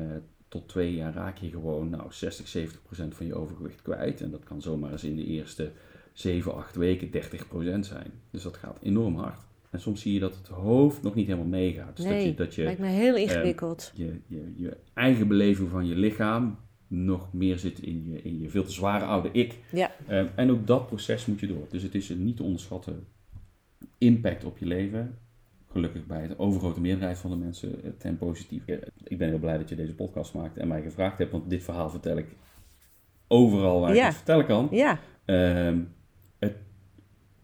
tot 0.48 0.68
twee 0.68 0.94
jaar 0.94 1.14
raak 1.14 1.36
je 1.36 1.50
gewoon 1.50 1.90
nou, 1.90 2.12
60, 2.12 2.48
70 2.48 2.82
procent 2.82 3.14
van 3.14 3.26
je 3.26 3.34
overgewicht 3.34 3.82
kwijt. 3.82 4.20
En 4.20 4.30
dat 4.30 4.44
kan 4.44 4.62
zomaar 4.62 4.92
eens 4.92 5.04
in 5.04 5.16
de 5.16 5.26
eerste 5.26 5.70
7, 6.12 6.54
8 6.54 6.76
weken 6.76 7.10
30 7.10 7.48
procent 7.48 7.86
zijn. 7.86 8.10
Dus 8.30 8.42
dat 8.42 8.56
gaat 8.56 8.78
enorm 8.82 9.16
hard. 9.16 9.40
En 9.70 9.80
soms 9.80 10.00
zie 10.00 10.12
je 10.12 10.20
dat 10.20 10.36
het 10.36 10.48
hoofd 10.48 11.02
nog 11.02 11.14
niet 11.14 11.26
helemaal 11.26 11.48
meegaat. 11.48 11.96
Dus 11.96 12.06
dat 12.06 12.22
je, 12.22 12.34
dat 12.34 12.54
je, 12.54 12.62
lijkt 12.62 12.80
me 12.80 12.86
heel 12.86 13.16
ingewikkeld. 13.16 13.92
je, 13.94 14.20
je, 14.26 14.52
je 14.56 14.76
eigen 14.94 15.28
beleving 15.28 15.68
van 15.68 15.86
je 15.86 15.94
lichaam 15.94 16.58
nog 16.86 17.32
meer 17.32 17.58
zit 17.58 17.78
in 17.78 18.04
je, 18.10 18.22
in 18.22 18.40
je 18.40 18.50
veel 18.50 18.64
te 18.64 18.72
zware 18.72 19.04
oude 19.04 19.28
ik. 19.32 19.58
ja, 19.72 19.92
Eh, 20.06 20.24
en 20.34 20.50
ook 20.50 20.66
dat 20.66 20.86
proces 20.86 21.26
moet 21.26 21.40
je 21.40 21.46
door. 21.46 21.66
Dus 21.68 21.82
het 21.82 21.94
is 21.94 22.08
een 22.08 22.24
niet 22.24 22.36
te 22.36 22.42
onderschatten 22.42 23.06
impact 23.98 24.44
op 24.44 24.58
je 24.58 24.66
leven. 24.66 25.18
Gelukkig 25.72 26.06
bij 26.06 26.26
de 26.28 26.38
overgrote 26.38 26.80
meerderheid 26.80 27.18
van 27.18 27.30
de 27.30 27.36
mensen 27.36 27.84
eh, 27.84 27.90
ten 27.98 28.16
positief. 28.18 28.66
Eh, 28.66 28.76
Ik 29.04 29.18
ben 29.18 29.28
heel 29.28 29.38
blij 29.38 29.58
dat 29.58 29.68
je 29.68 29.74
deze 29.76 29.94
podcast 29.94 30.34
maakt 30.34 30.56
en 30.56 30.68
mij 30.68 30.82
gevraagd 30.82 31.18
hebt, 31.18 31.32
want 31.32 31.50
dit 31.50 31.62
verhaal 31.62 31.90
vertel 31.90 32.16
ik 32.16 32.26
overal 33.28 33.80
waar 33.80 33.94
Ja. 33.94 34.00
ik 34.00 34.06
het 34.06 34.14
vertellen 34.16 34.46
kan. 34.46 34.68
ja, 34.70 34.98
Ehm, 35.24 35.78
het 36.38 36.56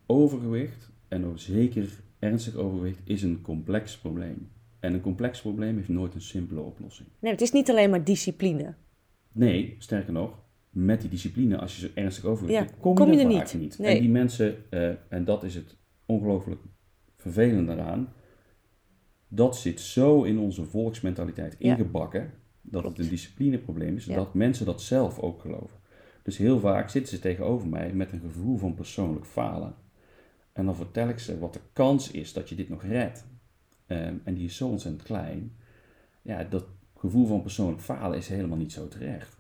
overgewicht, 0.07 0.91
en 1.09 1.25
ook 1.27 1.39
zeker 1.39 1.89
ernstig 2.19 2.55
overgewicht, 2.55 3.01
is 3.05 3.23
een 3.23 3.41
complex 3.43 3.99
probleem. 3.99 4.51
En 4.81 4.95
een 4.95 5.01
complex 5.01 5.41
probleem 5.41 5.77
heeft 5.77 5.89
nooit 5.89 6.15
een 6.15 6.21
simpele 6.21 6.61
oplossing. 6.61 7.09
nee, 7.19 7.33
het 7.33 7.41
is 7.41 7.53
niet 7.53 7.71
alleen 7.71 7.91
maar 7.91 8.05
discipline. 8.05 8.75
Nee, 9.33 9.75
sterker 9.79 10.13
nog, 10.13 10.39
met 10.71 11.01
die 11.01 11.11
discipline, 11.11 11.59
als 11.59 11.75
je 11.81 11.87
zo 11.87 11.93
ernstig 11.95 12.25
overgewicht 12.25 12.59
Ja, 12.59 12.67
hebt, 12.67 12.81
kom, 12.81 12.95
kom 12.95 13.13
je 13.13 13.19
er 13.25 13.33
vaak 13.33 13.53
niet. 13.53 13.61
niet. 13.63 13.79
Nee. 13.79 13.95
En 13.95 14.01
die 14.01 14.11
mensen, 14.11 14.57
eh, 14.71 14.91
en 15.09 15.25
dat 15.25 15.43
is 15.43 15.55
het 15.55 15.77
ongelooflijk 16.07 16.61
vervelende 17.17 17.73
eraan, 17.73 18.13
dat 19.29 19.57
zit 19.57 19.81
zo 19.81 20.23
in 20.23 20.39
onze 20.39 20.65
volksmentaliteit 20.65 21.57
Ja. 21.59 21.71
ingebakken, 21.71 22.33
dat 22.61 22.85
het 22.85 22.99
een 22.99 23.09
disciplineprobleem 23.09 23.97
is, 23.97 24.05
Ja. 24.05 24.15
dat 24.15 24.35
mensen 24.35 24.67
dat 24.67 24.83
zelf 24.83 25.19
ook 25.19 25.41
geloven. 25.41 25.77
Dus 26.23 26.37
heel 26.37 26.61
vaak 26.61 26.89
zitten 26.89 27.15
ze 27.17 27.21
tegenover 27.23 27.69
mij 27.69 27.93
met 27.93 28.13
een 28.13 28.21
gevoel 28.21 28.57
van 28.57 28.75
persoonlijk 28.75 29.27
falen. 29.27 29.75
En 30.53 30.65
dan 30.65 30.77
vertel 30.77 31.09
ik 31.09 31.19
ze 31.19 31.39
wat 31.39 31.53
de 31.53 31.61
kans 31.73 32.11
is 32.11 32.33
dat 32.33 32.49
je 32.49 32.55
dit 32.55 32.69
nog 32.69 32.83
redt. 32.83 33.27
Ehm, 33.87 34.15
en 34.25 34.35
die 34.35 34.45
is 34.45 34.57
zo 34.57 34.69
ontzettend 34.69 35.03
klein. 35.03 35.57
Ja, 36.23 36.45
dat 36.45 36.67
gevoel 36.97 37.27
van 37.27 37.43
persoonlijk 37.43 37.81
falen 37.83 38.19
is 38.19 38.29
helemaal 38.29 38.57
niet 38.57 38.73
zo 38.73 38.89
terecht. 38.89 39.37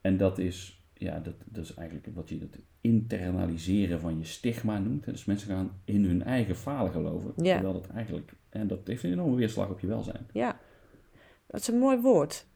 En 0.00 0.16
dat 0.16 0.38
is, 0.38 0.77
ja, 0.98 1.18
dat, 1.18 1.34
dat 1.44 1.64
is 1.64 1.74
eigenlijk 1.74 2.08
wat 2.14 2.28
je 2.28 2.38
het 2.38 2.58
internaliseren 2.80 4.00
van 4.00 4.18
je 4.18 4.24
stigma 4.24 4.78
noemt. 4.78 5.04
Dus 5.04 5.24
mensen 5.24 5.48
gaan 5.48 5.70
in 5.84 6.04
hun 6.04 6.22
eigen 6.24 6.56
falen 6.56 6.92
geloven. 6.92 7.32
Ja. 7.36 7.52
Terwijl 7.52 7.72
dat 7.72 7.86
eigenlijk, 7.94 8.32
en 8.48 8.66
dat 8.66 8.78
heeft 8.84 9.02
een 9.02 9.12
enorme 9.12 9.36
weerslag 9.36 9.68
op 9.68 9.80
je 9.80 9.86
welzijn. 9.86 10.26
Ja, 10.32 10.58
dat 11.46 11.60
is 11.60 11.68
een 11.68 11.78
mooi 11.78 11.98
woord. 12.00 12.46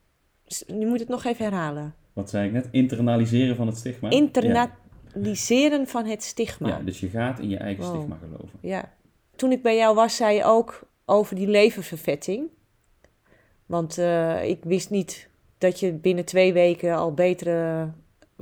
Nu 0.67 0.87
moet 0.87 1.01
het 1.01 1.09
nog 1.09 1.25
even 1.25 1.45
herhalen. 1.45 1.95
Wat 2.13 2.31
zei 2.31 2.47
ik 2.47 2.53
net? 2.53 2.69
Internaliseren 2.71 3.57
van 3.57 3.67
het 3.67 3.77
stigma. 3.77 4.11
Ja. 4.11 4.17
Internaliseren 4.17 5.87
van 5.87 6.05
het 6.07 6.23
stigma. 6.23 6.69
Ja, 6.69 6.79
dus 6.79 7.01
je 7.01 7.09
gaat 7.09 7.39
in 7.39 7.49
je 7.49 7.57
eigen 7.57 7.85
Wow. 7.85 7.95
stigma 7.95 8.17
geloven. 8.17 8.59
Ja. 8.61 8.93
Toen 9.37 9.53
ik 9.53 9.63
bij 9.63 9.77
jou 9.77 9.95
was, 9.95 10.17
zei 10.17 10.37
je 10.37 10.45
ook 10.45 10.89
over 11.05 11.37
die 11.37 11.49
leververvetting. 11.49 12.49
Want 13.67 13.99
eh, 13.99 14.49
ik 14.49 14.65
wist 14.65 14.91
niet 14.91 15.29
dat 15.59 15.81
je 15.81 15.93
binnen 15.93 16.25
twee 16.25 16.53
weken 16.53 16.95
al 16.97 17.15
betere 17.15 17.89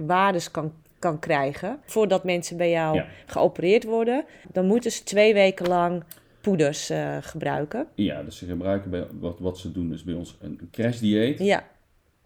waardes 0.07 0.51
kan, 0.51 0.73
kan 0.99 1.19
krijgen. 1.19 1.79
Voordat 1.85 2.25
mensen 2.25 2.57
bij 2.57 2.71
jou 2.71 2.97
Ja. 2.97 3.07
geopereerd 3.27 3.85
worden, 3.85 4.25
dan 4.53 4.67
moeten 4.67 4.91
ze 4.93 5.03
twee 5.05 5.35
weken 5.35 5.69
lang 5.69 6.03
poeders 6.41 6.91
eh, 6.91 7.17
gebruiken. 7.21 7.87
Ja, 7.95 8.23
dus 8.23 8.39
ze 8.39 8.47
gebruiken 8.47 8.91
bij, 8.91 9.07
wat, 9.21 9.39
wat 9.39 9.59
ze 9.59 9.73
doen 9.73 9.93
is 9.93 10.05
bij 10.05 10.15
ons 10.15 10.37
een, 10.41 10.59
een 10.61 10.69
crashdieet. 10.71 11.39
Ja. 11.39 11.65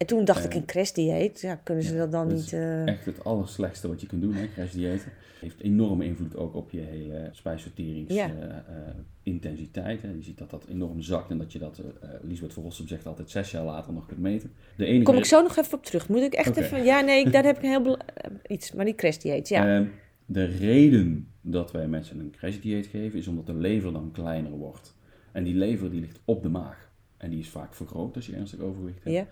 En 0.04 0.10
toen 0.16 0.24
dacht 0.24 0.44
ik, 0.44 0.50
Eh, 0.50 0.56
een 0.56 0.64
crashdieet, 0.64 1.40
ja, 1.40 1.54
kunnen 1.54 1.84
ze 1.84 1.96
dat 1.96 2.12
dan 2.12 2.28
dat 2.28 2.36
niet... 2.38 2.52
eh, 2.52 2.86
Echt 2.86 3.04
het 3.04 3.24
allerslechtste 3.24 3.88
wat 3.88 4.00
je 4.00 4.06
kunt 4.06 4.22
doen, 4.22 4.34
hè, 4.34 4.48
crashdiëten. 4.54 5.12
Heeft 5.40 5.60
enorme 5.60 6.04
invloed 6.04 6.36
ook 6.36 6.54
op 6.54 6.70
je 6.70 6.80
hele 6.80 7.28
spijsverteringsintensiteit. 7.32 10.00
Ja. 10.02 10.08
hè. 10.08 10.14
Je 10.14 10.22
ziet 10.22 10.38
dat 10.38 10.50
dat 10.50 10.64
enorm 10.68 11.02
zakt 11.02 11.30
en 11.30 11.38
dat 11.38 11.52
je 11.52 11.58
dat, 11.58 11.78
eh 11.78 11.84
eh, 12.14 12.20
Lisbeth 12.22 12.52
Verrossum 12.52 12.88
zegt 12.88 13.06
altijd, 13.06 13.30
zes 13.30 13.50
jaar 13.50 13.64
later 13.64 13.92
nog 13.92 14.06
kunt 14.06 14.20
meten. 14.20 14.50
De 14.76 14.84
enige 14.84 15.04
Kom 15.04 15.16
ik 15.16 15.24
zo 15.24 15.42
nog 15.42 15.56
even 15.56 15.78
op 15.78 15.84
terug. 15.84 16.08
Moet 16.08 16.20
ik 16.20 16.32
echt 16.34 16.56
even... 16.56 16.84
Ja, 16.84 17.00
nee, 17.00 17.24
ik- 17.26 17.32
daar 17.32 17.44
heb 17.44 17.56
ik 17.56 17.62
een 17.62 17.68
heel... 17.68 17.98
eh, 17.98 18.30
iets, 18.46 18.72
maar 18.72 18.84
die 18.84 18.94
crashdieet, 18.94 19.48
ja. 19.48 19.76
Ehm, 19.76 19.84
de 20.26 20.44
reden 20.44 21.28
dat 21.40 21.72
wij 21.72 21.88
mensen 21.88 22.18
een 22.18 22.30
crashdieet 22.36 22.86
geven, 22.86 23.18
is 23.18 23.28
omdat 23.28 23.46
de 23.46 23.54
lever 23.54 23.92
dan 23.92 24.10
kleiner 24.12 24.52
wordt. 24.52 24.96
En 25.32 25.44
die 25.44 25.54
lever 25.54 25.90
die 25.90 26.00
ligt 26.00 26.20
op 26.24 26.42
de 26.42 26.48
maag. 26.48 26.92
En 27.16 27.30
die 27.30 27.38
is 27.38 27.48
vaak 27.48 27.74
vergroot 27.74 28.16
als 28.16 28.26
je 28.26 28.36
ernstig 28.36 28.60
overgewicht 28.60 29.04
hebt. 29.04 29.16
ja. 29.16 29.26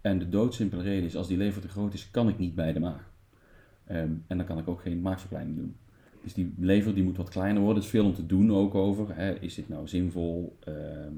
En 0.00 0.18
de 0.18 0.28
doodsimpele 0.28 0.82
reden 0.82 1.04
is, 1.04 1.16
als 1.16 1.28
die 1.28 1.36
lever 1.36 1.60
te 1.62 1.68
groot 1.68 1.94
is, 1.94 2.10
kan 2.10 2.28
ik 2.28 2.38
niet 2.38 2.54
bij 2.54 2.72
de 2.72 2.80
maag. 2.80 3.10
Ehm, 3.84 4.12
en 4.26 4.36
dan 4.36 4.46
kan 4.46 4.58
ik 4.58 4.68
ook 4.68 4.80
geen 4.80 5.00
maagverkleining 5.00 5.56
doen. 5.56 5.76
Dus 6.22 6.34
die 6.34 6.54
lever 6.58 6.94
die 6.94 7.04
moet 7.04 7.16
wat 7.16 7.28
kleiner 7.28 7.62
worden. 7.62 7.78
Er 7.78 7.84
is 7.84 7.90
veel 7.94 8.04
om 8.04 8.14
te 8.14 8.26
doen 8.26 8.52
ook 8.52 8.74
over. 8.74 9.16
Hè. 9.16 9.38
Is 9.40 9.54
dit 9.54 9.68
nou 9.68 9.88
zinvol? 9.88 10.56
Ehm, 10.60 11.14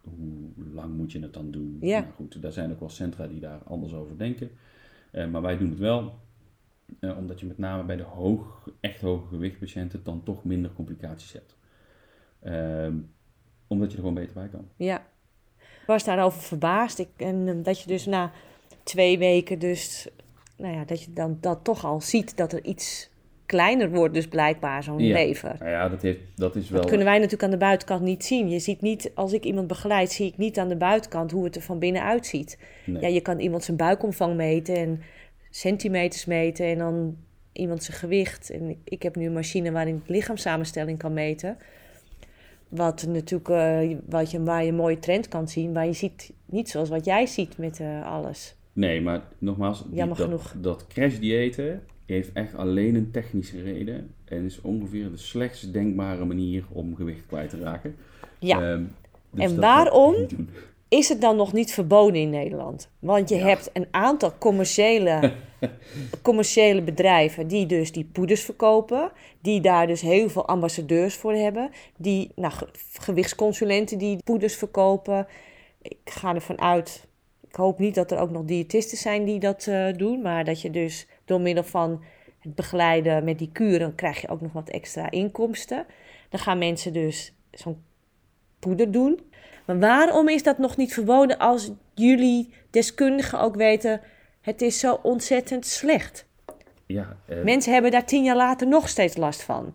hoe 0.00 0.64
lang 0.72 0.96
moet 0.96 1.12
je 1.12 1.20
het 1.20 1.32
dan 1.34 1.50
doen? 1.50 1.76
Ja. 1.80 2.00
Nou 2.00 2.12
goed, 2.12 2.42
daar 2.42 2.52
zijn 2.52 2.70
ook 2.72 2.80
wel 2.80 2.88
centra 2.88 3.26
die 3.26 3.40
daar 3.40 3.60
anders 3.64 3.92
over 3.92 4.18
denken. 4.18 4.50
Eh, 5.10 5.28
maar 5.30 5.42
wij 5.42 5.58
doen 5.58 5.70
het 5.70 5.78
wel. 5.78 6.18
eh, 7.00 7.16
omdat 7.18 7.40
je 7.40 7.46
met 7.46 7.58
name 7.58 7.84
bij 7.84 7.96
de 7.96 8.02
hoog, 8.02 8.68
echt 8.80 9.00
hoge 9.00 9.26
gewichtpatiënten 9.28 10.00
dan 10.02 10.22
toch 10.22 10.44
minder 10.44 10.72
complicaties 10.72 11.32
hebt. 11.32 11.56
Ehm, 12.40 12.94
omdat 13.66 13.88
je 13.90 13.96
er 13.96 14.02
gewoon 14.02 14.14
beter 14.14 14.34
bij 14.34 14.48
kan. 14.48 14.68
Ja. 14.76 15.06
Ik 15.90 15.96
was 15.96 16.04
daarover 16.14 16.40
verbaasd. 16.40 16.98
Ik, 16.98 17.08
en 17.16 17.48
eh, 17.48 17.54
dat 17.62 17.80
je 17.80 17.86
dus 17.86 18.06
na 18.06 18.30
twee 18.82 19.18
weken 19.18 19.58
dus... 19.58 20.08
Nou 20.56 20.74
ja, 20.74 20.84
dat 20.84 21.02
je 21.02 21.12
dan 21.12 21.38
dat 21.40 21.64
toch 21.64 21.84
al 21.84 22.00
ziet 22.00 22.36
dat 22.36 22.52
er 22.52 22.64
iets 22.64 23.10
kleiner 23.46 23.90
wordt. 23.90 24.14
Dus 24.14 24.28
blijkbaar 24.28 24.82
zo'n 24.82 24.98
Ja. 24.98 25.14
lever. 25.14 25.56
Nou 25.58 25.70
ja, 25.70 25.88
dat, 25.88 26.02
heeft, 26.02 26.18
dat 26.36 26.56
is 26.56 26.68
wel... 26.70 26.80
Dat 26.80 26.88
kunnen 26.88 27.06
wij 27.06 27.16
natuurlijk 27.16 27.42
aan 27.42 27.50
de 27.50 27.56
buitenkant 27.56 28.00
niet 28.00 28.24
zien. 28.24 28.48
Je 28.50 28.58
ziet 28.58 28.80
niet, 28.80 29.10
als 29.14 29.32
ik 29.32 29.44
iemand 29.44 29.66
begeleid, 29.66 30.12
zie 30.12 30.26
ik 30.26 30.36
niet 30.36 30.58
aan 30.58 30.68
de 30.68 30.76
buitenkant 30.76 31.30
hoe 31.30 31.44
het 31.44 31.56
er 31.56 31.62
van 31.62 31.78
binnen 31.78 32.02
uitziet. 32.02 32.58
Nee. 32.86 33.02
Ja, 33.02 33.08
je 33.08 33.20
kan 33.20 33.38
iemand 33.38 33.64
zijn 33.64 33.76
buikomvang 33.76 34.36
meten 34.36 34.76
en 34.76 35.00
centimeters 35.50 36.24
meten 36.24 36.66
en 36.66 36.78
dan 36.78 37.16
iemand 37.52 37.82
zijn 37.82 37.96
gewicht. 37.96 38.50
En 38.50 38.68
ik, 38.68 38.78
ik 38.84 39.02
heb 39.02 39.16
nu 39.16 39.26
een 39.26 39.32
machine 39.32 39.72
waarin 39.72 40.02
ik 40.04 40.08
lichaamssamenstelling 40.08 40.98
kan 40.98 41.12
meten. 41.12 41.58
Wat 42.70 43.06
natuurlijk, 43.08 43.48
eh, 43.48 43.96
wat 44.06 44.30
je, 44.30 44.42
waar 44.42 44.62
je 44.62 44.68
een 44.68 44.74
mooie 44.74 44.98
trend 44.98 45.28
kan 45.28 45.48
zien, 45.48 45.72
maar 45.72 45.86
je 45.86 45.92
ziet 45.92 46.32
niet 46.46 46.68
zoals 46.68 46.88
wat 46.88 47.04
jij 47.04 47.26
ziet 47.26 47.58
met 47.58 47.80
eh, 47.80 48.06
alles. 48.12 48.54
Nee, 48.72 49.00
maar 49.00 49.22
nogmaals, 49.38 49.84
die- 49.86 49.94
Jammer 49.96 50.16
dat, 50.16 50.26
genoeg. 50.26 50.54
dat 50.60 50.86
crashdiëten 50.86 51.82
heeft 52.06 52.32
echt 52.32 52.54
alleen 52.54 52.94
een 52.94 53.10
technische 53.10 53.62
reden. 53.62 54.10
En 54.24 54.44
is 54.44 54.60
ongeveer 54.60 55.10
de 55.10 55.16
slechtst 55.16 55.72
denkbare 55.72 56.24
manier 56.24 56.64
om 56.72 56.96
gewicht 56.96 57.26
kwijt 57.26 57.50
te 57.50 57.58
raken. 57.58 57.96
Ja, 58.38 58.72
Ehm, 58.72 58.84
dus 59.30 59.44
En 59.44 59.60
waarom? 59.60 60.14
is 60.90 61.08
het 61.08 61.20
dan 61.20 61.36
nog 61.36 61.52
niet 61.52 61.72
verboden 61.72 62.20
in 62.20 62.30
Nederland? 62.30 62.90
Want 62.98 63.28
je 63.28 63.36
Ja. 63.36 63.46
hebt 63.46 63.70
een 63.72 63.86
aantal 63.90 64.32
commerciële, 64.38 65.32
commerciële 66.22 66.82
bedrijven 66.82 67.46
die 67.48 67.66
dus 67.66 67.92
die 67.92 68.04
poeders 68.12 68.42
verkopen. 68.42 69.12
Die 69.40 69.60
daar 69.60 69.86
dus 69.86 70.00
heel 70.00 70.28
veel 70.28 70.46
ambassadeurs 70.46 71.14
voor 71.14 71.32
hebben. 71.32 71.70
Die, 71.96 72.30
nou, 72.34 72.52
ge- 72.52 72.68
gewichtsconsulenten 72.92 73.98
die 73.98 74.18
poeders 74.24 74.54
verkopen. 74.56 75.26
Ik 75.82 75.96
ga 76.04 76.34
ervan 76.34 76.60
uit, 76.60 77.06
ik 77.48 77.54
hoop 77.56 77.78
niet 77.78 77.94
dat 77.94 78.10
er 78.10 78.18
ook 78.18 78.30
nog 78.30 78.44
diëtisten 78.44 78.98
zijn 78.98 79.24
die 79.24 79.38
dat 79.38 79.66
eh, 79.66 79.86
doen. 79.96 80.22
Maar 80.22 80.44
dat 80.44 80.60
je 80.60 80.70
dus 80.70 81.06
door 81.24 81.40
middel 81.40 81.64
van 81.64 82.02
het 82.38 82.54
begeleiden 82.54 83.24
met 83.24 83.38
die 83.38 83.50
kuren 83.52 83.94
krijg 83.94 84.20
je 84.20 84.28
ook 84.28 84.40
nog 84.40 84.52
wat 84.52 84.68
extra 84.68 85.10
inkomsten. 85.10 85.86
Dan 86.28 86.40
gaan 86.40 86.58
mensen 86.58 86.92
dus 86.92 87.34
zo'n 87.50 87.82
poeder 88.58 88.90
doen. 88.90 89.20
Maar 89.70 89.78
waarom 89.78 90.28
is 90.28 90.42
dat 90.42 90.58
nog 90.58 90.76
niet 90.76 90.94
verboden 90.94 91.38
als 91.38 91.70
jullie 91.94 92.52
deskundigen 92.70 93.40
ook 93.40 93.56
weten... 93.56 94.00
het 94.40 94.62
is 94.62 94.78
zo 94.78 94.98
ontzettend 95.02 95.66
slecht? 95.66 96.26
Ja, 96.86 97.16
eh, 97.26 97.42
Mensen 97.42 97.72
hebben 97.72 97.90
daar 97.90 98.04
tien 98.04 98.24
jaar 98.24 98.36
later 98.36 98.68
nog 98.68 98.88
steeds 98.88 99.16
last 99.16 99.42
van. 99.42 99.74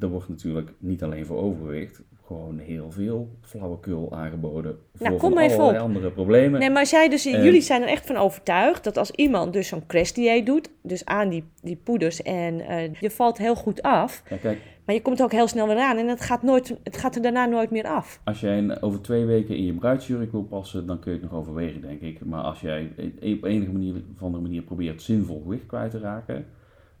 er 0.00 0.08
wordt 0.08 0.28
natuurlijk 0.28 0.72
niet 0.78 1.02
alleen 1.02 1.26
voor 1.26 1.42
overgewicht, 1.42 2.02
gewoon 2.26 2.58
heel 2.58 2.90
veel 2.90 3.28
flauwekul 3.40 4.12
aangeboden. 4.12 4.78
Voor 4.94 5.06
Nou, 5.06 5.18
kom 5.18 5.34
maar 5.34 5.44
even 5.44 5.64
op. 5.64 5.76
andere 5.76 6.10
problemen. 6.10 6.60
Nee, 6.60 6.70
maar 6.70 6.86
zij 6.86 7.08
dus, 7.08 7.22
jullie 7.22 7.60
zijn 7.60 7.82
er 7.82 7.88
echt 7.88 8.06
van 8.06 8.16
overtuigd 8.16 8.84
dat 8.84 8.96
als 8.96 9.10
iemand 9.10 9.52
dus 9.52 9.68
zo'n 9.68 9.86
crashdieet 9.86 10.46
doet... 10.46 10.70
dus 10.82 11.04
aan 11.04 11.28
die, 11.28 11.44
die 11.62 11.76
poeders 11.76 12.22
en 12.22 12.60
eh, 12.60 12.92
je 13.00 13.10
valt 13.10 13.38
heel 13.38 13.54
goed 13.54 13.82
af... 13.82 14.22
Ja, 14.28 14.36
kijk, 14.36 14.58
maar 14.84 14.94
je 14.94 15.02
komt 15.02 15.22
ook 15.22 15.32
heel 15.32 15.48
snel 15.48 15.66
weer 15.66 15.78
aan 15.78 15.96
en 15.96 16.08
het 16.08 16.20
gaat, 16.20 16.42
nooit, 16.42 16.76
het 16.82 16.96
gaat 16.96 17.16
er 17.16 17.22
daarna 17.22 17.46
nooit 17.46 17.70
meer 17.70 17.86
af. 17.86 18.20
Als 18.24 18.40
jij 18.40 18.80
over 18.82 19.00
twee 19.00 19.24
weken 19.24 19.56
in 19.56 19.64
je 19.64 19.74
bruidsjurk 19.74 20.32
wil 20.32 20.42
passen, 20.42 20.86
dan 20.86 20.98
kun 20.98 21.12
je 21.12 21.18
het 21.20 21.30
nog 21.30 21.40
overwegen, 21.40 21.80
denk 21.80 22.00
ik. 22.00 22.24
Maar 22.24 22.42
als 22.42 22.60
jij 22.60 22.92
e- 23.20 23.34
op 23.34 23.44
enige 23.44 23.72
manier 23.72 23.94
of 24.14 24.22
andere 24.22 24.42
manier 24.42 24.62
probeert 24.62 25.02
zinvol 25.02 25.42
gewicht 25.42 25.66
kwijt 25.66 25.90
te 25.90 25.98
raken, 25.98 26.46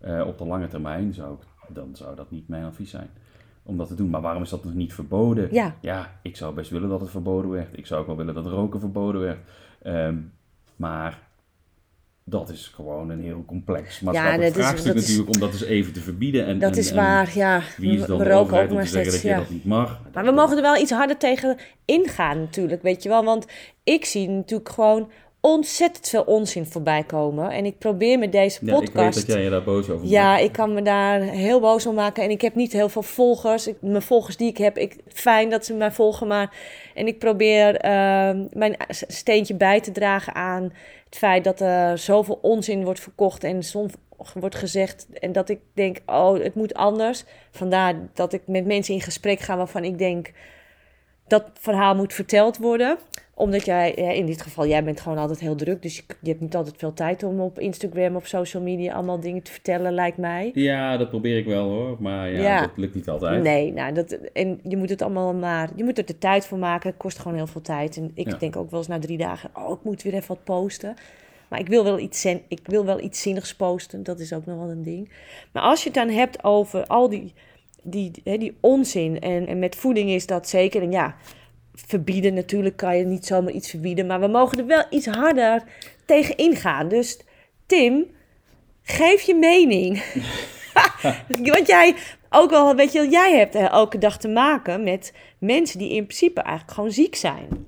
eh, 0.00 0.24
op 0.26 0.38
de 0.38 0.46
lange 0.46 0.66
termijn, 0.68 1.14
zou 1.14 1.34
ik, 1.34 1.74
dan 1.74 1.96
zou 1.96 2.16
dat 2.16 2.30
niet 2.30 2.48
mijn 2.48 2.64
advies 2.64 2.90
zijn 2.90 3.10
om 3.62 3.76
dat 3.76 3.88
te 3.88 3.94
doen. 3.94 4.10
Maar 4.10 4.20
waarom 4.20 4.42
is 4.42 4.50
dat 4.50 4.64
nog 4.64 4.74
niet 4.74 4.94
verboden? 4.94 5.48
Ja. 5.52 5.76
Ja, 5.80 6.18
ik 6.22 6.36
zou 6.36 6.54
best 6.54 6.70
willen 6.70 6.88
dat 6.88 7.00
het 7.00 7.10
verboden 7.10 7.50
werd. 7.50 7.78
Ik 7.78 7.86
zou 7.86 8.00
ook 8.00 8.06
wel 8.06 8.16
willen 8.16 8.34
dat 8.34 8.46
roken 8.46 8.80
verboden 8.80 9.20
werd. 9.20 9.38
Ehm, 9.82 10.16
maar 10.76 11.23
dat 12.26 12.48
is 12.48 12.70
gewoon 12.74 13.10
een 13.10 13.22
heel 13.22 13.44
complex 13.46 14.00
maatschappelijk 14.00 14.56
is- 14.56 14.62
vraagstuk 14.62 14.94
is- 14.94 15.00
natuurlijk, 15.00 15.34
om 15.34 15.40
dat 15.40 15.52
dus 15.52 15.64
even 15.64 15.92
te 15.92 16.00
verbieden. 16.00 16.46
En, 16.46 16.58
Dat 16.58 16.72
en- 16.72 16.78
is 16.78 16.92
waar, 16.92 17.30
ja. 17.34 17.60
Wie 17.76 17.98
is 17.98 18.06
dan 18.06 18.18
we 18.18 18.24
de 18.24 18.32
overheid 18.32 18.64
ook 18.64 18.70
om 18.70 18.76
maar 18.76 18.84
te 18.84 18.90
zeggen 18.90 19.12
dat 19.12 19.22
je 19.22 19.28
ja. 19.28 19.36
dat 19.38 19.50
niet 19.50 19.64
mag? 19.64 20.00
Maar 20.12 20.24
we 20.24 20.30
mogen 20.30 20.56
er 20.56 20.62
wel 20.62 20.76
iets 20.76 20.90
harder 20.90 21.16
tegen 21.16 21.56
ingaan 21.84 22.40
natuurlijk, 22.40 22.82
weet 22.82 23.02
je 23.02 23.08
wel. 23.08 23.24
Want 23.24 23.46
ik 23.84 24.04
zie 24.04 24.28
natuurlijk 24.28 24.68
gewoon 24.70 25.10
ontzettend 25.40 26.08
veel 26.08 26.22
onzin 26.22 26.66
voorbij 26.66 27.02
komen. 27.02 27.50
En 27.50 27.64
ik 27.64 27.78
probeer 27.78 28.18
met 28.18 28.32
deze 28.32 28.58
Ja, 28.60 28.72
ik 28.72 28.78
weet 28.78 28.92
podcast... 28.92 29.26
dat 29.26 29.26
jij 29.34 29.44
je 29.44 29.50
daar 29.50 29.62
boos 29.64 29.90
over 29.90 30.06
Ja, 30.06 30.30
maakt. 30.30 30.42
ik 30.42 30.52
kan 30.52 30.74
me 30.74 30.82
daar 30.82 31.20
heel 31.20 31.60
boos 31.60 31.86
om 31.86 31.94
maken. 31.94 32.22
En 32.22 32.30
ik 32.30 32.40
heb 32.40 32.54
niet 32.54 32.72
heel 32.72 32.88
veel 32.88 33.02
volgers. 33.02 33.66
Ik, 33.66 33.76
mijn 33.80 34.02
volgers 34.02 34.36
die 34.36 34.48
ik 34.48 34.56
heb, 34.58 34.78
ik, 34.78 34.96
fijn 35.08 35.50
dat 35.50 35.64
ze 35.64 35.74
mij 35.74 35.92
volgen. 35.92 36.26
Maar, 36.26 36.54
en 36.94 37.06
ik 37.06 37.18
probeer 37.18 37.76
ehm, 37.76 38.44
mijn 38.52 38.76
steentje 38.88 39.54
bij 39.54 39.80
te 39.80 39.92
dragen 39.92 40.34
aan 40.34 40.72
het 41.14 41.22
feit 41.22 41.44
dat 41.44 41.60
er 41.60 41.98
zoveel 41.98 42.38
onzin 42.42 42.84
wordt 42.84 43.00
verkocht. 43.00 43.44
En 43.44 43.62
soms 43.62 43.92
wordt 44.34 44.54
gezegd. 44.54 45.06
En 45.20 45.32
dat 45.32 45.48
ik 45.48 45.60
denk, 45.72 45.98
oh, 46.06 46.38
het 46.38 46.54
moet 46.54 46.74
anders. 46.74 47.24
Vandaar 47.50 47.94
dat 48.12 48.32
ik 48.32 48.42
met 48.46 48.66
mensen 48.66 48.94
in 48.94 49.00
gesprek 49.00 49.40
ga 49.40 49.56
waarvan 49.56 49.84
ik 49.84 49.98
denk... 49.98 50.32
dat 51.26 51.44
verhaal 51.54 51.94
moet 51.94 52.12
verteld 52.12 52.56
worden 52.58 52.98
omdat 53.36 53.64
jij, 53.64 53.92
in 53.92 54.26
dit 54.26 54.42
geval, 54.42 54.66
jij 54.66 54.84
bent 54.84 55.00
gewoon 55.00 55.18
altijd 55.18 55.40
heel 55.40 55.54
druk. 55.54 55.82
Dus 55.82 55.96
je, 55.96 56.28
hebt 56.28 56.40
niet 56.40 56.56
altijd 56.56 56.74
veel 56.78 56.92
tijd 56.92 57.22
om 57.22 57.40
op 57.40 57.58
Instagram 57.58 58.16
of 58.16 58.26
social 58.26 58.62
media 58.62 58.94
allemaal 58.94 59.20
dingen 59.20 59.42
te 59.42 59.52
vertellen, 59.52 59.92
lijkt 59.92 60.16
mij. 60.16 60.50
Ja, 60.54 60.96
dat 60.96 61.08
probeer 61.08 61.38
ik 61.38 61.44
wel 61.46 61.68
hoor, 61.68 61.96
maar 62.00 62.30
ja, 62.30 62.40
Ja. 62.40 62.60
dat 62.60 62.70
lukt 62.76 62.94
niet 62.94 63.08
altijd. 63.08 63.42
Nee, 63.42 63.72
nou, 63.72 63.92
dat, 63.92 64.12
en 64.12 64.60
je 64.62 64.76
moet 64.76 64.90
het 64.90 65.02
allemaal 65.02 65.34
maar, 65.34 65.70
je 65.76 65.84
moet 65.84 65.98
er 65.98 66.04
de 66.06 66.18
tijd 66.18 66.46
voor 66.46 66.58
maken. 66.58 66.88
Het 66.90 66.98
kost 66.98 67.18
gewoon 67.18 67.36
heel 67.36 67.46
veel 67.46 67.60
tijd. 67.60 67.96
En 67.96 68.10
ik 68.14 68.30
Ja. 68.30 68.36
denk 68.36 68.56
ook 68.56 68.70
wel 68.70 68.78
eens 68.78 68.88
na 68.88 68.98
drie 68.98 69.18
dagen, 69.18 69.50
oh, 69.54 69.70
ik 69.70 69.84
moet 69.84 70.02
weer 70.02 70.14
even 70.14 70.28
wat 70.28 70.44
posten. 70.44 70.94
Maar 71.48 71.60
ik 71.60 71.68
wil 71.68 71.84
wel 71.84 71.98
iets, 71.98 72.24
ik 72.24 72.60
wil 72.64 72.84
wel 72.84 73.00
iets 73.00 73.22
zinnigs 73.22 73.54
posten, 73.54 74.02
dat 74.02 74.20
is 74.20 74.32
ook 74.32 74.46
nog 74.46 74.58
wel 74.58 74.70
een 74.70 74.82
ding. 74.82 75.10
Maar 75.52 75.62
als 75.62 75.82
je 75.82 75.88
het 75.88 75.98
dan 75.98 76.08
hebt 76.08 76.44
over 76.44 76.86
al 76.86 77.08
die, 77.08 77.32
die, 77.84 78.10
hè, 78.24 78.38
die 78.38 78.56
onzin, 78.60 79.20
en, 79.20 79.46
en 79.46 79.58
met 79.58 79.76
voeding 79.76 80.10
is 80.10 80.26
dat 80.26 80.48
zeker, 80.48 80.82
en 80.82 80.90
ja, 80.90 81.16
verbieden 81.74 82.34
natuurlijk 82.34 82.76
kan 82.76 82.96
je 82.96 83.04
niet 83.04 83.26
zomaar 83.26 83.52
iets 83.52 83.70
verbieden, 83.70 84.06
maar 84.06 84.20
we 84.20 84.26
mogen 84.26 84.58
er 84.58 84.66
wel 84.66 84.84
iets 84.90 85.06
harder 85.06 85.62
tegen 86.04 86.36
ingaan. 86.36 86.88
Dus 86.88 87.20
Tim, 87.66 88.06
geef 88.82 89.22
je 89.22 89.34
mening. 89.34 90.02
Want 91.52 91.66
jij 91.66 91.94
ook 92.30 92.50
wel, 92.50 92.74
weet 92.74 92.92
je, 92.92 93.08
jij 93.08 93.36
hebt 93.36 93.54
er 93.54 93.70
elke 93.70 93.98
dag 93.98 94.18
te 94.18 94.28
maken 94.28 94.84
met 94.84 95.14
mensen 95.38 95.78
die 95.78 95.90
in 95.90 96.04
principe 96.04 96.40
eigenlijk 96.40 96.74
gewoon 96.74 96.92
ziek 96.92 97.14
zijn. 97.14 97.66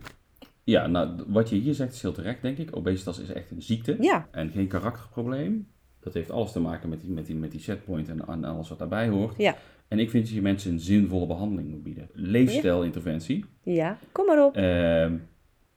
Ja, 0.64 0.86
nou, 0.86 1.24
wat 1.26 1.48
je 1.48 1.56
hier 1.56 1.74
zegt 1.74 1.92
is 1.92 2.02
heel 2.02 2.12
terecht, 2.12 2.42
denk 2.42 2.58
ik. 2.58 2.76
Obesitas 2.76 3.18
is 3.18 3.32
echt 3.32 3.50
een 3.50 3.62
ziekte 3.62 3.96
Ja, 4.00 4.28
en 4.30 4.50
geen 4.50 4.68
karakterprobleem. 4.68 5.68
Dat 6.00 6.14
heeft 6.14 6.30
alles 6.30 6.52
te 6.52 6.60
maken 6.60 6.88
met 6.88 7.00
die, 7.00 7.10
met 7.10 7.26
die, 7.26 7.36
met 7.36 7.50
die 7.50 7.60
setpoint 7.60 8.08
en, 8.08 8.26
en 8.26 8.44
alles 8.44 8.68
wat 8.68 8.78
daarbij 8.78 9.08
hoort. 9.08 9.34
ja, 9.36 9.56
En 9.88 9.98
ik 9.98 10.10
vind 10.10 10.24
dat 10.24 10.34
je 10.34 10.42
mensen 10.42 10.72
een 10.72 10.80
zinvolle 10.80 11.26
behandeling 11.26 11.68
moet 11.70 11.82
bieden. 11.82 12.08
Leefstijlinterventie 12.12 13.44
ja. 13.62 13.98
Kom 14.12 14.26
maar 14.26 14.44
op. 14.44 14.56
ehm, 14.56 15.16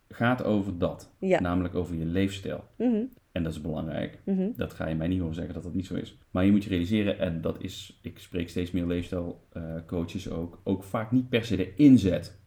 gaat 0.10 0.44
over 0.44 0.78
dat. 0.78 1.12
Ja. 1.20 1.40
Namelijk 1.42 1.76
over 1.76 1.96
je 1.96 2.06
leefstijl. 2.06 2.64
Mhm, 2.78 3.04
En 3.32 3.44
dat 3.44 3.52
is 3.52 3.62
belangrijk. 3.62 4.20
mhm. 4.26 4.50
Dat 4.56 4.74
ga 4.74 4.88
je 4.88 4.96
mij 4.96 5.08
niet 5.08 5.20
horen 5.20 5.36
zeggen 5.36 5.54
dat 5.54 5.64
dat 5.64 5.74
niet 5.74 5.86
zo 5.86 5.96
is. 5.96 6.18
Maar 6.32 6.46
je 6.46 6.52
moet 6.52 6.64
je 6.64 6.70
realiseren, 6.70 7.20
en 7.20 7.42
dat 7.42 7.64
is, 7.64 8.00
ik 8.02 8.20
spreek 8.20 8.50
steeds 8.50 8.72
meer 8.72 8.86
leefstijlcoaches 8.86 10.30
ook, 10.30 10.60
ook 10.64 10.84
vaak 10.84 11.12
niet 11.12 11.30
per 11.30 11.46
se 11.46 11.56
de 11.56 11.76
inzet 11.76 12.38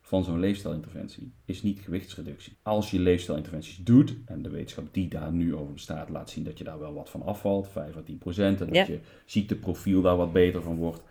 van 0.00 0.24
zo'n 0.24 0.38
leefstijlinterventie 0.40 1.32
is 1.44 1.62
niet 1.62 1.80
gewichtsreductie. 1.80 2.52
Als 2.62 2.90
je 2.90 2.98
leefstijlinterventies 3.00 3.76
doet, 3.76 4.16
en 4.26 4.42
de 4.42 4.50
wetenschap 4.50 4.84
die 4.94 5.08
daar 5.08 5.32
nu 5.32 5.54
over 5.54 5.72
bestaat, 5.72 6.08
laat 6.08 6.30
zien 6.30 6.44
dat 6.44 6.58
je 6.58 6.64
daar 6.64 6.78
wel 6.78 6.94
wat 6.94 7.10
van 7.10 7.22
afvalt, 7.22 7.68
5 7.68 7.96
à 7.96 8.00
10 8.02 8.18
procent, 8.18 8.60
en 8.60 8.66
dat 8.66 8.76
Ja. 8.76 8.86
je 8.86 8.98
ziekteprofiel 9.24 10.02
daar 10.02 10.16
wat 10.16 10.32
beter 10.32 10.62
van 10.62 10.76
wordt. 10.76 11.02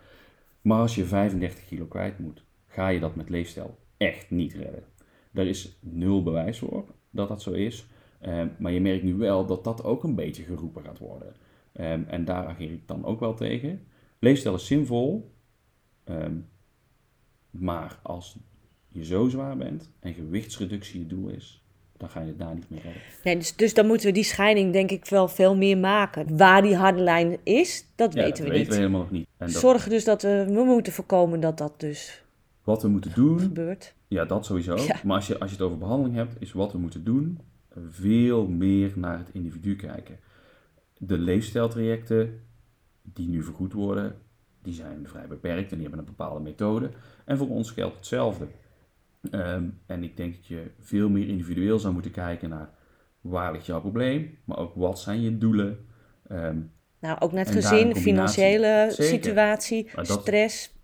Maar 0.62 0.80
als 0.80 0.94
je 0.94 1.04
35 1.04 1.66
kilo 1.66 1.86
kwijt 1.86 2.18
moet, 2.18 2.44
ga 2.66 2.88
je 2.88 3.00
dat 3.00 3.14
met 3.14 3.28
leefstijl 3.28 3.78
echt 3.96 4.30
niet 4.30 4.52
redden. 4.52 4.84
Er 5.32 5.46
is 5.46 5.78
nul 5.80 6.22
bewijs 6.22 6.58
voor 6.58 6.84
dat 7.10 7.28
dat 7.28 7.42
zo 7.42 7.52
is. 7.52 7.86
Ehm, 8.20 8.48
maar 8.58 8.72
je 8.72 8.80
merkt 8.80 9.02
nu 9.02 9.14
wel 9.14 9.46
dat 9.46 9.64
dat 9.64 9.84
ook 9.84 10.04
een 10.04 10.14
beetje 10.14 10.42
geroepen 10.42 10.82
gaat 10.82 10.98
worden. 10.98 11.34
Ehm, 11.72 12.02
en 12.06 12.24
daar 12.24 12.46
ageer 12.46 12.72
ik 12.72 12.88
dan 12.88 13.04
ook 13.04 13.20
wel 13.20 13.34
tegen. 13.34 13.86
Leefstijl 14.18 14.54
is 14.54 14.66
zinvol. 14.66 15.34
ehm, 16.04 16.36
maar 17.50 17.98
als 18.02 18.38
je 18.88 19.04
zo 19.04 19.28
zwaar 19.28 19.56
bent 19.56 19.92
en 20.00 20.14
gewichtsreductie 20.14 21.00
je 21.00 21.06
doel 21.06 21.28
is, 21.28 21.59
dan 22.00 22.08
ga 22.10 22.20
je 22.20 22.26
het 22.26 22.38
daar 22.38 22.54
niet 22.54 22.70
meer 22.70 22.80
redden. 22.82 23.02
Nee, 23.24 23.36
dus, 23.36 23.56
dus 23.56 23.74
dan 23.74 23.86
moeten 23.86 24.06
we 24.06 24.12
die 24.12 24.24
scheiding 24.24 24.72
denk 24.72 24.90
ik 24.90 25.04
wel 25.04 25.28
veel 25.28 25.56
meer 25.56 25.78
maken. 25.78 26.36
Waar 26.36 26.62
die 26.62 26.76
harde 26.76 27.02
lijn 27.02 27.38
is, 27.42 27.86
dat 27.94 28.12
Ja, 28.14 28.22
weten 28.22 28.44
dat 28.44 28.44
we 28.44 28.50
weten 28.50 28.58
niet. 28.58 28.68
we 28.68 28.74
helemaal 28.74 29.00
nog 29.00 29.10
niet. 29.10 29.26
En 29.36 29.46
dat, 29.46 29.56
Zorgen 29.60 29.90
dus 29.90 30.04
dat 30.04 30.22
we, 30.22 30.44
we 30.48 30.62
moeten 30.64 30.92
voorkomen 30.92 31.40
dat 31.40 31.58
dat 31.58 31.80
dus 31.80 32.22
wat 32.64 32.82
we 32.82 32.88
moeten 32.88 33.12
doen, 33.14 33.40
gebeurt. 33.40 33.94
ja, 34.08 34.24
dat 34.24 34.44
sowieso. 34.46 34.76
Ja. 34.76 34.96
Maar 35.04 35.16
als 35.16 35.26
je, 35.26 35.38
als 35.38 35.50
je 35.50 35.56
het 35.56 35.64
over 35.66 35.78
behandeling 35.78 36.14
hebt, 36.16 36.34
is 36.38 36.52
wat 36.52 36.72
we 36.72 36.78
moeten 36.78 37.04
doen 37.04 37.38
veel 37.90 38.46
meer 38.46 38.92
naar 38.96 39.18
het 39.18 39.28
individu 39.32 39.76
kijken. 39.76 40.18
De 40.98 41.18
leefstijltrajecten 41.18 42.40
die 43.02 43.28
nu 43.28 43.42
vergoed 43.42 43.72
worden, 43.72 44.16
die 44.62 44.74
zijn 44.74 45.06
vrij 45.08 45.26
beperkt 45.26 45.70
en 45.70 45.78
die 45.78 45.86
hebben 45.88 45.98
een 45.98 46.14
bepaalde 46.16 46.40
methode. 46.40 46.90
En 47.24 47.36
voor 47.36 47.48
ons 47.48 47.70
geldt 47.70 47.96
hetzelfde. 47.96 48.46
Ehm, 49.30 49.64
en 49.86 50.02
ik 50.02 50.16
denk 50.16 50.34
dat 50.34 50.46
je 50.46 50.70
veel 50.80 51.08
meer 51.08 51.28
individueel 51.28 51.78
zou 51.78 51.92
moeten 51.92 52.10
kijken 52.12 52.48
naar 52.48 52.70
waar 53.20 53.52
ligt 53.52 53.66
jouw 53.66 53.80
probleem, 53.80 54.38
maar 54.44 54.58
ook 54.58 54.74
wat 54.74 55.00
zijn 55.00 55.20
je 55.20 55.38
doelen. 55.38 55.86
Ehm, 56.28 56.56
Nou, 57.00 57.20
ook 57.20 57.32
een 57.32 57.46
gezin, 57.46 57.96
financiële 57.96 58.86
Zeker. 58.90 59.04
situatie, 59.24 59.90
dat- 59.94 60.06
stress. 60.06 60.74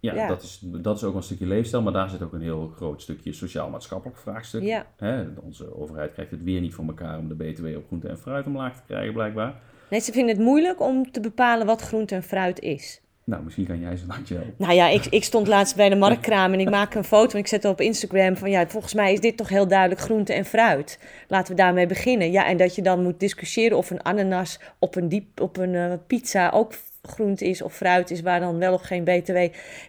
ja, 0.00 0.14
Ja. 0.14 0.26
Dat, 0.28 0.42
is, 0.42 0.60
dat 0.64 0.96
is 0.96 1.04
ook 1.04 1.14
een 1.14 1.22
stukje 1.22 1.46
leefstijl, 1.46 1.82
maar 1.82 1.92
daar 1.92 2.08
zit 2.08 2.22
ook 2.22 2.32
een 2.32 2.40
heel 2.40 2.72
groot 2.76 3.02
stukje 3.02 3.32
sociaal-maatschappelijk 3.32 4.18
vraagstuk. 4.18 4.62
Ja. 4.62 4.86
Hè, 4.96 5.24
onze 5.42 5.76
overheid 5.80 6.12
krijgt 6.12 6.30
het 6.30 6.42
weer 6.42 6.60
niet 6.60 6.74
voor 6.74 6.86
elkaar 6.86 7.18
om 7.18 7.28
de 7.28 7.34
BTW 7.34 7.66
op 7.76 7.86
groente 7.86 8.08
en 8.08 8.18
fruit 8.18 8.46
omlaag 8.46 8.76
te 8.76 8.82
krijgen, 8.86 9.12
blijkbaar. 9.12 9.60
Nee, 9.90 10.00
ze 10.00 10.12
vinden 10.12 10.36
het 10.36 10.44
moeilijk 10.44 10.80
om 10.80 11.10
te 11.10 11.20
bepalen 11.20 11.66
wat 11.66 11.80
groente 11.82 12.14
en 12.14 12.22
fruit 12.22 12.60
is. 12.60 13.00
Nou, 13.24 13.42
misschien 13.42 13.66
kan 13.66 13.80
jij 13.80 13.96
ze 13.96 14.06
landje 14.14 14.34
helpen. 14.34 14.54
Nou 14.56 14.72
ja, 14.72 14.88
ik, 14.88 15.06
ik 15.06 15.24
stond 15.24 15.46
laatst 15.46 15.76
bij 15.76 15.88
de 15.88 15.96
marktkraam 15.96 16.52
en 16.52 16.60
ik 16.60 16.70
maak 16.70 16.94
een 16.94 17.04
foto 17.04 17.32
en 17.32 17.38
ik 17.38 17.46
zet 17.46 17.62
het 17.62 17.72
op 17.72 17.80
Instagram 17.80 18.36
van 18.36 18.50
ja, 18.50 18.66
volgens 18.66 18.94
mij 18.94 19.12
is 19.12 19.20
dit 19.20 19.36
toch 19.36 19.48
heel 19.48 19.68
duidelijk 19.68 20.00
groente 20.00 20.32
en 20.32 20.44
fruit. 20.44 20.98
Laten 21.28 21.50
we 21.54 21.62
daarmee 21.62 21.86
beginnen. 21.86 22.30
Ja, 22.30 22.46
en 22.46 22.56
dat 22.56 22.74
je 22.74 22.82
dan 22.82 23.02
moet 23.02 23.20
discussiëren 23.20 23.76
of 23.76 23.90
een 23.90 24.02
ananas 24.02 24.60
op 24.78 24.96
een, 24.96 25.08
diep, 25.08 25.40
op 25.40 25.56
een 25.56 25.74
eh, 25.74 25.92
pizza 26.06 26.50
ook 26.50 26.72
groente 27.02 27.48
is 27.48 27.62
of 27.62 27.74
fruit 27.74 28.10
is, 28.10 28.20
waar 28.20 28.40
dan 28.40 28.58
wel 28.58 28.72
of 28.72 28.82
geen 28.82 29.04
BTW, 29.04 29.36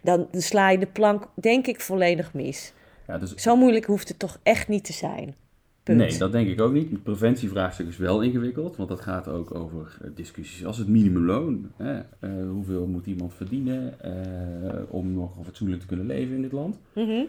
dan 0.01 0.27
sla 0.31 0.69
je 0.69 0.77
de 0.77 0.85
plank 0.85 1.27
denk 1.33 1.67
ik 1.67 1.81
volledig 1.81 2.33
mis. 2.33 2.73
Ja, 3.07 3.17
dus, 3.17 3.35
Zo 3.35 3.55
moeilijk 3.55 3.85
hoeft 3.85 4.07
het 4.07 4.19
toch 4.19 4.39
echt 4.43 4.67
niet 4.67 4.83
te 4.83 4.93
zijn. 4.93 5.35
Punt. 5.83 5.97
nee, 5.97 6.17
dat 6.17 6.31
denk 6.31 6.47
ik 6.47 6.61
ook 6.61 6.73
niet. 6.73 6.91
Het 6.91 7.03
preventievraagstuk 7.03 7.87
is 7.87 7.97
wel 7.97 8.21
ingewikkeld, 8.21 8.75
want 8.75 8.89
dat 8.89 9.01
gaat 9.01 9.27
ook 9.27 9.55
over 9.55 9.97
eh, 10.01 10.09
discussies 10.15 10.65
als 10.65 10.77
het 10.77 10.87
minimumloon. 10.87 11.71
Hè? 11.75 11.99
Eh, 12.19 12.29
hoeveel 12.49 12.87
moet 12.87 13.05
iemand 13.05 13.33
verdienen 13.33 13.99
eh, 14.01 14.81
om 14.87 15.13
nog 15.13 15.37
fatsoenlijk 15.43 15.81
te 15.81 15.87
kunnen 15.87 16.05
leven 16.05 16.35
in 16.35 16.41
dit 16.41 16.51
land? 16.51 16.79
Mhm. 16.93 17.23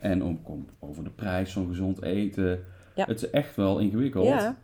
En 0.00 0.22
om, 0.22 0.40
om 0.42 0.66
over 0.78 1.04
de 1.04 1.10
prijs 1.10 1.52
van 1.52 1.68
gezond 1.68 2.02
eten. 2.02 2.60
Ja. 2.94 3.04
Het 3.04 3.22
is 3.22 3.30
echt 3.30 3.56
wel 3.56 3.78
ingewikkeld 3.78 4.26
Ja. 4.26 4.56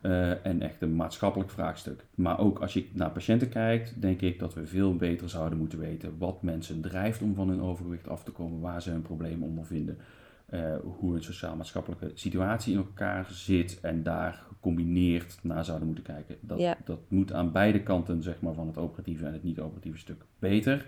en 0.43 0.61
echt 0.61 0.81
een 0.81 0.95
maatschappelijk 0.95 1.49
vraagstuk. 1.49 2.05
Maar 2.15 2.39
ook 2.39 2.59
als 2.59 2.73
je 2.73 2.85
naar 2.93 3.09
patiënten 3.09 3.49
kijkt, 3.49 4.01
denk 4.01 4.21
ik 4.21 4.39
dat 4.39 4.53
we 4.53 4.67
veel 4.67 4.95
beter 4.95 5.29
zouden 5.29 5.57
moeten 5.57 5.79
weten 5.79 6.15
wat 6.17 6.41
mensen 6.41 6.81
drijft 6.81 7.21
om 7.21 7.35
van 7.35 7.49
hun 7.49 7.61
overgewicht 7.61 8.07
af 8.07 8.23
te 8.23 8.31
komen, 8.31 8.59
waar 8.59 8.81
ze 8.81 8.89
hun 8.89 9.01
problemen 9.01 9.47
ondervinden, 9.47 9.97
eh 10.45 10.75
hoe 10.83 11.15
een 11.15 11.23
sociaal-maatschappelijke 11.23 12.11
situatie 12.13 12.71
in 12.73 12.77
elkaar 12.79 13.27
zit 13.29 13.79
en 13.81 14.03
daar 14.03 14.33
gecombineerd 14.47 15.37
naar 15.41 15.65
zouden 15.65 15.87
moeten 15.87 16.03
kijken. 16.05 16.37
Dat, 16.41 16.59
Ja. 16.59 16.77
dat 16.83 16.99
moet 17.07 17.33
aan 17.33 17.51
beide 17.51 17.83
kanten 17.83 18.23
zeg 18.23 18.41
maar, 18.41 18.53
van 18.53 18.67
het 18.67 18.77
operatieve 18.77 19.25
en 19.25 19.33
het 19.33 19.43
niet-operatieve 19.43 19.97
stuk 19.97 20.23
beter. 20.39 20.85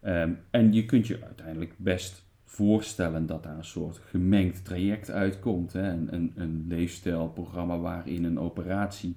Ehm, 0.00 0.32
en 0.50 0.72
je 0.72 0.84
kunt 0.84 1.06
je 1.06 1.22
uiteindelijk 1.24 1.74
best 1.76 2.24
voorstellen 2.44 3.26
dat 3.26 3.42
daar 3.42 3.56
een 3.56 3.64
soort 3.64 3.98
gemengd 3.98 4.64
traject 4.64 5.10
uitkomt. 5.10 5.72
Hè? 5.72 5.90
Een, 5.90 6.14
een, 6.14 6.32
een 6.34 6.64
leefstijlprogramma 6.68 7.78
waarin 7.78 8.24
een 8.24 8.38
operatie 8.38 9.16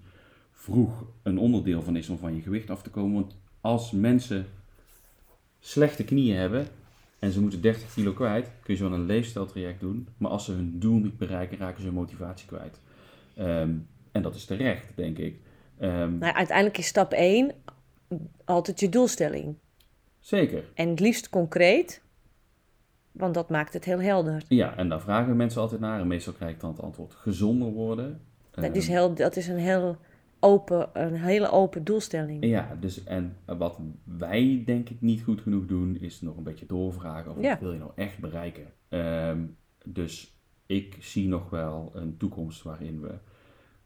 vroeg 0.51 1.05
een 1.23 1.37
onderdeel 1.37 1.81
van 1.81 1.95
is 1.95 2.09
om 2.09 2.17
van 2.17 2.35
je 2.35 2.41
gewicht 2.41 2.69
af 2.69 2.81
te 2.81 2.89
komen. 2.89 3.13
Want 3.13 3.37
als 3.61 3.91
mensen 3.91 4.45
slechte 5.59 6.03
knieën 6.03 6.37
hebben 6.37 6.67
en 7.27 7.33
ze 7.33 7.41
moeten 7.41 7.61
30 7.61 7.93
kilo 7.93 8.11
kwijt, 8.13 8.49
kun 8.63 8.73
je 8.73 8.79
zo 8.79 8.91
een 8.91 9.05
leefstijltraject 9.05 9.79
doen. 9.79 10.07
Maar 10.17 10.31
als 10.31 10.45
ze 10.45 10.51
hun 10.51 10.79
doel 10.79 10.99
niet 10.99 11.17
bereiken, 11.17 11.57
raken 11.57 11.79
ze 11.79 11.85
hun 11.85 11.95
motivatie 11.95 12.47
kwijt. 12.47 12.79
Ehm, 13.35 13.71
en 14.11 14.21
dat 14.21 14.35
is 14.35 14.45
terecht, 14.45 14.85
denk 14.95 15.17
ik. 15.17 15.39
Ehm, 15.77 16.17
Nou, 16.17 16.33
uiteindelijk 16.33 16.77
is 16.77 16.87
stap 16.87 17.13
1 17.15 17.51
altijd 18.45 18.79
je 18.79 18.89
doelstelling. 18.89 19.55
Zeker. 20.19 20.63
En 20.73 20.89
het 20.89 20.99
liefst 20.99 21.29
concreet, 21.29 22.01
want 23.11 23.33
dat 23.33 23.49
maakt 23.49 23.73
het 23.73 23.85
heel 23.85 24.01
helder. 24.01 24.43
Ja, 24.47 24.75
en 24.77 24.89
daar 24.89 25.01
vragen 25.01 25.35
mensen 25.35 25.61
altijd 25.61 25.81
naar. 25.81 25.99
En 25.99 26.07
meestal 26.07 26.33
krijg 26.33 26.53
ik 26.53 26.59
dan 26.59 26.71
het 26.71 26.81
antwoord 26.81 27.13
gezonder 27.13 27.71
worden. 27.71 28.21
Dat 28.51 28.75
is, 28.75 28.83
Ehm, 28.87 28.95
heel, 28.95 29.13
dat 29.13 29.35
is 29.35 29.47
een, 29.47 29.57
heel 29.57 29.97
open, 30.39 30.89
een 30.93 31.13
hele 31.15 31.51
open 31.51 31.83
doelstelling. 31.83 32.45
Ja, 32.45 32.77
dus 32.79 33.03
en 33.03 33.37
wat 33.45 33.79
wij 34.03 34.63
denk 34.65 34.89
ik 34.89 35.01
niet 35.01 35.21
goed 35.23 35.41
genoeg 35.41 35.65
doen, 35.65 35.97
is 35.99 36.21
nog 36.21 36.37
een 36.37 36.43
beetje 36.43 36.65
doorvragen 36.65 37.31
over 37.31 37.43
Ja. 37.43 37.49
wat 37.49 37.59
wil 37.59 37.71
je 37.73 37.79
nou 37.79 37.91
echt 37.95 38.19
bereiken. 38.19 38.65
Ehm, 38.89 39.45
dus 39.85 40.37
ik 40.65 40.97
zie 40.99 41.27
nog 41.27 41.49
wel 41.49 41.91
een 41.93 42.17
toekomst 42.17 42.63
waarin 42.63 43.01
we 43.01 43.13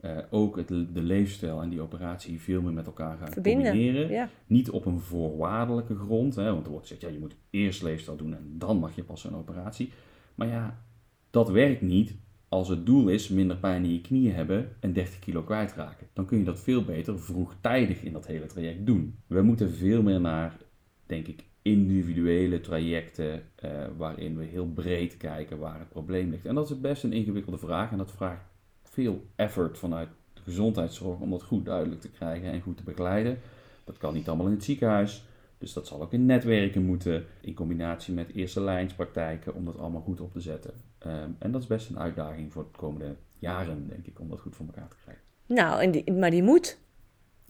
eh, 0.02 0.18
ook 0.30 0.56
het, 0.56 0.68
de 0.68 1.02
leefstijl 1.02 1.62
en 1.62 1.70
die 1.70 1.82
operatie 1.82 2.42
veel 2.42 2.62
meer 2.62 2.74
met 2.74 2.86
elkaar 2.86 3.18
gaan 3.18 3.32
Verbinden. 3.32 3.72
combineren. 3.72 4.10
Ja. 4.10 4.30
Niet 4.48 4.70
op 4.70 4.86
een 4.86 5.00
voorwaardelijke 5.00 5.96
grond, 5.96 6.36
hè, 6.36 6.52
want 6.52 6.66
er 6.66 6.72
wordt 6.72 6.88
gezegd, 6.88 7.02
ja, 7.02 7.10
je 7.10 7.20
moet 7.20 7.36
eerst 7.50 7.82
leefstijl 7.82 8.18
doen 8.18 8.34
en 8.36 8.54
dan 8.58 8.78
mag 8.78 8.96
je 8.96 9.04
pas 9.04 9.24
een 9.24 9.36
operatie. 9.36 9.92
Maar 10.36 10.48
ja, 10.48 10.84
dat 11.30 11.50
werkt 11.50 11.82
niet 11.82 12.16
als 12.52 12.68
het 12.68 12.86
doel 12.86 13.08
is 13.08 13.30
minder 13.30 13.58
pijn 13.58 13.84
in 13.84 13.94
je 13.94 14.02
knieën 14.02 14.34
hebben 14.34 14.70
en 14.80 14.94
30 14.94 15.20
kilo 15.20 15.42
kwijtraken. 15.42 16.08
Dan 16.14 16.26
kun 16.26 16.38
je 16.38 16.44
dat 16.44 16.60
veel 16.60 16.84
beter 16.84 17.20
vroegtijdig 17.20 18.04
in 18.04 18.14
dat 18.14 18.28
hele 18.28 18.46
traject 18.46 18.86
doen. 18.86 19.16
We 19.28 19.42
moeten 19.42 19.72
veel 19.72 20.02
meer 20.02 20.22
naar, 20.22 20.58
denk 21.06 21.28
ik, 21.28 21.44
individuele 21.62 22.60
trajecten 22.60 23.44
eh, 23.56 23.72
waarin 23.98 24.38
we 24.38 24.44
heel 24.44 24.68
breed 24.68 25.18
kijken 25.18 25.58
waar 25.58 25.80
het 25.80 25.90
probleem 25.90 26.30
ligt. 26.30 26.46
En 26.46 26.56
dat 26.56 26.70
is 26.70 26.80
best 26.80 27.04
een 27.04 27.14
ingewikkelde 27.14 27.58
vraag 27.58 27.92
en 27.92 27.98
dat 27.98 28.12
vraagt 28.12 28.46
veel 28.84 29.26
effort 29.36 29.78
vanuit 29.78 30.10
de 30.34 30.42
gezondheidszorg 30.42 31.20
om 31.20 31.30
dat 31.30 31.44
goed 31.44 31.66
duidelijk 31.66 32.02
te 32.02 32.12
krijgen 32.12 32.52
en 32.52 32.62
goed 32.62 32.78
te 32.78 32.84
begeleiden. 32.84 33.40
Dat 33.84 33.98
kan 33.98 34.14
niet 34.14 34.28
allemaal 34.28 34.48
in 34.48 34.54
het 34.54 34.64
ziekenhuis. 34.64 35.24
Dus 35.58 35.74
dat 35.74 35.88
zal 35.88 36.02
ook 36.02 36.14
in 36.14 36.26
netwerken 36.26 36.86
moeten, 36.86 37.26
in 37.42 37.54
combinatie 37.54 38.14
met 38.14 38.34
eerste 38.34 38.62
lijnspraktijken, 38.62 39.56
om 39.56 39.66
dat 39.66 39.78
allemaal 39.78 40.02
goed 40.02 40.22
op 40.22 40.32
te 40.32 40.42
zetten. 40.42 40.91
Ehm, 41.02 41.30
en 41.40 41.52
dat 41.52 41.62
is 41.62 41.68
best 41.68 41.90
een 41.90 42.00
uitdaging 42.00 42.54
voor 42.54 42.64
de 42.64 42.78
komende 42.78 43.16
jaren, 43.38 43.88
denk 43.88 44.06
ik, 44.06 44.20
om 44.20 44.30
dat 44.30 44.40
goed 44.40 44.56
voor 44.56 44.66
elkaar 44.66 44.88
te 44.88 44.96
krijgen. 45.04 45.24
Nou, 45.46 45.82
en 45.82 46.20
maar 46.20 46.30
die 46.30 46.44
moet. 46.44 46.80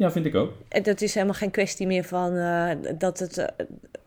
Ja, 0.01 0.11
vind 0.11 0.25
ik 0.25 0.35
ook. 0.35 0.53
En 0.69 0.83
Dat 0.83 1.01
is 1.01 1.13
helemaal 1.13 1.35
geen 1.35 1.51
kwestie 1.51 1.87
meer 1.87 2.03
van, 2.03 2.35
eh, 2.35 2.69
dat 2.97 3.19
het, 3.19 3.37
eh, 3.37 3.45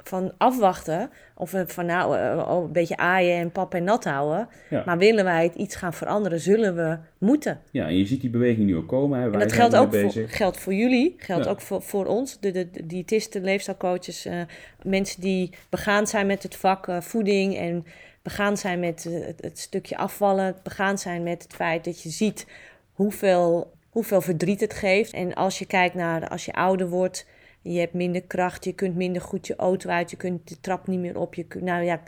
van 0.02 0.32
afwachten. 0.38 1.10
Of 1.34 1.50
we 1.50 1.64
van 1.66 1.86
nou 1.86 2.18
eh, 2.18 2.46
oh, 2.48 2.64
een 2.64 2.72
beetje 2.72 2.96
aaien 2.96 3.38
en 3.38 3.50
pap 3.50 3.74
en 3.74 3.84
nat 3.84 4.04
houden. 4.04 4.48
Ja. 4.70 4.82
Maar 4.86 4.98
willen 4.98 5.24
wij 5.24 5.42
het 5.42 5.54
iets 5.54 5.74
gaan 5.76 5.92
veranderen, 5.92 6.40
zullen 6.40 6.76
we 6.76 6.98
moeten. 7.18 7.60
Ja, 7.70 7.86
en 7.86 7.96
je 7.96 8.06
ziet 8.06 8.20
die 8.20 8.30
beweging 8.30 8.66
nu 8.66 8.76
ook 8.76 8.88
komen. 8.88 9.18
Hè. 9.20 9.24
Wij 9.24 9.40
En 9.40 9.48
dat 9.48 9.52
geldt 9.56 9.76
ook 9.76 9.94
voor, 9.94 10.12
geldt 10.26 10.56
voor 10.56 10.74
jullie, 10.74 11.14
geldt 11.18 11.44
Ja. 11.44 11.50
ook 11.50 11.60
voor, 11.60 11.82
voor 11.82 12.06
ons, 12.06 12.40
de, 12.40 12.50
de, 12.50 12.70
de 12.70 12.86
diëtisten, 12.86 13.44
leefstijlcoaches, 13.44 14.24
eh, 14.24 14.40
mensen 14.82 15.20
die 15.20 15.50
begaan 15.68 16.06
zijn 16.06 16.26
met 16.26 16.42
het 16.42 16.56
vak 16.56 16.88
eh, 16.88 17.00
voeding 17.00 17.56
en 17.56 17.84
begaan 18.22 18.56
zijn 18.56 18.80
met 18.80 19.06
eh, 19.06 19.26
het, 19.26 19.40
het 19.42 19.58
stukje 19.58 19.96
afvallen, 19.96 20.56
begaan 20.62 20.98
zijn 20.98 21.22
met 21.22 21.42
het 21.42 21.52
feit 21.54 21.84
dat 21.84 22.02
je 22.02 22.08
ziet 22.08 22.46
hoeveel, 22.92 23.72
hoeveel 23.94 24.20
verdriet 24.20 24.60
het 24.60 24.74
geeft. 24.74 25.12
En 25.12 25.34
als 25.34 25.58
je 25.58 25.66
kijkt 25.66 25.94
naar 25.94 26.28
als 26.28 26.44
je 26.44 26.52
ouder 26.52 26.88
wordt, 26.88 27.26
je 27.62 27.78
hebt 27.78 27.92
minder 27.94 28.22
kracht, 28.22 28.64
je 28.64 28.72
kunt 28.72 28.94
minder 28.96 29.22
goed 29.22 29.46
je 29.46 29.56
auto 29.56 29.90
uit, 29.90 30.10
je 30.10 30.16
kunt 30.16 30.48
de 30.48 30.60
trap 30.60 30.86
niet 30.86 31.00
meer 31.00 31.18
op, 31.18 31.34
je 31.34 31.44
kunt, 31.44 31.64
nou 31.64 31.82
ja, 31.84 32.00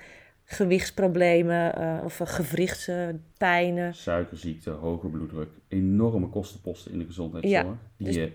gewichtsproblemen 0.44 1.74
eh, 1.74 2.04
of 2.04 2.20
uh, 2.20 2.26
gewrichtspijnen. 2.26 3.94
Suikerziekte, 3.94 4.70
hoge 4.70 5.08
bloeddruk, 5.08 5.48
enorme 5.68 6.28
kostenposten 6.28 6.92
in 6.92 6.98
de 6.98 7.04
gezondheidszorg. 7.06 7.64
Ja, 7.64 7.78
die 7.96 8.06
dus- 8.06 8.16
je 8.16 8.32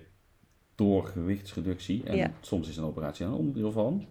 door 0.76 1.04
gewichtsreductie, 1.06 2.04
en 2.06 2.16
Ja. 2.16 2.32
soms 2.42 2.70
is 2.70 2.78
een 2.78 2.84
operatie 2.84 3.26
een 3.26 3.32
onderdeel 3.34 3.72
van, 3.72 4.06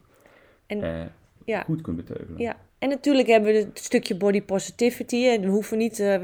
En- 0.66 0.82
eh, 0.82 1.07
ja. 1.45 1.62
goed 1.62 1.80
kunt 1.80 1.97
beteugelen. 1.97 2.41
Ja, 2.41 2.57
en 2.81 2.89
natuurlijk 2.89 3.28
hebben 3.28 3.53
we 3.53 3.59
het 3.59 3.78
stukje 3.78 4.16
body 4.16 4.43
positivity. 4.43 5.26
En 5.26 5.41
we 5.41 5.47
hoeven 5.49 5.78
niet, 5.78 5.99
eh, 6.01 6.22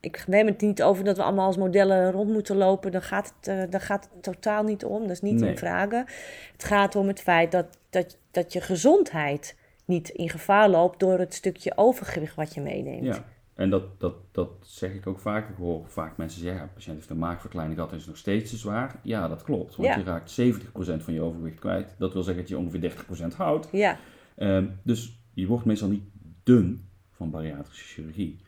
ik, 0.00 0.24
hebben 0.30 0.52
het 0.52 0.60
niet 0.60 0.82
over 0.82 1.04
dat 1.04 1.16
we 1.16 1.22
allemaal 1.22 1.46
als 1.46 1.56
modellen 1.56 2.10
rond 2.12 2.30
moeten 2.32 2.56
lopen. 2.56 2.92
Daar 2.92 3.02
gaat 3.02 3.32
het, 3.38 3.48
eh, 3.48 3.62
daar 3.70 3.80
gaat 3.80 4.08
het 4.12 4.22
totaal 4.22 4.62
niet 4.62 4.84
om. 4.84 5.00
Dat 5.00 5.10
is 5.10 5.20
niet 5.20 5.40
Nee. 5.40 5.50
in 5.50 5.58
vragen. 5.58 6.04
Het 6.52 6.64
gaat 6.64 6.96
om 6.96 7.06
het 7.06 7.20
feit 7.20 7.52
dat, 7.52 7.66
dat, 7.90 8.18
dat 8.30 8.52
je 8.52 8.60
gezondheid 8.60 9.56
niet 9.84 10.08
in 10.08 10.30
gevaar 10.30 10.68
loopt 10.68 11.00
door 11.00 11.18
het 11.18 11.34
stukje 11.34 11.72
overgewicht 11.76 12.34
wat 12.34 12.54
je 12.54 12.60
meeneemt. 12.60 13.04
Ja, 13.04 13.24
en 13.54 13.70
dat, 13.70 14.00
dat, 14.00 14.14
dat 14.32 14.48
zeg 14.60 14.92
ik 14.94 15.06
ook 15.06 15.18
vaak. 15.18 15.48
Ik 15.48 15.56
hoor 15.56 15.82
vaak 15.86 16.16
mensen 16.16 16.40
zeggen, 16.40 16.60
ja, 16.60 16.70
patiënt 16.74 16.96
heeft 16.96 17.10
een 17.10 17.18
maagverkleining 17.18 17.76
gehad 17.76 17.92
en 17.92 17.98
is 17.98 18.06
nog 18.06 18.16
steeds 18.16 18.50
te 18.50 18.56
zwaar. 18.56 18.94
Ja, 19.02 19.28
dat 19.28 19.42
klopt, 19.42 19.76
want 19.76 19.88
Ja. 19.88 19.96
je 19.96 20.04
raakt 20.04 20.30
70% 20.30 21.02
van 21.04 21.14
je 21.14 21.20
overgewicht 21.20 21.58
kwijt. 21.58 21.94
Dat 21.98 22.12
wil 22.12 22.22
zeggen 22.22 22.42
dat 22.42 22.50
je 22.52 22.58
ongeveer 22.58 22.80
30% 22.80 23.34
houdt. 23.34 23.68
Ja, 23.72 23.98
Ehm, 24.36 24.66
dus 24.82 25.18
je 25.36 25.46
wordt 25.46 25.64
meestal 25.64 25.88
niet 25.88 26.02
dun 26.42 26.88
van 27.10 27.30
bariatrische 27.30 27.84
chirurgie. 27.84 28.38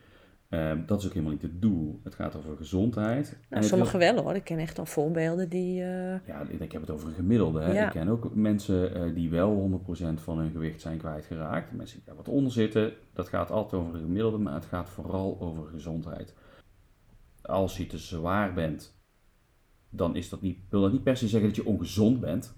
Ehm, 0.49 0.85
dat 0.85 0.99
is 0.99 1.05
ook 1.05 1.11
helemaal 1.13 1.33
niet 1.33 1.41
het 1.41 1.61
doel. 1.61 1.99
Het 2.03 2.15
gaat 2.15 2.35
over 2.35 2.57
gezondheid. 2.57 3.37
Nou, 3.49 3.63
sommigen 3.63 3.99
wel 3.99 4.17
hoor. 4.23 4.35
Ik 4.35 4.43
ken 4.43 4.57
echt 4.57 4.79
al 4.79 4.85
voorbeelden 4.85 5.49
die... 5.49 5.81
eh, 5.81 6.27
Ja, 6.27 6.41
ik 6.59 6.71
heb 6.71 6.81
het 6.81 6.89
over 6.89 7.07
een 7.07 7.13
gemiddelde. 7.13 7.61
Hè. 7.61 7.73
Ja. 7.73 7.85
Ik 7.85 7.91
ken 7.91 8.07
ook 8.07 8.35
mensen 8.35 8.95
eh, 8.95 9.15
die 9.15 9.29
wel 9.29 9.81
100% 9.85 10.21
van 10.21 10.37
hun 10.37 10.51
gewicht 10.51 10.81
zijn 10.81 10.97
kwijtgeraakt. 10.97 11.71
Mensen 11.71 11.97
die 11.97 12.05
daar 12.05 12.15
wat 12.15 12.27
onder 12.27 12.51
zitten. 12.51 12.93
Dat 13.13 13.27
gaat 13.27 13.51
altijd 13.51 13.81
over 13.81 13.93
een 13.95 14.01
gemiddelde, 14.01 14.37
maar 14.37 14.53
het 14.53 14.65
gaat 14.65 14.89
vooral 14.89 15.37
over 15.39 15.65
gezondheid. 15.67 16.33
Als 17.41 17.77
je 17.77 17.87
te 17.87 17.97
zwaar 17.97 18.53
bent, 18.53 18.97
dan 19.89 20.15
is 20.15 20.29
dat 20.29 20.41
niet, 20.41 20.57
wil 20.69 20.81
dat 20.81 20.91
niet 20.91 21.03
per 21.03 21.17
se 21.17 21.27
zeggen 21.27 21.47
dat 21.49 21.57
je 21.57 21.65
ongezond 21.65 22.19
bent. 22.19 22.57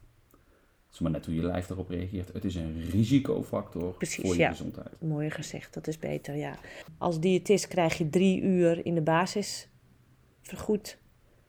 Het 0.91 0.99
is 0.99 1.05
maar 1.05 1.11
net 1.11 1.25
hoe 1.25 1.35
je 1.35 1.43
lijf 1.43 1.67
daarop 1.67 1.89
reageert. 1.89 2.33
Het 2.33 2.45
is 2.45 2.55
een 2.55 2.89
risicofactor 2.91 3.93
Precies, 3.93 4.23
voor 4.25 4.33
je 4.33 4.39
ja. 4.39 4.49
gezondheid. 4.49 5.01
Mooier 5.01 5.31
gezegd, 5.31 5.73
dat 5.73 5.87
is 5.87 5.99
beter, 5.99 6.35
ja. 6.35 6.55
Als 6.97 7.19
diëtist 7.19 7.67
krijg 7.67 7.97
je 7.97 8.09
drie 8.09 8.41
uur 8.41 8.85
in 8.85 8.95
de 8.95 9.01
basis 9.01 9.67
vergoed. 10.41 10.97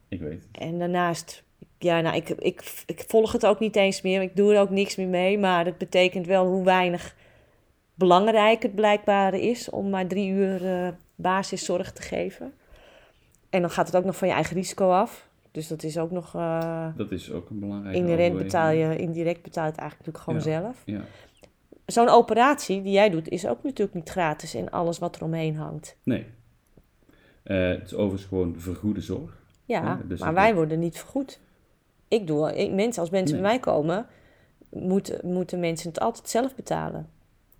Ik 0.08 0.20
weet. 0.20 0.46
En 0.52 0.78
daarnaast, 0.78 1.44
ja, 1.78 2.00
nou, 2.00 2.16
ik, 2.16 2.28
ik, 2.28 2.82
ik 2.86 3.04
volg 3.06 3.32
het 3.32 3.46
ook 3.46 3.58
niet 3.58 3.76
eens 3.76 4.02
meer. 4.02 4.22
Ik 4.22 4.36
doe 4.36 4.54
er 4.54 4.60
ook 4.60 4.70
niks 4.70 4.96
meer 4.96 5.08
mee. 5.08 5.38
Maar 5.38 5.64
het 5.64 5.78
betekent 5.78 6.26
wel 6.26 6.46
hoe 6.46 6.64
weinig 6.64 7.16
belangrijk 7.94 8.62
het 8.62 8.74
blijkbaar 8.74 9.34
is 9.34 9.70
om 9.70 9.90
maar 9.90 10.06
drie 10.06 10.30
uur 10.30 10.66
eh, 10.66 10.88
basiszorg 11.14 11.92
te 11.92 12.02
geven. 12.02 12.54
En 13.50 13.60
dan 13.60 13.70
gaat 13.70 13.86
het 13.86 13.96
ook 13.96 14.04
nog 14.04 14.16
van 14.16 14.28
je 14.28 14.34
eigen 14.34 14.56
risico 14.56 14.90
af. 14.90 15.30
Dus 15.52 15.68
dat 15.68 15.82
is 15.82 15.98
ook 15.98 16.10
nog. 16.10 16.34
eh, 16.34 16.86
Dat 16.96 17.10
is 17.10 17.32
ook 17.32 17.50
een 17.50 17.58
belangrijke 17.58 17.98
indirect, 17.98 18.22
overweging. 18.32 18.52
betaal 18.52 18.70
je, 18.70 18.96
indirect 18.96 19.42
betaal 19.42 19.64
je 19.64 19.70
het 19.70 19.80
eigenlijk 19.80 20.08
natuurlijk 20.08 20.44
gewoon 20.44 20.54
Ja. 20.54 20.62
zelf. 20.62 20.82
Ja. 20.86 21.04
Zo'n 21.86 22.08
operatie 22.08 22.82
die 22.82 22.92
jij 22.92 23.10
doet, 23.10 23.28
is 23.28 23.46
ook 23.46 23.62
natuurlijk 23.62 23.96
niet 23.96 24.08
gratis 24.08 24.54
en 24.54 24.70
alles 24.70 24.98
wat 24.98 25.16
er 25.16 25.22
omheen 25.24 25.56
hangt. 25.56 25.96
Nee. 26.02 26.26
Eh, 27.42 27.68
het 27.68 27.82
is 27.84 27.94
overigens 27.94 28.24
gewoon 28.28 28.54
vergoede 28.60 29.00
zorg. 29.00 29.40
Ja, 29.64 29.82
Ja, 29.82 30.00
dus 30.08 30.20
maar 30.20 30.34
wij 30.34 30.54
worden 30.54 30.78
niet 30.78 30.98
vergoed. 30.98 31.40
Ik 32.08 32.26
doe, 32.26 32.54
ik, 32.56 32.72
mensen, 32.72 33.02
als 33.02 33.10
mensen 33.10 33.32
Nee. 33.34 33.42
bij 33.42 33.50
mij 33.52 33.60
komen, 33.60 34.06
moeten, 34.70 35.20
moeten 35.32 35.60
mensen 35.60 35.88
het 35.88 36.00
altijd 36.00 36.28
zelf 36.28 36.54
betalen. 36.54 37.08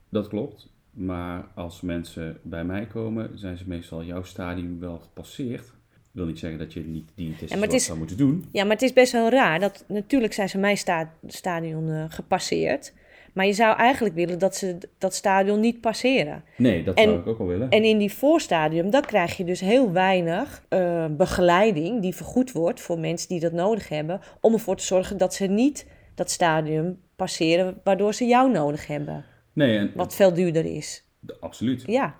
Dat 0.09 0.28
klopt. 0.28 0.70
Maar 0.90 1.49
als 1.55 1.80
mensen 1.80 2.38
bij 2.43 2.64
mij 2.64 2.86
komen, 2.86 3.38
zijn 3.38 3.57
ze 3.59 3.64
meestal 3.68 4.03
jouw 4.03 4.22
stadium 4.22 4.80
wel 4.80 4.99
gepasseerd. 4.99 5.72
Wil 6.13 6.27
niet 6.27 6.39
zeggen 6.39 6.59
dat 6.59 6.73
je 6.73 6.81
niet 6.81 7.11
diëtistisch 7.15 7.49
Ja, 7.49 7.55
maar 7.55 7.63
het 7.65 7.71
wat 7.73 7.81
is- 7.81 7.87
zou 7.87 7.99
moeten 7.99 8.17
doen. 8.17 8.45
Ja, 8.53 8.63
maar 8.63 8.73
het 8.73 8.83
is 8.83 8.93
best 8.93 9.13
wel 9.13 9.29
raar. 9.29 9.61
Dat, 9.61 9.85
natuurlijk 9.89 10.33
zijn 10.33 10.49
ze 10.49 10.59
mijn 10.59 10.77
sta- 10.77 11.13
stadion 11.27 11.91
eh, 11.91 12.05
gepasseerd. 12.09 12.93
Maar 13.33 13.47
je 13.47 13.53
zou 13.53 13.77
eigenlijk 13.77 14.15
willen 14.15 14.39
dat 14.39 14.57
ze 14.57 14.79
dat 14.99 15.15
stadion 15.15 15.61
niet 15.61 15.81
passeren. 15.81 16.45
Nee, 16.57 16.85
dat 16.85 16.95
En- 16.97 17.05
zou 17.05 17.19
ik 17.19 17.27
ook 17.27 17.39
wel 17.39 17.47
willen. 17.47 17.71
En 17.71 17.85
in 17.85 17.99
die 17.99 18.13
voorstadium, 18.13 18.91
dan 18.91 19.03
krijg 19.03 19.37
je 19.37 19.45
dus 19.45 19.61
heel 19.61 19.93
weinig 19.93 20.65
eh, 20.69 21.07
begeleiding 21.11 22.03
die 22.03 22.15
vergoed 22.15 22.53
wordt 22.53 22.81
voor 22.81 22.99
mensen 22.99 23.29
die 23.29 23.41
dat 23.41 23.53
nodig 23.53 23.89
hebben. 23.89 24.21
Om 24.41 24.53
ervoor 24.53 24.77
te 24.77 24.85
zorgen 24.85 25.17
dat 25.17 25.35
ze 25.35 25.47
niet 25.47 25.87
dat 26.15 26.31
stadium 26.31 27.01
passeren 27.17 27.81
waardoor 27.85 28.15
ze 28.15 28.25
jou 28.25 28.51
nodig 28.53 28.87
hebben. 28.87 29.25
nee, 29.53 29.79
en, 29.79 29.91
Wat 29.95 30.15
veel 30.15 30.33
duurder 30.35 30.65
is. 30.65 31.05
absoluut. 31.41 31.83
Ja, 31.87 32.15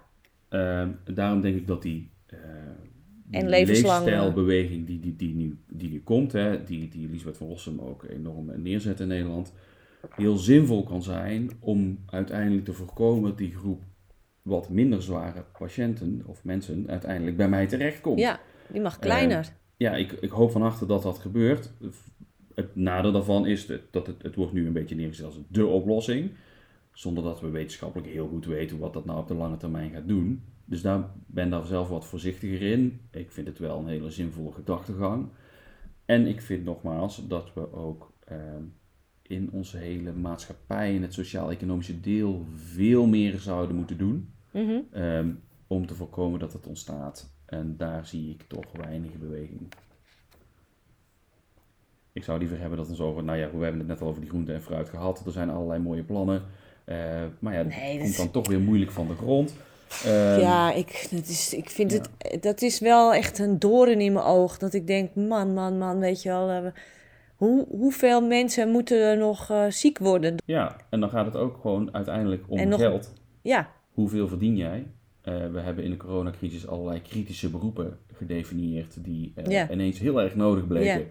Ehm, 0.49 0.89
daarom 1.15 1.41
denk 1.41 1.57
ik 1.57 1.67
dat 1.67 1.83
die, 1.83 2.11
eh 2.27 2.39
die 2.39 2.62
En 3.33 3.49
levenslang, 3.49 4.05
leefstijlbeweging 4.05 4.87
die, 4.87 5.01
die, 5.01 5.17
die, 5.17 5.35
nu, 5.35 5.59
die 5.69 5.91
nu 5.91 6.01
komt, 6.01 6.33
hè, 6.33 6.65
die, 6.65 6.89
die 6.89 7.09
Elisabeth 7.09 7.37
van 7.37 7.47
Rossum 7.47 7.81
ook 7.81 8.05
enorm 8.09 8.63
neerzet 8.63 9.01
in 9.01 9.09
Nederland, 9.09 9.53
heel 10.11 10.37
zinvol 10.37 10.83
kan 10.83 11.03
zijn 11.03 11.51
om 11.61 11.99
uiteindelijk 12.07 12.65
te 12.65 12.73
voorkomen 12.73 13.23
dat 13.23 13.39
die 13.39 13.55
groep 13.55 13.83
wat 14.43 14.69
minder 14.69 15.03
zware 15.03 15.45
patiënten 15.59 16.23
of 16.27 16.45
mensen 16.45 16.89
uiteindelijk 16.89 17.37
bij 17.37 17.49
mij 17.49 17.67
terechtkomt. 17.67 18.19
ja 18.19 18.41
die 18.73 18.81
mag 18.81 18.99
kleiner. 18.99 19.53
ja, 19.77 19.95
ik, 19.95 20.13
ik 20.13 20.31
hoop 20.31 20.51
van 20.51 20.63
achter 20.63 20.87
dat 20.87 21.03
dat 21.03 21.19
gebeurt. 21.19 21.73
Het 22.55 22.77
nadeel 22.77 23.13
daarvan 23.13 23.47
is 23.47 23.67
dat 23.67 23.81
dat 23.91 24.07
het, 24.07 24.23
het 24.23 24.35
wordt 24.35 24.53
nu 24.53 24.67
een 24.67 24.73
beetje 24.73 24.95
neergezet 24.95 25.27
als 25.27 25.41
de 25.49 25.67
oplossing. 25.67 26.31
Zonder 26.93 27.25
dat 27.25 27.41
we 27.41 27.51
wetenschappelijk 27.51 28.13
heel 28.13 28.29
goed 28.29 28.47
weten 28.47 28.79
wat 28.79 28.93
dat 28.93 29.05
nou 29.05 29.19
op 29.19 29.29
de 29.29 29.35
lange 29.35 29.57
termijn 29.57 29.91
gaat 29.91 30.09
doen. 30.09 30.43
Dus 30.65 30.83
daar 30.83 31.05
ben 31.27 31.51
daar 31.51 31.67
zelf 31.67 31.89
wat 31.89 32.07
voorzichtiger 32.07 32.63
in. 32.63 33.01
Ik 33.11 33.31
vind 33.31 33.47
het 33.47 33.59
wel 33.59 33.79
een 33.79 33.89
hele 33.89 34.11
zinvolle 34.11 34.53
gedachtegang. 34.53 35.29
En 36.05 36.27
ik 36.27 36.41
vind 36.41 36.65
nogmaals 36.65 37.29
dat 37.29 37.55
we 37.55 37.73
ook 37.73 38.13
ehm, 38.25 38.63
in 39.23 39.51
onze 39.51 39.77
hele 39.77 40.13
maatschappij, 40.13 40.95
in 40.95 41.03
het 41.03 41.13
sociaal-economische 41.13 42.01
deel, 42.01 42.47
veel 42.55 43.07
meer 43.07 43.39
zouden 43.39 43.77
moeten 43.77 43.99
doen. 43.99 44.33
Mhm. 44.51 44.79
Ehm, 44.91 45.31
om 45.67 45.87
te 45.87 45.95
voorkomen 45.95 46.41
dat 46.41 46.53
het 46.53 46.67
ontstaat. 46.67 47.35
En 47.45 47.77
daar 47.77 48.07
zie 48.07 48.31
ik 48.31 48.43
toch 48.43 48.73
weinig 48.73 49.19
beweging. 49.19 49.69
Ik 52.13 52.25
zou 52.25 52.39
liever 52.39 52.59
hebben 52.59 52.79
dat 52.79 52.89
ons 52.89 53.01
over, 53.01 53.25
nou 53.25 53.39
ja, 53.39 53.51
we 53.51 53.63
hebben 53.63 53.79
het 53.79 53.89
net 53.89 54.01
al 54.01 54.09
over 54.09 54.21
die 54.21 54.31
groente 54.31 54.53
en 54.53 54.63
fruit 54.63 54.89
gehad. 54.89 55.27
Er 55.27 55.33
zijn 55.33 55.51
allerlei 55.51 55.81
mooie 55.81 56.03
plannen. 56.03 56.43
Eh, 56.85 57.25
maar 57.39 57.53
ja, 57.53 57.63
dat 57.63 57.73
Nee, 57.73 57.99
dat 57.99 58.05
komt 58.05 58.17
dan 58.17 58.31
toch 58.31 58.49
weer 58.49 58.61
moeilijk 58.61 58.91
van 58.91 59.07
de 59.09 59.15
grond. 59.15 59.57
Ehm, 60.05 60.41
ja, 60.41 60.73
ik, 60.73 61.07
dat 61.11 61.27
is, 61.29 61.55
ik 61.55 61.71
vind 61.71 61.93
ja. 61.93 61.99
het, 62.19 62.43
dat 62.43 62.63
is 62.63 62.79
wel 62.81 63.15
echt 63.15 63.39
een 63.39 63.59
doorn 63.59 64.01
in 64.01 64.13
mijn 64.13 64.25
oog. 64.25 64.59
Dat 64.59 64.73
ik 64.75 64.87
denk, 64.87 65.15
man, 65.15 65.55
man, 65.55 65.79
man, 65.79 65.99
weet 65.99 66.23
je 66.23 66.29
wel. 66.29 66.51
eh, 66.51 66.67
hoe, 67.37 67.67
hoeveel 67.71 68.21
mensen 68.27 68.69
moeten 68.69 68.99
er 69.01 69.17
nog 69.17 69.51
eh, 69.51 69.65
ziek 69.69 69.99
worden? 69.99 70.35
ja, 70.47 70.77
en 70.91 71.01
dan 71.01 71.11
gaat 71.11 71.25
het 71.27 71.37
ook 71.37 71.59
gewoon 71.61 71.95
uiteindelijk 71.95 72.45
om 72.49 72.69
nog- 72.69 72.81
geld. 72.81 73.13
Ja, 73.43 73.71
Hoeveel 73.93 74.29
verdien 74.29 74.57
jij? 74.57 74.87
Eh, 75.23 75.35
we 75.53 75.61
hebben 75.61 75.85
in 75.85 75.91
de 75.91 75.97
coronacrisis 75.97 76.67
allerlei 76.67 77.03
kritische 77.03 77.51
beroepen 77.51 77.99
gedefinieerd 78.13 79.05
die 79.05 79.33
Ja. 79.49 79.71
ineens 79.71 79.99
heel 79.99 80.21
erg 80.21 80.35
nodig 80.35 80.67
bleken. 80.67 80.99
Ja. 81.01 81.05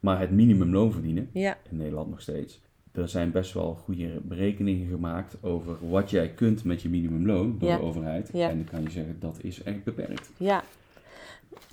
Maar 0.00 0.20
het 0.20 0.30
minimumloon 0.30 0.92
verdienen. 0.92 1.30
ja, 1.32 1.56
in 1.70 1.76
Nederland 1.76 2.10
nog 2.10 2.20
steeds. 2.20 2.60
Er 2.94 3.08
zijn 3.08 3.30
best 3.30 3.52
wel 3.52 3.74
goede 3.74 4.20
berekeningen 4.22 4.88
gemaakt 4.88 5.36
over 5.42 5.88
wat 5.88 6.10
jij 6.10 6.28
kunt 6.28 6.64
met 6.64 6.82
je 6.82 6.88
minimumloon 6.88 7.58
door 7.58 7.68
Ja. 7.68 7.76
de 7.76 7.82
overheid. 7.82 8.30
Ja. 8.32 8.48
En 8.50 8.56
dan 8.56 8.66
kan 8.66 8.82
je 8.82 8.90
zeggen 8.90 9.20
dat 9.20 9.38
is 9.42 9.62
echt 9.62 9.84
beperkt. 9.84 10.30
ja. 10.36 10.64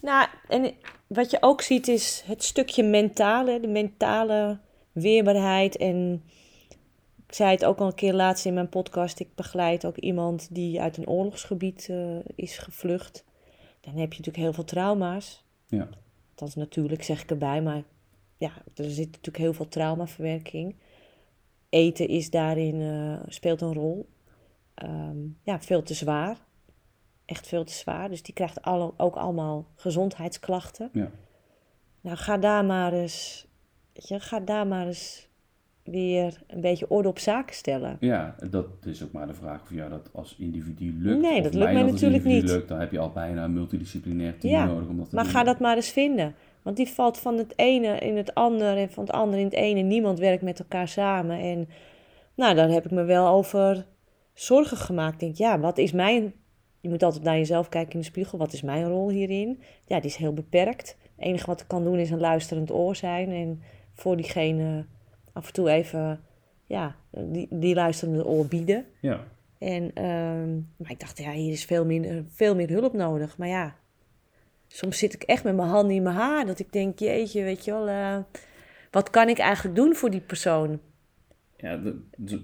Nou, 0.02 0.28
en 0.48 0.72
wat 1.08 1.32
je 1.32 1.38
ook 1.42 1.62
ziet 1.62 1.88
is 1.88 2.24
het 2.26 2.44
stukje 2.44 2.84
mentale, 2.84 3.60
de 3.60 3.68
mentale 3.68 4.60
weerbaarheid. 4.92 5.78
En 5.78 6.24
ik 7.28 7.34
zei 7.36 7.52
het 7.52 7.66
ook 7.66 7.80
al 7.80 7.88
een 7.88 7.96
keer 7.96 8.14
laatst 8.14 8.46
in 8.46 8.54
mijn 8.54 8.70
podcast. 8.70 9.20
Ik 9.20 9.36
begeleid 9.36 9.86
ook 9.86 9.98
iemand 9.98 10.48
die 10.56 10.82
uit 10.82 10.98
een 10.98 11.08
oorlogsgebied 11.08 11.88
eh, 11.90 12.16
is 12.36 12.58
gevlucht. 12.58 13.26
Dan 13.82 13.94
heb 13.94 14.14
je 14.14 14.20
natuurlijk 14.20 14.38
heel 14.38 14.54
veel 14.54 14.64
trauma's. 14.64 15.44
Ja. 15.68 15.90
Dat 16.36 16.48
is 16.48 16.56
natuurlijk, 16.56 17.04
zeg 17.04 17.22
ik 17.22 17.30
erbij, 17.30 17.62
maar 17.62 17.84
ja, 18.38 18.52
er 18.76 18.90
zit 18.90 19.06
natuurlijk 19.06 19.38
heel 19.38 19.54
veel 19.54 19.68
traumaverwerking. 19.68 20.76
Eten 21.72 22.08
is 22.08 22.30
daarin, 22.30 22.82
eh, 22.82 23.20
speelt 23.28 23.62
een 23.62 23.74
rol. 23.74 24.10
Ehm, 24.74 25.18
ja, 25.44 25.60
veel 25.60 25.84
te 25.84 25.94
zwaar. 25.94 26.38
Echt 27.26 27.48
veel 27.48 27.64
te 27.64 27.74
zwaar. 27.74 28.10
Dus 28.10 28.24
die 28.24 28.34
krijgt 28.34 28.62
alle, 28.62 28.94
ook 28.98 29.16
allemaal 29.16 29.66
gezondheidsklachten. 29.76 30.90
Ja. 30.94 31.10
Nou, 32.02 32.18
ga 32.18 32.38
daar 32.38 32.66
maar 32.66 32.94
eens, 32.94 33.48
weet 33.94 34.08
je, 34.08 34.20
ga 34.20 34.40
daar 34.40 34.68
maar 34.68 34.86
eens 34.88 35.30
weer 35.84 36.42
een 36.48 36.62
beetje 36.62 36.90
orde 36.90 37.08
op 37.10 37.20
zaken 37.20 37.56
stellen. 37.56 37.98
Ja, 38.00 38.36
dat 38.50 38.68
is 38.86 39.04
ook 39.04 39.12
maar 39.12 39.28
de 39.28 39.34
vraag 39.34 39.62
of 39.62 39.74
jou 39.74 39.90
dat 39.90 40.10
als 40.14 40.36
individu 40.38 40.94
lukt. 40.98 41.22
Nee, 41.22 41.42
dat 41.42 41.54
lukt 41.54 41.74
mij 41.74 41.84
natuurlijk 41.84 42.24
niet. 42.24 42.44
Lukt, 42.44 42.68
dan 42.68 42.80
heb 42.80 42.92
je 42.92 43.00
al 43.00 43.12
bijna 43.12 43.44
een 43.44 43.54
multidisciplinair 43.54 44.38
team 44.38 44.54
Ja, 44.54 44.66
nodig 44.66 44.88
om 44.88 44.98
dat 44.98 45.10
te 45.10 45.16
Maar 45.16 45.24
doen. 45.24 45.34
ga 45.34 45.44
dat 45.44 45.60
maar 45.60 45.76
eens 45.76 45.90
vinden. 45.92 46.36
Want 46.62 46.78
die 46.78 46.90
valt 46.90 47.18
van 47.18 47.38
het 47.38 47.54
ene 47.56 47.98
in 47.98 48.18
het 48.18 48.34
andere 48.34 48.80
en 48.80 48.92
van 48.92 49.04
het 49.04 49.14
andere 49.14 49.40
in 49.42 49.48
het 49.48 49.56
ene. 49.56 49.82
Niemand 49.82 50.20
werkt 50.20 50.44
met 50.44 50.60
elkaar 50.60 50.88
samen. 50.88 51.40
En 51.40 51.70
nou, 52.36 52.56
daar 52.56 52.70
heb 52.70 52.86
ik 52.86 52.92
me 52.92 53.04
wel 53.04 53.28
over 53.28 53.86
zorgen 54.34 54.78
gemaakt. 54.78 55.14
Ik 55.14 55.20
denk, 55.20 55.36
ja, 55.36 55.60
wat 55.60 55.78
is 55.78 55.92
mijn... 55.92 56.34
Je 56.80 56.90
moet 56.90 57.04
altijd 57.04 57.24
naar 57.24 57.38
jezelf 57.38 57.70
kijken 57.70 57.94
in 57.94 58.00
de 58.00 58.06
spiegel. 58.06 58.38
Wat 58.38 58.54
is 58.54 58.62
mijn 58.62 58.88
rol 58.88 59.10
hierin? 59.10 59.62
Ja, 59.86 60.00
die 60.00 60.10
is 60.10 60.16
heel 60.16 60.34
beperkt. 60.34 60.98
Het 61.16 61.26
enige 61.26 61.46
wat 61.46 61.62
ik 61.62 61.68
kan 61.68 61.84
doen 61.84 61.98
is 61.98 62.10
een 62.10 62.20
luisterend 62.20 62.72
oor 62.72 62.96
zijn. 62.96 63.32
En 63.32 63.62
voor 63.94 64.16
diegene 64.16 64.86
af 65.34 65.48
en 65.48 65.54
toe 65.54 65.70
even, 65.70 66.20
ja, 66.66 66.96
die, 67.10 67.48
die 67.50 67.76
luisterende 67.76 68.26
oor 68.26 68.46
bieden. 68.46 68.86
Ja, 69.02 69.24
En, 69.58 69.92
ehm, 69.94 70.54
maar 70.78 70.92
ik 70.92 71.00
dacht, 71.00 71.18
ja, 71.18 71.32
hier 71.32 71.52
is 71.52 71.66
veel 71.66 71.86
meer, 71.86 72.24
veel 72.28 72.56
meer 72.56 72.70
hulp 72.70 72.94
nodig. 72.94 73.38
Maar 73.38 73.48
ja, 73.48 73.76
soms 74.72 74.98
zit 74.98 75.14
ik 75.14 75.24
echt 75.24 75.44
met 75.44 75.56
mijn 75.56 75.68
handen 75.70 75.96
in 75.96 76.04
mijn 76.04 76.16
haar. 76.16 76.46
Dat 76.46 76.60
ik 76.60 76.72
denk, 76.72 77.00
jeetje, 77.00 77.44
weet 77.44 77.66
je 77.66 77.72
wel, 77.72 77.88
eh, 77.88 78.18
wat 78.92 79.10
kan 79.10 79.30
ik 79.30 79.38
eigenlijk 79.38 79.76
doen 79.76 79.96
voor 79.96 80.10
die 80.12 80.22
persoon? 80.22 80.80
ja 81.58 81.82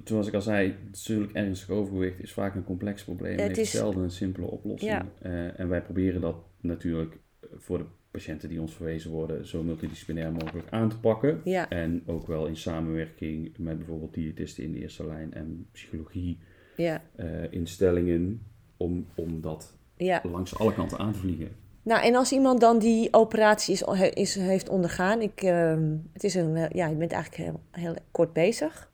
zoals 0.03 0.27
ik 0.27 0.33
al 0.33 0.41
zei, 0.41 0.75
natuurlijk 0.85 1.33
ernstig 1.33 1.69
overgewicht 1.69 2.19
is 2.21 2.33
vaak 2.33 2.55
een 2.55 2.63
complex 2.63 3.03
probleem. 3.03 3.39
Het 3.39 3.57
is- 3.57 3.71
zelden 3.71 4.03
een 4.03 4.11
simpele 4.11 4.45
oplossing. 4.45 4.91
Ja. 4.91 5.05
Eh, 5.21 5.59
en 5.59 5.69
wij 5.69 5.81
proberen 5.81 6.21
dat 6.21 6.35
natuurlijk 6.61 7.17
voor 7.55 7.77
de 7.77 7.85
patiënten 8.11 8.49
die 8.49 8.61
ons 8.61 8.73
verwezen 8.75 9.11
worden 9.11 9.47
zo 9.47 9.63
multidisciplinair 9.63 10.31
mogelijk 10.31 10.67
aan 10.69 10.89
te 10.89 10.99
pakken. 10.99 11.41
Ja, 11.43 11.69
En 11.69 12.03
ook 12.05 12.27
wel 12.27 12.45
in 12.45 12.55
samenwerking 12.55 13.57
met 13.57 13.77
bijvoorbeeld 13.77 14.13
diëtisten 14.13 14.63
in 14.63 14.71
de 14.71 14.79
eerste 14.79 15.05
lijn 15.07 15.33
en 15.33 15.67
psychologie 15.71 16.37
ja, 16.75 17.01
eh, 17.15 17.51
instellingen 17.51 18.41
om, 18.77 19.07
om 19.15 19.41
dat 19.41 19.77
langs 20.23 20.59
alle 20.59 20.73
kanten 20.73 20.97
aan 20.97 21.11
te 21.13 21.19
vliegen. 21.19 21.49
Nou, 21.87 22.01
en 22.03 22.15
als 22.15 22.31
iemand 22.31 22.59
dan 22.59 22.79
die 22.79 23.13
operatie 23.13 23.73
is, 23.73 23.83
is, 24.13 24.35
heeft 24.35 24.69
ondergaan, 24.69 25.21
ik, 25.21 25.41
ehm, 25.41 25.95
het 26.13 26.23
is 26.23 26.35
een, 26.35 26.55
eh, 26.55 26.69
ja, 26.69 26.87
je 26.87 26.95
bent 26.95 27.11
eigenlijk 27.11 27.43
heel, 27.43 27.59
heel 27.71 27.95
kort 28.11 28.33
bezig. 28.33 28.91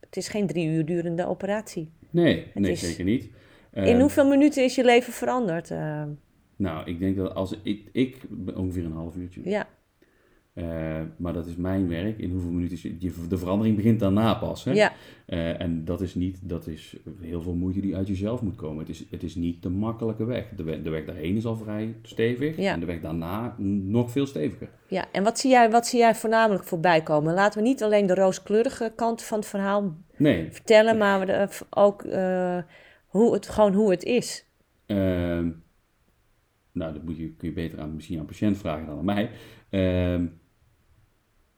Het 0.00 0.16
is 0.16 0.28
geen 0.28 0.46
drie 0.46 0.66
uur 0.68 0.84
durende 0.84 1.26
operatie. 1.26 1.90
Nee, 2.10 2.46
nee 2.54 2.70
is- 2.72 2.80
zeker 2.80 3.04
niet. 3.04 3.22
In 3.72 3.82
Ehm, 3.82 4.00
hoeveel 4.00 4.28
minuten 4.28 4.64
is 4.64 4.74
je 4.74 4.84
leven 4.84 5.12
veranderd? 5.12 5.70
Eh, 5.70 6.02
Nou, 6.56 6.86
ik 6.90 6.98
denk 6.98 7.16
dat 7.16 7.34
als 7.34 7.54
ik, 7.62 7.88
ik 7.92 8.16
ongeveer 8.54 8.84
een 8.84 8.92
half 8.92 9.16
uurtje. 9.16 9.40
ja, 9.44 9.68
Eh, 10.60 11.00
maar 11.16 11.32
dat 11.32 11.46
is 11.46 11.56
mijn 11.56 11.88
werk. 11.88 12.18
In 12.18 12.30
hoeveel 12.30 12.50
minuten 12.50 12.76
is 12.76 12.82
je, 12.82 13.26
de 13.28 13.38
verandering 13.38 13.76
begint 13.76 14.00
daarna 14.00 14.34
pas. 14.34 14.64
Hè? 14.64 14.72
ja, 14.72 14.92
Eh, 15.26 15.60
en 15.60 15.84
dat 15.84 16.00
is 16.00 16.14
niet, 16.14 16.38
dat 16.42 16.66
is 16.66 16.96
heel 17.20 17.42
veel 17.42 17.54
moeite 17.54 17.80
die 17.80 17.96
uit 17.96 18.06
jezelf 18.08 18.42
moet 18.42 18.56
komen. 18.56 18.78
Het 18.78 18.88
is, 18.88 19.04
het 19.10 19.22
is 19.22 19.34
niet 19.34 19.62
de 19.62 19.68
makkelijke 19.68 20.24
weg. 20.24 20.48
De, 20.56 20.62
weg. 20.62 20.82
de 20.82 20.90
weg 20.90 21.04
daarheen 21.04 21.36
is 21.36 21.46
al 21.46 21.56
vrij 21.56 21.94
stevig. 22.02 22.56
Ja. 22.56 22.72
En 22.72 22.80
de 22.80 22.86
weg 22.86 23.00
daarna 23.00 23.54
nog 23.58 24.10
veel 24.10 24.26
steviger. 24.26 24.68
ja. 24.88 25.04
En 25.12 25.22
wat 25.22 25.38
zie, 25.38 25.50
jij, 25.50 25.70
wat 25.70 25.86
zie 25.86 25.98
jij 25.98 26.14
voornamelijk 26.14 26.64
voorbij 26.64 27.02
komen? 27.02 27.34
Laten 27.34 27.62
we 27.62 27.68
niet 27.68 27.82
alleen 27.82 28.06
de 28.06 28.14
rooskleurige 28.14 28.92
kant 28.96 29.22
van 29.22 29.38
het 29.38 29.48
verhaal 29.48 29.96
Nee, 30.16 30.48
vertellen, 30.50 30.98
maar 30.98 31.26
we, 31.26 31.32
eh, 31.32 31.48
ook 31.70 32.02
hoe 33.06 33.32
het, 33.32 33.48
gewoon 33.48 33.74
hoe 33.74 33.90
het 33.90 34.02
is. 34.02 34.46
Ehm, 34.86 35.50
nou, 36.72 36.92
dat 36.92 37.02
moet 37.02 37.16
je, 37.16 37.32
kun 37.32 37.48
je 37.48 37.54
beter 37.54 37.80
aan, 37.80 37.94
misschien 37.94 38.18
aan 38.18 38.26
patiënt 38.26 38.56
vragen 38.58 38.86
dan 38.86 38.98
aan 38.98 39.04
mij. 39.04 39.30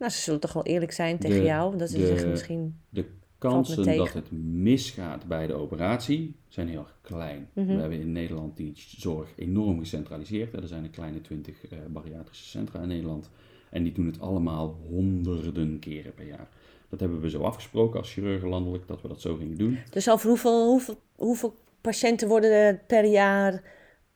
Nou, 0.02 0.14
ze 0.14 0.20
zullen 0.20 0.40
toch 0.40 0.52
wel 0.52 0.64
eerlijk 0.64 0.92
zijn 0.92 1.18
tegen 1.18 1.36
De- 1.36 1.42
jou. 1.44 1.76
Dat 1.76 1.90
ze 1.90 1.98
de- 1.98 2.26
misschien... 2.26 2.76
de 2.88 3.04
kansen 3.38 3.96
dat 3.96 4.12
het 4.12 4.30
misgaat 4.52 5.26
bij 5.26 5.46
de 5.46 5.52
operatie 5.54 6.34
zijn 6.48 6.68
heel 6.68 6.78
erg 6.78 6.98
klein. 7.00 7.48
Mhm. 7.52 7.66
We 7.66 7.80
hebben 7.80 8.00
in 8.00 8.12
Nederland 8.12 8.56
die 8.56 8.72
zorg 8.76 9.28
enorm 9.36 9.78
gecentraliseerd. 9.78 10.54
Er 10.54 10.66
zijn 10.68 10.84
een 10.84 10.90
kleine 10.90 11.20
twintig 11.20 11.66
eh, 11.66 11.78
bariatrische 11.88 12.44
centra 12.44 12.80
in 12.80 12.88
Nederland. 12.88 13.30
En 13.70 13.82
die 13.82 13.92
doen 13.92 14.06
het 14.06 14.20
allemaal 14.20 14.78
honderden 14.88 15.78
keren 15.78 16.14
per 16.14 16.26
jaar. 16.26 16.48
Dat 16.88 17.00
hebben 17.00 17.20
we 17.20 17.30
zo 17.30 17.42
afgesproken 17.42 17.98
als 18.00 18.12
chirurgen 18.12 18.48
landelijk, 18.48 18.86
dat 18.86 19.02
we 19.02 19.08
dat 19.08 19.20
zo 19.20 19.34
gingen 19.36 19.58
doen. 19.58 19.78
Dus 19.90 20.10
over 20.10 20.28
hoeveel, 20.28 20.66
hoeveel, 20.68 20.98
hoeveel 21.16 21.54
patiënten 21.80 22.28
worden 22.28 22.50
er 22.50 22.80
per 22.86 23.04
jaar, 23.04 23.62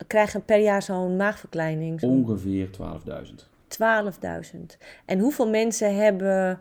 krijgen 0.06 0.44
per 0.44 0.60
jaar 0.60 0.82
zo'n 0.82 1.16
maagverkleining? 1.16 2.00
Zo'n 2.00 2.10
Ongeveer 2.10 2.68
12.000. 2.70 3.54
12.000. 3.68 4.76
En 5.06 5.18
hoeveel 5.18 5.48
mensen 5.48 5.96
hebben, 5.96 6.60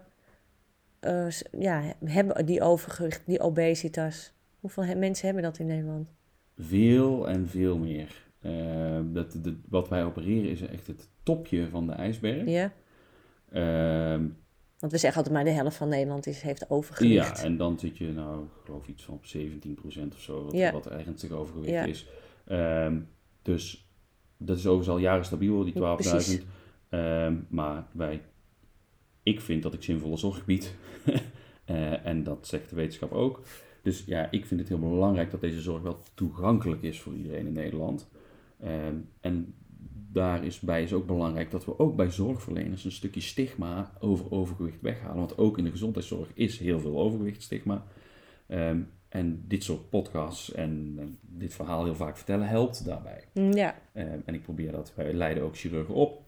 eh, 1.00 1.28
ja, 1.60 1.82
hebben 2.06 2.46
die 2.46 2.62
overgewicht, 2.62 3.22
die 3.26 3.40
obesitas? 3.40 4.34
Hoeveel 4.60 4.84
he- 4.86 4.96
mensen 4.96 5.26
hebben 5.26 5.44
dat 5.44 5.60
in 5.60 5.66
Nederland? 5.66 6.10
Veel 6.58 7.28
en 7.30 7.48
veel 7.48 7.78
meer. 7.78 8.24
Eh, 8.42 9.00
dat, 9.06 9.38
de, 9.44 9.58
wat 9.70 9.90
wij 9.90 10.04
opereren 10.04 10.50
is 10.50 10.62
echt 10.62 10.88
het 10.88 11.10
topje 11.24 11.70
van 11.70 11.88
de 11.88 11.94
ijsberg. 11.94 12.46
Ja? 12.50 12.72
Ehm, 13.52 14.28
Want 14.80 14.92
we 14.92 14.98
zeggen 14.98 15.18
altijd 15.24 15.36
maar 15.36 15.44
de 15.54 15.60
helft 15.60 15.76
van 15.78 15.90
Nederland 15.90 16.28
is, 16.28 16.42
heeft 16.42 16.70
overgewicht. 16.70 17.38
ja, 17.38 17.44
en 17.44 17.58
dan 17.58 17.80
zit 17.80 17.98
je 17.98 18.08
nou, 18.12 18.44
ik 18.44 18.50
geloof 18.66 18.88
iets 18.88 19.04
van 19.04 19.14
op 19.14 19.26
17% 19.26 20.14
of 20.14 20.20
zo, 20.22 20.44
wat, 20.44 20.54
Ja. 20.54 20.72
wat 20.72 20.88
ernstig 20.88 21.32
overgewicht 21.32 21.72
Ja. 21.74 21.84
is. 21.84 22.08
Ehm, 22.46 23.00
dus 23.42 23.90
dat 24.38 24.58
is 24.58 24.66
overigens 24.66 24.96
al 24.96 25.02
jaren 25.02 25.26
stabiel, 25.26 25.64
die 25.64 25.74
12.000. 25.74 26.44
Ehm, 26.96 27.36
maar 27.50 27.86
wij, 27.92 28.22
ik 29.24 29.42
vind 29.42 29.64
dat 29.64 29.74
ik 29.74 29.84
zinvolle 29.84 30.18
zorg 30.18 30.46
bied. 30.46 30.74
Eh, 31.66 32.06
en 32.06 32.24
dat 32.24 32.48
zegt 32.48 32.70
de 32.70 32.76
wetenschap 32.76 33.12
ook. 33.12 33.42
Dus 33.82 34.04
ja, 34.06 34.32
ik 34.32 34.46
vind 34.46 34.60
het 34.60 34.70
heel 34.70 34.80
belangrijk 34.80 35.32
dat 35.32 35.42
deze 35.42 35.62
zorg 35.62 35.82
wel 35.82 36.00
toegankelijk 36.14 36.82
is 36.82 37.02
voor 37.02 37.14
iedereen 37.14 37.48
in 37.48 37.54
Nederland. 37.54 38.08
Ehm, 38.60 38.96
en 39.22 39.54
daar 40.12 40.44
is 40.44 40.60
bij 40.60 40.84
is 40.84 40.94
ook 40.94 41.06
belangrijk 41.06 41.52
dat 41.52 41.66
we 41.66 41.80
ook 41.80 41.96
bij 41.96 42.12
zorgverleners 42.12 42.86
een 42.86 42.92
stukje 42.92 43.22
stigma 43.22 43.92
over 44.00 44.32
overgewicht 44.32 44.82
weghalen. 44.82 45.18
Want 45.18 45.38
ook 45.38 45.58
in 45.58 45.64
de 45.64 45.72
gezondheidszorg 45.72 46.30
is 46.34 46.60
heel 46.60 46.80
veel 46.80 47.00
overgewichtstigma. 47.00 47.86
Ehm, 48.48 48.82
en 49.10 49.44
dit 49.48 49.64
soort 49.64 49.90
podcasts 49.90 50.52
en, 50.52 50.96
en 51.00 51.18
dit 51.22 51.54
verhaal 51.54 51.84
heel 51.84 51.96
vaak 51.96 52.18
vertellen 52.18 52.48
helpt 52.48 52.86
daarbij. 52.86 53.24
Mm, 53.34 53.52
Ja, 53.54 53.76
en 53.94 54.34
ik 54.34 54.42
probeer 54.42 54.72
dat, 54.72 54.94
wij 54.96 55.14
leiden 55.14 55.44
ook 55.44 55.58
chirurgen 55.58 55.94
op, 55.94 56.25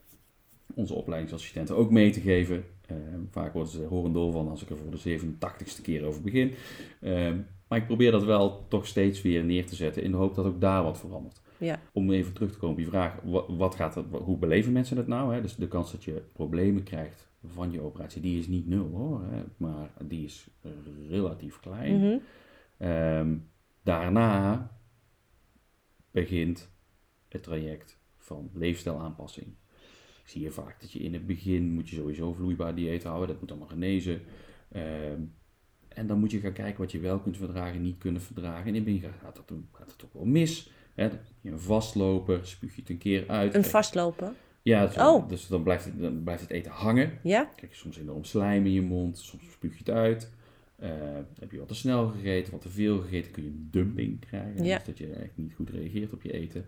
onze 0.74 0.94
opleidingsassistenten 0.94 1.76
ook 1.76 1.90
mee 1.90 2.10
te 2.10 2.20
geven. 2.20 2.64
Ehm, 2.86 3.20
vaak 3.30 3.52
worden 3.52 3.72
ze 3.72 3.84
horendol 3.84 4.32
van 4.32 4.48
als 4.48 4.62
ik 4.62 4.70
er 4.70 4.76
voor 4.76 4.90
de 4.90 4.98
87ste 4.98 5.82
keer 5.82 6.04
over 6.04 6.22
begin. 6.22 6.54
Ehm, 7.00 7.38
maar 7.68 7.78
ik 7.78 7.86
probeer 7.86 8.10
dat 8.10 8.24
wel 8.24 8.66
toch 8.68 8.86
steeds 8.86 9.22
weer 9.22 9.44
neer 9.44 9.66
te 9.66 9.74
zetten 9.74 10.02
in 10.02 10.10
de 10.10 10.16
hoop 10.16 10.34
dat 10.34 10.46
ook 10.46 10.60
daar 10.60 10.82
wat 10.82 10.98
verandert. 10.98 11.40
ja, 11.58 11.80
Om 11.92 12.10
even 12.10 12.32
terug 12.32 12.52
te 12.52 12.58
komen 12.58 12.74
op 12.76 12.80
je 12.80 12.88
vraag, 12.88 13.20
wat, 13.24 13.44
wat 13.48 13.74
gaat 13.74 13.94
het, 13.94 14.06
hoe 14.10 14.38
beleven 14.38 14.72
mensen 14.72 14.96
het 14.96 15.06
nou? 15.06 15.34
Hè? 15.34 15.40
Dus 15.42 15.56
de 15.56 15.68
kans 15.68 15.92
dat 15.92 16.04
je 16.04 16.22
problemen 16.32 16.82
krijgt 16.82 17.28
van 17.44 17.70
je 17.70 17.80
operatie, 17.80 18.22
die 18.22 18.38
is 18.38 18.46
niet 18.46 18.66
nul 18.66 18.90
hoor, 18.90 19.22
hè? 19.30 19.42
maar 19.56 19.90
die 20.04 20.24
is 20.24 20.48
relatief 21.08 21.60
klein. 21.60 21.96
Mhm. 21.96 22.18
Ehm, 22.78 23.36
daarna 23.82 24.70
begint 26.10 26.70
het 27.28 27.42
traject 27.42 27.98
van 28.16 28.50
leefstijlaanpassing. 28.52 29.46
Zie 30.28 30.42
je 30.42 30.50
vaak 30.50 30.80
dat 30.80 30.92
je 30.92 30.98
in 30.98 31.12
het 31.12 31.26
begin 31.26 31.72
moet 31.72 31.88
je 31.88 31.96
sowieso 31.96 32.32
vloeibaar 32.32 32.74
dieet 32.74 33.04
houden, 33.04 33.28
dat 33.28 33.40
moet 33.40 33.50
allemaal 33.50 33.68
genezen. 33.68 34.20
Ehm, 34.72 35.20
en 35.88 36.06
dan 36.06 36.18
moet 36.18 36.30
je 36.30 36.40
gaan 36.40 36.52
kijken 36.52 36.80
wat 36.80 36.92
je 36.92 36.98
wel 36.98 37.18
kunt 37.18 37.36
verdragen, 37.36 37.82
niet 37.82 37.98
kunnen 37.98 38.22
verdragen. 38.22 38.62
En 38.62 38.68
in 38.68 38.74
het 38.74 38.84
begin 38.84 39.00
gaat 39.22 39.36
dat, 39.36 39.52
gaat 39.72 39.90
het 39.92 40.04
ook 40.04 40.12
wel 40.12 40.24
mis. 40.24 40.70
Hè? 40.94 41.08
Dan 41.08 41.18
je 41.40 41.50
een 41.50 41.60
vastloper, 41.60 42.46
spuug 42.46 42.74
je 42.74 42.80
het 42.80 42.90
een 42.90 42.98
keer 42.98 43.28
uit. 43.28 43.54
een 43.54 43.60
Kijk, 43.60 43.72
vastlopen. 43.72 44.34
Ja, 44.62 44.86
dus, 44.86 44.96
Oh. 44.96 45.28
dus 45.28 45.46
dan, 45.46 45.62
blijft 45.62 45.84
het, 45.84 46.00
dan 46.00 46.22
blijft 46.22 46.42
het 46.42 46.50
eten 46.50 46.72
hangen. 46.72 47.18
Ja? 47.22 47.44
Krijg 47.56 47.72
je 47.72 47.78
soms 47.78 47.98
enorm 47.98 48.24
slijm 48.24 48.66
in 48.66 48.72
je 48.72 48.82
mond, 48.82 49.18
soms 49.18 49.50
spuug 49.50 49.72
je 49.72 49.78
het 49.78 49.90
uit. 49.90 50.30
Eh, 50.76 50.90
heb 51.40 51.50
je 51.50 51.58
wat 51.58 51.68
te 51.68 51.74
snel 51.74 52.08
gegeten, 52.08 52.52
wat 52.52 52.60
te 52.60 52.68
veel 52.68 53.00
gegeten, 53.00 53.32
kun 53.32 53.42
je 53.42 53.48
een 53.48 53.68
dumping 53.70 54.20
krijgen. 54.20 54.64
Ja. 54.64 54.76
Dus 54.76 54.86
dat 54.86 54.98
je 54.98 55.12
echt 55.12 55.36
niet 55.36 55.54
goed 55.54 55.70
reageert 55.70 56.12
op 56.12 56.22
je 56.22 56.32
eten. 56.32 56.66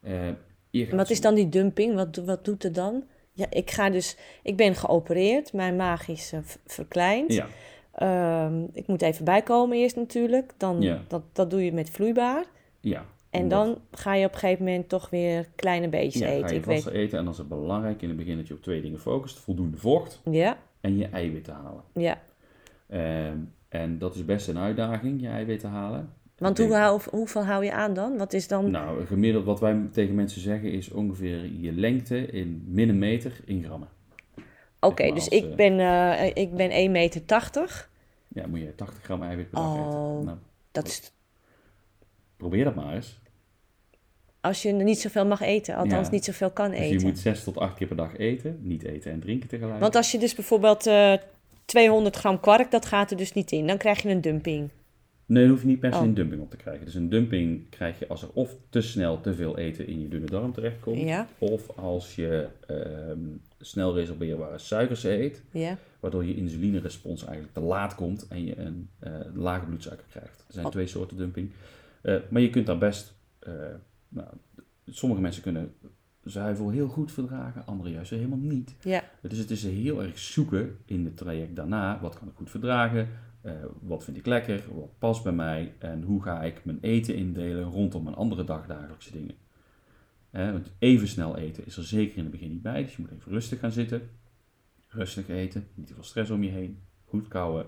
Eh, 0.00 0.12
gaat 0.12 0.38
En 0.72 0.96
wat 0.96 1.10
is 1.10 1.20
dan 1.20 1.34
die 1.34 1.48
dumping? 1.48 1.94
Wat, 1.94 2.16
wat 2.16 2.44
doet 2.44 2.62
het 2.62 2.74
dan? 2.74 3.04
Ja, 3.32 3.46
ik 3.50 3.70
ga 3.70 3.90
dus, 3.90 4.16
ik 4.42 4.56
ben 4.56 4.74
geopereerd, 4.74 5.52
mijn 5.52 5.76
maag 5.76 6.08
is 6.08 6.32
eh, 6.32 6.40
verkleind. 6.66 7.32
Ja, 7.32 7.46
Ehm, 7.94 8.62
ik 8.72 8.86
moet 8.86 9.02
even 9.02 9.24
bijkomen 9.24 9.76
eerst 9.78 9.96
natuurlijk. 9.96 10.52
Dan, 10.56 10.80
Ja. 10.82 11.00
dat, 11.08 11.22
dat 11.32 11.50
doe 11.50 11.64
je 11.64 11.72
met 11.72 11.90
vloeibaar. 11.90 12.44
ja. 12.80 13.04
En 13.30 13.42
Omdat- 13.42 13.64
dan 13.66 13.78
ga 13.90 14.14
je 14.14 14.26
op 14.26 14.32
een 14.32 14.38
gegeven 14.38 14.64
moment 14.64 14.88
toch 14.88 15.10
weer 15.10 15.48
kleine 15.54 15.88
beetjes 15.88 16.22
ja, 16.22 16.28
eten. 16.28 16.42
ga 16.48 16.52
je 16.52 16.58
ik 16.58 16.64
weet, 16.64 16.86
eten. 16.86 17.18
En 17.18 17.24
dan 17.24 17.32
is 17.32 17.38
het 17.38 17.48
belangrijk 17.48 18.02
in 18.02 18.08
het 18.08 18.16
begin 18.16 18.36
dat 18.36 18.48
je 18.48 18.54
op 18.54 18.62
twee 18.62 18.80
dingen 18.80 18.98
focust. 19.00 19.38
Voldoende 19.38 19.76
vocht 19.76 20.20
ja, 20.30 20.58
en 20.80 20.96
je 20.96 21.06
eiwitten 21.06 21.54
halen. 21.54 21.82
ja. 21.94 22.20
Ehm, 22.88 23.36
en 23.68 23.98
dat 23.98 24.14
is 24.14 24.24
best 24.24 24.48
een 24.48 24.58
uitdaging, 24.58 25.20
je 25.20 25.28
eiwitten 25.28 25.68
halen. 25.70 26.12
Want 26.40 26.58
Ik 26.58 26.66
hoe, 26.66 26.76
hou, 26.76 27.00
hoeveel 27.10 27.44
hou 27.44 27.64
je 27.64 27.72
aan 27.72 27.94
dan? 27.94 28.16
Wat 28.18 28.32
is 28.32 28.48
dan... 28.48 28.70
Nou, 28.70 29.06
gemiddeld 29.06 29.44
wat 29.44 29.60
wij 29.60 29.88
tegen 29.92 30.14
mensen 30.14 30.40
zeggen 30.40 30.72
is 30.72 30.90
ongeveer 30.90 31.44
je 31.60 31.72
lengte 31.72 32.26
in 32.26 32.64
millimeter 32.66 33.32
in 33.44 33.64
grammen. 33.64 33.88
Oké, 34.80 35.04
dus 35.04 35.12
als, 35.14 35.28
ik, 35.28 35.44
eh, 35.50 35.54
ben, 35.54 35.80
eh, 35.80 36.26
ik 36.34 36.54
ben 36.54 36.70
1,80 36.70 36.90
meter. 36.90 37.88
Ja, 38.28 38.46
moet 38.46 38.60
je 38.60 38.74
80 38.74 39.02
gram 39.04 39.22
eiwit 39.22 39.50
per 39.50 39.58
dag 39.60 39.74
Oh. 39.76 39.78
eten. 40.12 40.24
Nou, 40.24 40.38
Dat 40.72 40.86
is 40.86 41.12
probeer 42.36 42.64
dat 42.64 42.74
maar 42.74 42.94
eens. 42.94 43.18
als 44.40 44.62
je 44.62 44.72
niet 44.72 44.98
zoveel 45.00 45.26
mag 45.26 45.40
eten. 45.40 45.74
Althans, 45.76 46.06
Ja. 46.06 46.12
niet 46.12 46.24
zoveel 46.24 46.50
kan 46.50 46.70
Dus 46.70 46.78
eten. 46.78 46.98
je 46.98 47.04
moet 47.06 47.18
6 47.18 47.44
tot 47.44 47.58
8 47.58 47.76
keer 47.76 47.86
per 47.86 47.96
dag 47.96 48.16
eten. 48.16 48.58
Niet 48.62 48.82
eten 48.82 49.12
en 49.12 49.20
drinken 49.20 49.48
tegelijk. 49.48 49.80
Want 49.80 49.94
als 49.96 50.12
je 50.12 50.18
dus 50.18 50.34
bijvoorbeeld 50.34 50.86
eh 50.86 51.14
200 51.64 52.16
gram 52.16 52.40
kwark, 52.40 52.70
dat 52.70 52.86
gaat 52.86 53.10
er 53.10 53.16
dus 53.16 53.32
niet 53.32 53.52
in. 53.52 53.66
Dan 53.66 53.76
krijg 53.76 54.02
je 54.02 54.08
een 54.08 54.20
dumping. 54.20 54.70
Nee, 55.30 55.42
dan 55.42 55.52
hoef 55.52 55.60
je 55.60 55.66
niet 55.66 55.80
per 55.80 55.92
se 55.92 55.98
Oh. 55.98 56.04
een 56.04 56.14
dumping 56.14 56.42
op 56.42 56.50
te 56.50 56.56
krijgen. 56.56 56.84
Dus 56.84 56.94
een 56.94 57.08
dumping 57.08 57.68
krijg 57.68 57.98
je 57.98 58.08
als 58.08 58.22
er 58.22 58.28
of 58.32 58.56
te 58.68 58.80
snel 58.80 59.20
te 59.20 59.34
veel 59.34 59.58
eten 59.58 59.86
in 59.86 60.00
je 60.00 60.08
dunne 60.08 60.26
darm 60.26 60.52
terechtkomt. 60.52 61.00
Ja. 61.00 61.26
Of 61.38 61.78
als 61.78 62.14
je 62.14 62.46
ehm, 62.66 63.18
snel 63.60 63.94
resorbeerbare 63.94 64.58
suikers 64.58 65.04
eet. 65.04 65.42
Ja. 65.52 65.76
Waardoor 66.00 66.24
je 66.24 66.34
insulinerespons 66.36 67.24
eigenlijk 67.24 67.54
te 67.54 67.60
laat 67.60 67.94
komt 67.94 68.28
en 68.28 68.44
je 68.44 68.58
een 68.58 68.88
eh, 68.98 69.12
lage 69.34 69.64
bloedsuiker 69.66 70.06
krijgt. 70.10 70.44
Er 70.46 70.52
zijn 70.52 70.64
Oh. 70.66 70.70
twee 70.72 70.86
soorten 70.86 71.16
dumping. 71.16 71.50
Eh, 72.02 72.16
maar 72.30 72.42
je 72.42 72.50
kunt 72.50 72.66
daar 72.66 72.78
best... 72.78 73.14
eh, 73.38 73.52
nou, 74.08 74.28
sommige 74.86 75.20
mensen 75.20 75.42
kunnen 75.42 75.72
zuivel 76.24 76.70
heel 76.70 76.88
goed 76.88 77.12
verdragen, 77.12 77.66
anderen 77.66 77.92
juist 77.92 78.10
helemaal 78.10 78.38
niet. 78.38 78.74
Ja. 78.82 79.02
Dus 79.20 79.38
het 79.38 79.50
is 79.50 79.62
heel 79.62 80.02
erg 80.02 80.18
zoeken 80.18 80.76
in 80.84 81.04
het 81.04 81.16
traject 81.16 81.56
daarna. 81.56 81.98
Wat 82.00 82.18
kan 82.18 82.28
ik 82.28 82.34
goed 82.36 82.50
verdragen? 82.50 83.08
Eh, 83.40 83.52
wat 83.80 84.04
vind 84.04 84.16
ik 84.16 84.26
lekker? 84.26 84.64
Wat 84.74 84.98
past 84.98 85.22
bij 85.22 85.32
mij? 85.32 85.74
En 85.78 86.02
hoe 86.02 86.22
ga 86.22 86.42
ik 86.42 86.64
mijn 86.64 86.78
eten 86.80 87.14
indelen 87.14 87.64
rondom 87.64 88.02
mijn 88.02 88.16
andere 88.16 88.44
dagdagelijkse 88.44 89.12
dingen? 89.12 89.34
Hè, 90.30 90.52
want 90.52 90.72
even 90.78 91.08
snel 91.08 91.36
eten 91.36 91.66
is 91.66 91.76
er 91.76 91.84
zeker 91.84 92.16
in 92.16 92.22
het 92.22 92.32
begin 92.32 92.50
niet 92.50 92.62
bij. 92.62 92.82
Dus 92.82 92.96
je 92.96 93.02
moet 93.02 93.10
even 93.10 93.32
rustig 93.32 93.58
gaan 93.58 93.72
zitten. 93.72 94.10
Rustig 94.88 95.28
eten. 95.28 95.68
Niet 95.74 95.86
te 95.86 95.94
veel 95.94 96.02
stress 96.02 96.30
om 96.30 96.42
je 96.42 96.50
heen. 96.50 96.82
Goed 97.04 97.28
kouwen. 97.28 97.66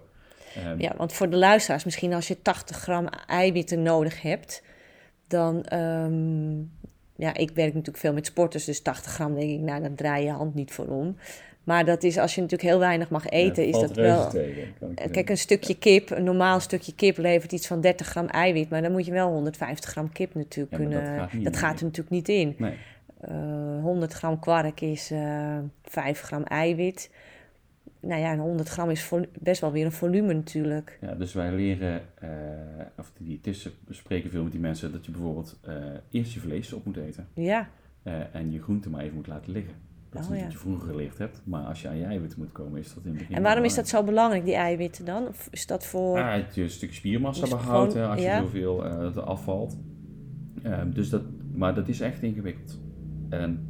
Ehm, 0.55 0.81
ja, 0.81 0.95
want 0.97 1.13
voor 1.13 1.31
de 1.31 1.37
luisteraars, 1.37 1.85
misschien 1.85 2.13
als 2.13 2.29
je 2.29 2.43
80 2.43 2.77
gram 2.77 3.07
eiwitten 3.27 3.83
nodig 3.83 4.23
hebt, 4.23 4.63
dan, 5.27 5.65
ehm, 5.65 6.59
ja, 7.17 7.35
ik 7.35 7.51
werk 7.51 7.75
natuurlijk 7.75 7.97
veel 7.97 8.13
met 8.13 8.27
sporters, 8.27 8.65
dus 8.65 8.83
80 8.83 9.13
gram 9.13 9.35
denk 9.35 9.51
ik, 9.51 9.61
nou, 9.61 9.83
dan 9.83 9.95
draai 9.95 10.25
je 10.25 10.31
hand 10.31 10.55
niet 10.55 10.73
voor 10.73 10.87
om. 10.87 11.17
Maar 11.65 11.85
dat 11.85 12.03
is, 12.03 12.19
als 12.19 12.35
je 12.35 12.41
natuurlijk 12.41 12.71
heel 12.71 12.79
weinig 12.79 13.11
mag 13.11 13.29
eten, 13.29 13.67
is 13.67 13.79
dat 13.81 13.97
wel... 13.97 14.33
Kijk, 15.11 15.31
een 15.31 15.39
stukje 15.39 15.79
kip, 15.79 16.11
een 16.11 16.25
normaal 16.25 16.61
stukje 16.61 16.95
kip 16.95 17.19
levert 17.19 17.53
iets 17.53 17.67
van 17.67 17.81
30 17.81 18.07
gram 18.07 18.27
eiwit, 18.27 18.71
maar 18.71 18.83
dan 18.83 18.93
moet 18.93 19.07
je 19.07 19.13
wel 19.13 19.29
150 19.29 19.91
gram 19.91 20.13
kip 20.13 20.35
natuurlijk 20.35 20.77
kunnen... 20.77 21.19
Dat 21.19 21.31
gaat, 21.31 21.45
dat 21.45 21.57
gaat 21.57 21.79
er 21.79 21.85
natuurlijk 21.85 22.11
niet 22.11 22.29
in. 22.29 22.55
Nee. 22.59 22.75
100 23.81 24.13
gram 24.13 24.39
kwark 24.39 24.81
is 24.81 25.11
uh, 25.11 25.59
5 25.83 26.21
gram 26.21 26.43
eiwit 26.43 27.11
nou 28.03 28.21
ja, 28.21 28.33
een 28.33 28.39
100 28.39 28.69
gram 28.69 28.91
is 28.91 29.11
best 29.41 29.61
wel 29.61 29.73
weer 29.73 29.85
een 29.85 29.93
volume 29.93 30.33
natuurlijk. 30.33 30.99
Ja, 31.01 31.15
dus 31.15 31.33
wij 31.33 31.53
leren, 31.53 32.03
uh, 32.25 32.31
of 32.99 33.13
die 33.17 33.27
diëtisten 33.27 33.73
bespreken 33.87 34.31
veel 34.31 34.43
met 34.43 34.53
die 34.53 34.61
mensen, 34.61 34.93
dat 34.93 35.05
je 35.05 35.11
bijvoorbeeld 35.11 35.61
eerst 36.11 36.33
je 36.33 36.41
vlees 36.41 36.73
op 36.73 36.85
moet 36.85 36.97
eten. 36.97 37.29
Ja. 37.35 37.69
En 38.33 38.53
je 38.53 38.63
groente 38.63 38.91
maar 38.91 39.03
even 39.03 39.15
moet 39.15 39.27
laten 39.27 39.53
liggen. 39.53 39.75
Dat 40.13 40.23
is 40.23 40.29
oh, 40.29 40.43
wat 40.43 40.53
je 40.53 40.59
vroeger 40.59 40.89
geleerd 40.89 41.19
hebt, 41.19 41.43
maar 41.45 41.65
als 41.65 41.83
je 41.83 41.89
aan 41.89 41.97
je 41.97 42.05
eiwitten 42.05 42.39
moet 42.39 42.53
komen, 42.53 42.79
is 42.81 42.95
dat 42.95 43.05
in 43.05 43.11
het 43.11 43.19
begin. 43.19 43.37
En 43.37 43.43
waarom 43.43 43.65
is 43.65 43.75
dat 43.75 43.89
zo 43.89 44.03
belangrijk, 44.05 44.45
die 44.45 44.55
eiwitten 44.55 45.05
dan? 45.05 45.27
Of 45.27 45.49
is 45.51 45.67
dat 45.67 45.87
voor. 45.87 46.19
Ja, 46.19 46.33
het 46.33 46.55
je 46.55 46.63
een 46.63 46.71
stukje 46.71 46.95
spiermassa 46.95 47.49
behoudt 47.49 47.97
als 47.97 48.21
je 48.21 48.39
zoveel 48.41 48.85
afvalt. 49.21 49.77
Ehm, 50.63 50.91
dus 50.91 51.09
dat, 51.09 51.23
maar 51.53 51.75
dat 51.75 51.89
is 51.89 52.01
echt 52.01 52.23
ingewikkeld. 52.23 52.81
En 53.29 53.67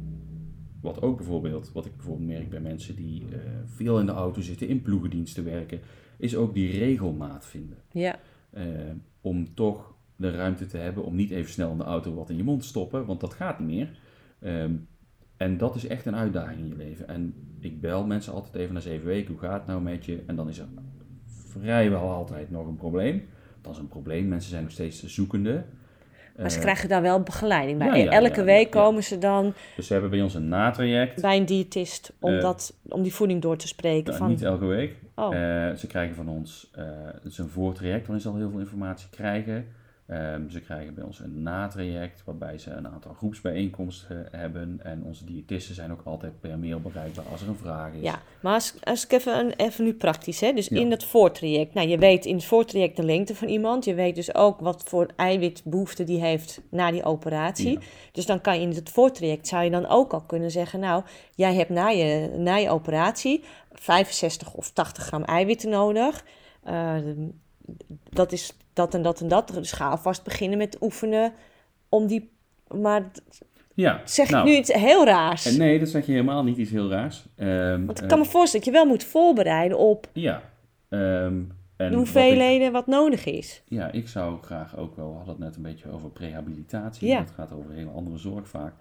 wat 0.81 1.01
ook 1.01 1.17
bijvoorbeeld, 1.17 1.71
wat 1.71 1.85
ik 1.85 1.95
bijvoorbeeld 1.95 2.27
merk 2.27 2.49
bij 2.49 2.59
mensen 2.59 2.95
die 2.95 3.21
uh, 3.21 3.37
veel 3.65 3.99
in 3.99 4.05
de 4.05 4.11
auto 4.11 4.41
zitten, 4.41 4.67
in 4.67 4.81
ploegendiensten 4.81 5.43
werken, 5.43 5.79
is 6.17 6.35
ook 6.35 6.53
die 6.53 6.79
regelmaat 6.79 7.45
vinden. 7.45 7.77
Ja. 7.91 8.19
Uh, 8.57 8.63
om 9.21 9.53
toch 9.53 9.95
de 10.15 10.31
ruimte 10.31 10.65
te 10.65 10.77
hebben 10.77 11.03
om 11.03 11.15
niet 11.15 11.31
even 11.31 11.51
snel 11.51 11.71
in 11.71 11.77
de 11.77 11.83
auto 11.83 12.13
wat 12.13 12.29
in 12.29 12.37
je 12.37 12.43
mond 12.43 12.61
te 12.61 12.67
stoppen, 12.67 13.05
want 13.05 13.19
dat 13.19 13.33
gaat 13.33 13.59
niet 13.59 13.67
meer. 13.67 13.99
Um, 14.39 14.87
en 15.43 15.57
dat 15.57 15.75
is 15.75 15.87
echt 15.87 16.05
een 16.05 16.15
uitdaging 16.15 16.59
in 16.59 16.67
je 16.67 16.75
leven. 16.75 17.07
En 17.07 17.33
ik 17.59 17.81
bel 17.81 18.05
mensen 18.05 18.33
altijd 18.33 18.55
even 18.55 18.73
na 18.73 18.79
zeven 18.79 19.05
weken, 19.05 19.31
hoe 19.31 19.41
gaat 19.41 19.59
het 19.59 19.67
nou 19.67 19.81
met 19.81 20.05
je? 20.05 20.23
En 20.27 20.35
dan 20.35 20.49
is 20.49 20.57
er 20.57 20.67
vrijwel 21.51 22.09
altijd 22.09 22.51
nog 22.51 22.67
een 22.67 22.75
probleem. 22.75 23.27
Dat 23.61 23.73
is 23.73 23.79
een 23.79 23.87
probleem, 23.87 24.27
mensen 24.27 24.49
zijn 24.49 24.63
nog 24.63 24.71
steeds 24.71 25.03
zoekende. 25.03 25.63
Maar 26.37 26.49
ze 26.49 26.57
eh, 26.57 26.63
krijgen 26.63 26.89
daar 26.89 27.01
wel 27.01 27.21
begeleiding 27.21 27.77
bij. 27.77 28.07
Elke 28.07 28.43
week 28.43 28.71
komen 28.71 29.03
ze 29.03 29.17
dan... 29.17 29.53
Dus 29.75 29.87
ze 29.87 29.93
hebben 29.93 30.11
bij 30.11 30.21
ons 30.21 30.33
een 30.33 30.47
natraject. 30.47 31.21
Bij 31.21 31.37
een 31.37 31.45
diëtist, 31.45 32.13
om, 32.19 32.33
uh, 32.33 32.41
dat, 32.41 32.77
om 32.83 33.01
die 33.01 33.13
voeding 33.13 33.41
door 33.41 33.57
te 33.57 33.67
spreken. 33.67 34.05
Nou, 34.05 34.17
van... 34.17 34.27
Niet 34.27 34.41
elke 34.41 34.65
week. 34.65 34.95
Oh. 35.15 35.33
Uh, 35.33 35.39
ze 35.73 35.87
krijgen 35.87 36.15
van 36.15 36.29
ons 36.29 36.71
het 37.21 37.31
is 37.31 37.37
een 37.37 37.49
voortraject 37.49 38.01
waarin 38.01 38.21
ze 38.21 38.29
al 38.29 38.35
heel 38.35 38.49
veel 38.49 38.59
informatie 38.59 39.09
krijgen. 39.09 39.65
Um, 40.07 40.49
ze 40.49 40.59
krijgen 40.59 40.93
bij 40.93 41.03
ons 41.03 41.19
een 41.19 41.41
natraject 41.41 42.23
waarbij 42.25 42.57
ze 42.57 42.71
een 42.71 42.87
aantal 42.87 43.13
groepsbijeenkomsten 43.13 44.27
hebben. 44.31 44.79
En 44.83 45.03
onze 45.03 45.25
diëtisten 45.25 45.75
zijn 45.75 45.91
ook 45.91 46.01
altijd 46.03 46.39
per 46.39 46.59
mail 46.59 46.79
bereikbaar 46.79 47.25
als 47.31 47.41
er 47.41 47.47
een 47.47 47.55
vraag 47.55 47.93
is. 47.93 48.01
Ja, 48.01 48.21
maar 48.41 48.53
als, 48.53 48.73
als 48.83 49.05
ik 49.05 49.11
even, 49.11 49.55
even 49.55 49.83
nu 49.83 49.93
praktisch, 49.93 50.39
hè? 50.39 50.53
dus 50.53 50.67
in 50.67 50.89
dat 50.89 51.03
voortraject. 51.03 51.73
Nou, 51.73 51.87
je 51.87 51.97
weet 51.97 52.25
in 52.25 52.35
het 52.35 52.45
voortraject 52.45 52.95
de 52.95 53.03
lengte 53.03 53.35
van 53.35 53.47
iemand. 53.47 53.85
Je 53.85 53.93
weet 53.93 54.15
dus 54.15 54.35
ook 54.35 54.59
wat 54.59 54.83
voor 54.85 55.07
eiwitbehoefte 55.15 56.03
die 56.03 56.19
heeft 56.19 56.61
na 56.69 56.91
die 56.91 57.03
operatie. 57.03 57.79
Dus 58.11 58.25
dan 58.25 58.41
kan 58.41 58.55
je 58.55 58.61
in 58.61 58.75
het 58.75 58.89
voortraject, 58.89 59.47
zou 59.47 59.63
je 59.63 59.71
dan 59.71 59.87
ook 59.87 60.13
al 60.13 60.21
kunnen 60.21 60.51
zeggen... 60.51 60.79
nou, 60.79 61.03
jij 61.35 61.55
hebt 61.55 61.69
na 61.69 61.87
je, 61.87 62.35
na 62.37 62.55
je 62.55 62.69
operatie 62.69 63.43
65 63.71 64.53
of 64.53 64.71
80 64.71 65.03
gram 65.03 65.23
eiwitten 65.23 65.69
nodig... 65.69 66.25
Uh, 66.67 66.95
dat 68.09 68.31
is 68.31 68.57
dat 68.73 68.93
en 68.93 69.01
dat 69.01 69.21
en 69.21 69.27
dat. 69.27 69.47
Dus 69.47 69.71
ga 69.71 69.89
alvast 69.89 70.23
beginnen 70.23 70.57
met 70.57 70.77
oefenen 70.81 71.33
om 71.89 72.07
die. 72.07 72.31
Maar 72.67 73.11
ja, 73.73 74.01
zeg 74.05 74.29
nou, 74.29 74.47
ik 74.47 74.51
nu 74.51 74.57
iets 74.57 74.73
heel 74.73 75.05
raars? 75.05 75.45
Eh, 75.45 75.57
nee, 75.57 75.79
dat 75.79 75.89
zeg 75.89 76.05
je 76.05 76.11
helemaal 76.11 76.43
niet 76.43 76.57
iets 76.57 76.71
heel 76.71 76.89
raars. 76.89 77.25
Um, 77.37 77.85
Want 77.85 78.01
ik 78.01 78.07
kan 78.07 78.19
me 78.19 78.25
voorstellen 78.25 78.65
dat 78.65 78.73
je 78.75 78.79
wel 78.81 78.89
moet 78.91 79.03
voorbereiden 79.03 79.77
op. 79.77 80.09
Ja. 80.13 80.41
Um, 80.89 81.51
en 81.75 81.91
de 81.91 81.97
hoeveelheden 81.97 82.71
wat, 82.71 82.85
wat, 82.85 82.95
nodig 82.95 83.25
is. 83.25 83.63
Ja, 83.65 83.91
ik 83.91 84.07
zou 84.07 84.41
graag 84.41 84.77
ook 84.77 84.95
wel, 84.95 85.09
we 85.09 85.15
hadden 85.15 85.33
het 85.33 85.43
net 85.43 85.55
een 85.55 85.61
beetje 85.61 85.91
over 85.91 86.09
prehabilitatie. 86.09 87.07
Ja. 87.07 87.19
Dat 87.19 87.31
gaat 87.31 87.51
over 87.51 87.69
een 87.69 87.77
hele 87.77 87.89
andere 87.89 88.17
zorg 88.17 88.47
vaak. 88.47 88.73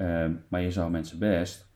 Um, 0.00 0.44
maar 0.48 0.60
je 0.60 0.70
zou 0.70 0.90
mensen 0.90 1.18
best 1.18 1.70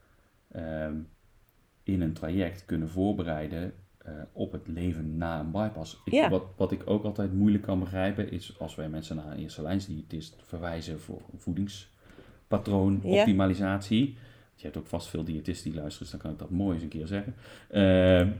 in 1.82 2.00
een 2.00 2.12
traject 2.12 2.64
kunnen 2.64 2.88
voorbereiden 2.88 3.74
uh, 4.08 4.12
op 4.32 4.52
het 4.52 4.68
leven 4.68 5.16
na 5.16 5.40
een 5.40 5.50
bypass. 5.50 6.00
Ik, 6.04 6.28
wat, 6.28 6.44
wat 6.56 6.72
ik 6.72 6.82
ook 6.84 7.04
altijd 7.04 7.32
moeilijk 7.32 7.62
kan 7.62 7.78
begrijpen 7.78 8.30
is 8.30 8.56
als 8.58 8.74
wij 8.74 8.88
mensen 8.88 9.16
naar 9.16 9.32
een 9.32 9.38
eerste 9.38 9.62
lijnsdiëtist 9.62 10.36
verwijzen 10.42 11.00
voor 11.00 11.22
voedingspatroon 11.36 13.00
optimalisatie. 13.02 14.16
Je 14.54 14.62
hebt 14.62 14.76
ook 14.76 14.86
vast 14.86 15.08
veel 15.08 15.24
diëtisten 15.24 15.70
die 15.70 15.80
luisteren, 15.80 16.10
dus 16.10 16.20
dan 16.20 16.20
kan 16.20 16.30
ik 16.30 16.38
dat 16.38 16.58
mooi 16.58 16.74
eens 16.74 16.82
een 16.82 16.88
keer 16.88 17.06
zeggen. 17.06 17.34
Uh, 17.70 18.34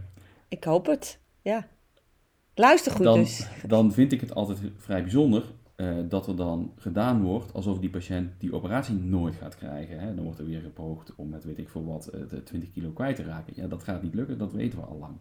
ik 0.49 0.64
hoop 0.64 0.87
het, 0.87 1.21
ja. 1.43 1.67
Luister 2.55 2.93
goed 2.93 3.05
dan, 3.05 3.19
dus. 3.19 3.49
Dan 3.67 3.93
vind 3.93 4.12
ik 4.12 4.21
het 4.21 4.35
altijd 4.35 4.59
vrij 4.77 5.03
bijzonder 5.03 5.45
uh, 5.77 5.97
dat 6.09 6.27
er 6.27 6.37
dan 6.37 6.73
gedaan 6.77 7.23
wordt 7.23 7.53
alsof 7.53 7.79
die 7.79 7.91
patiënt 7.91 8.31
die 8.39 8.55
operatie 8.55 8.95
nooit 8.95 9.35
gaat 9.35 9.57
krijgen. 9.57 9.99
Hè? 9.99 10.14
Dan 10.14 10.25
wordt 10.25 10.39
er 10.39 10.47
weer 10.47 10.61
gepoogd 10.61 11.14
om 11.17 11.29
met 11.29 11.45
weet 11.45 11.59
ik 11.59 11.69
veel 11.69 11.85
wat 11.85 12.11
de 12.29 12.43
20 12.43 12.71
kilo 12.73 12.91
kwijt 12.91 13.17
te 13.17 13.23
raken. 13.23 13.53
Ja, 13.57 13.67
dat 13.67 13.83
gaat 13.83 14.03
niet 14.03 14.14
lukken, 14.14 14.39
dat 14.39 14.53
weten 14.53 14.79
we 14.79 14.85
al 14.85 14.99
lang. 14.99 15.17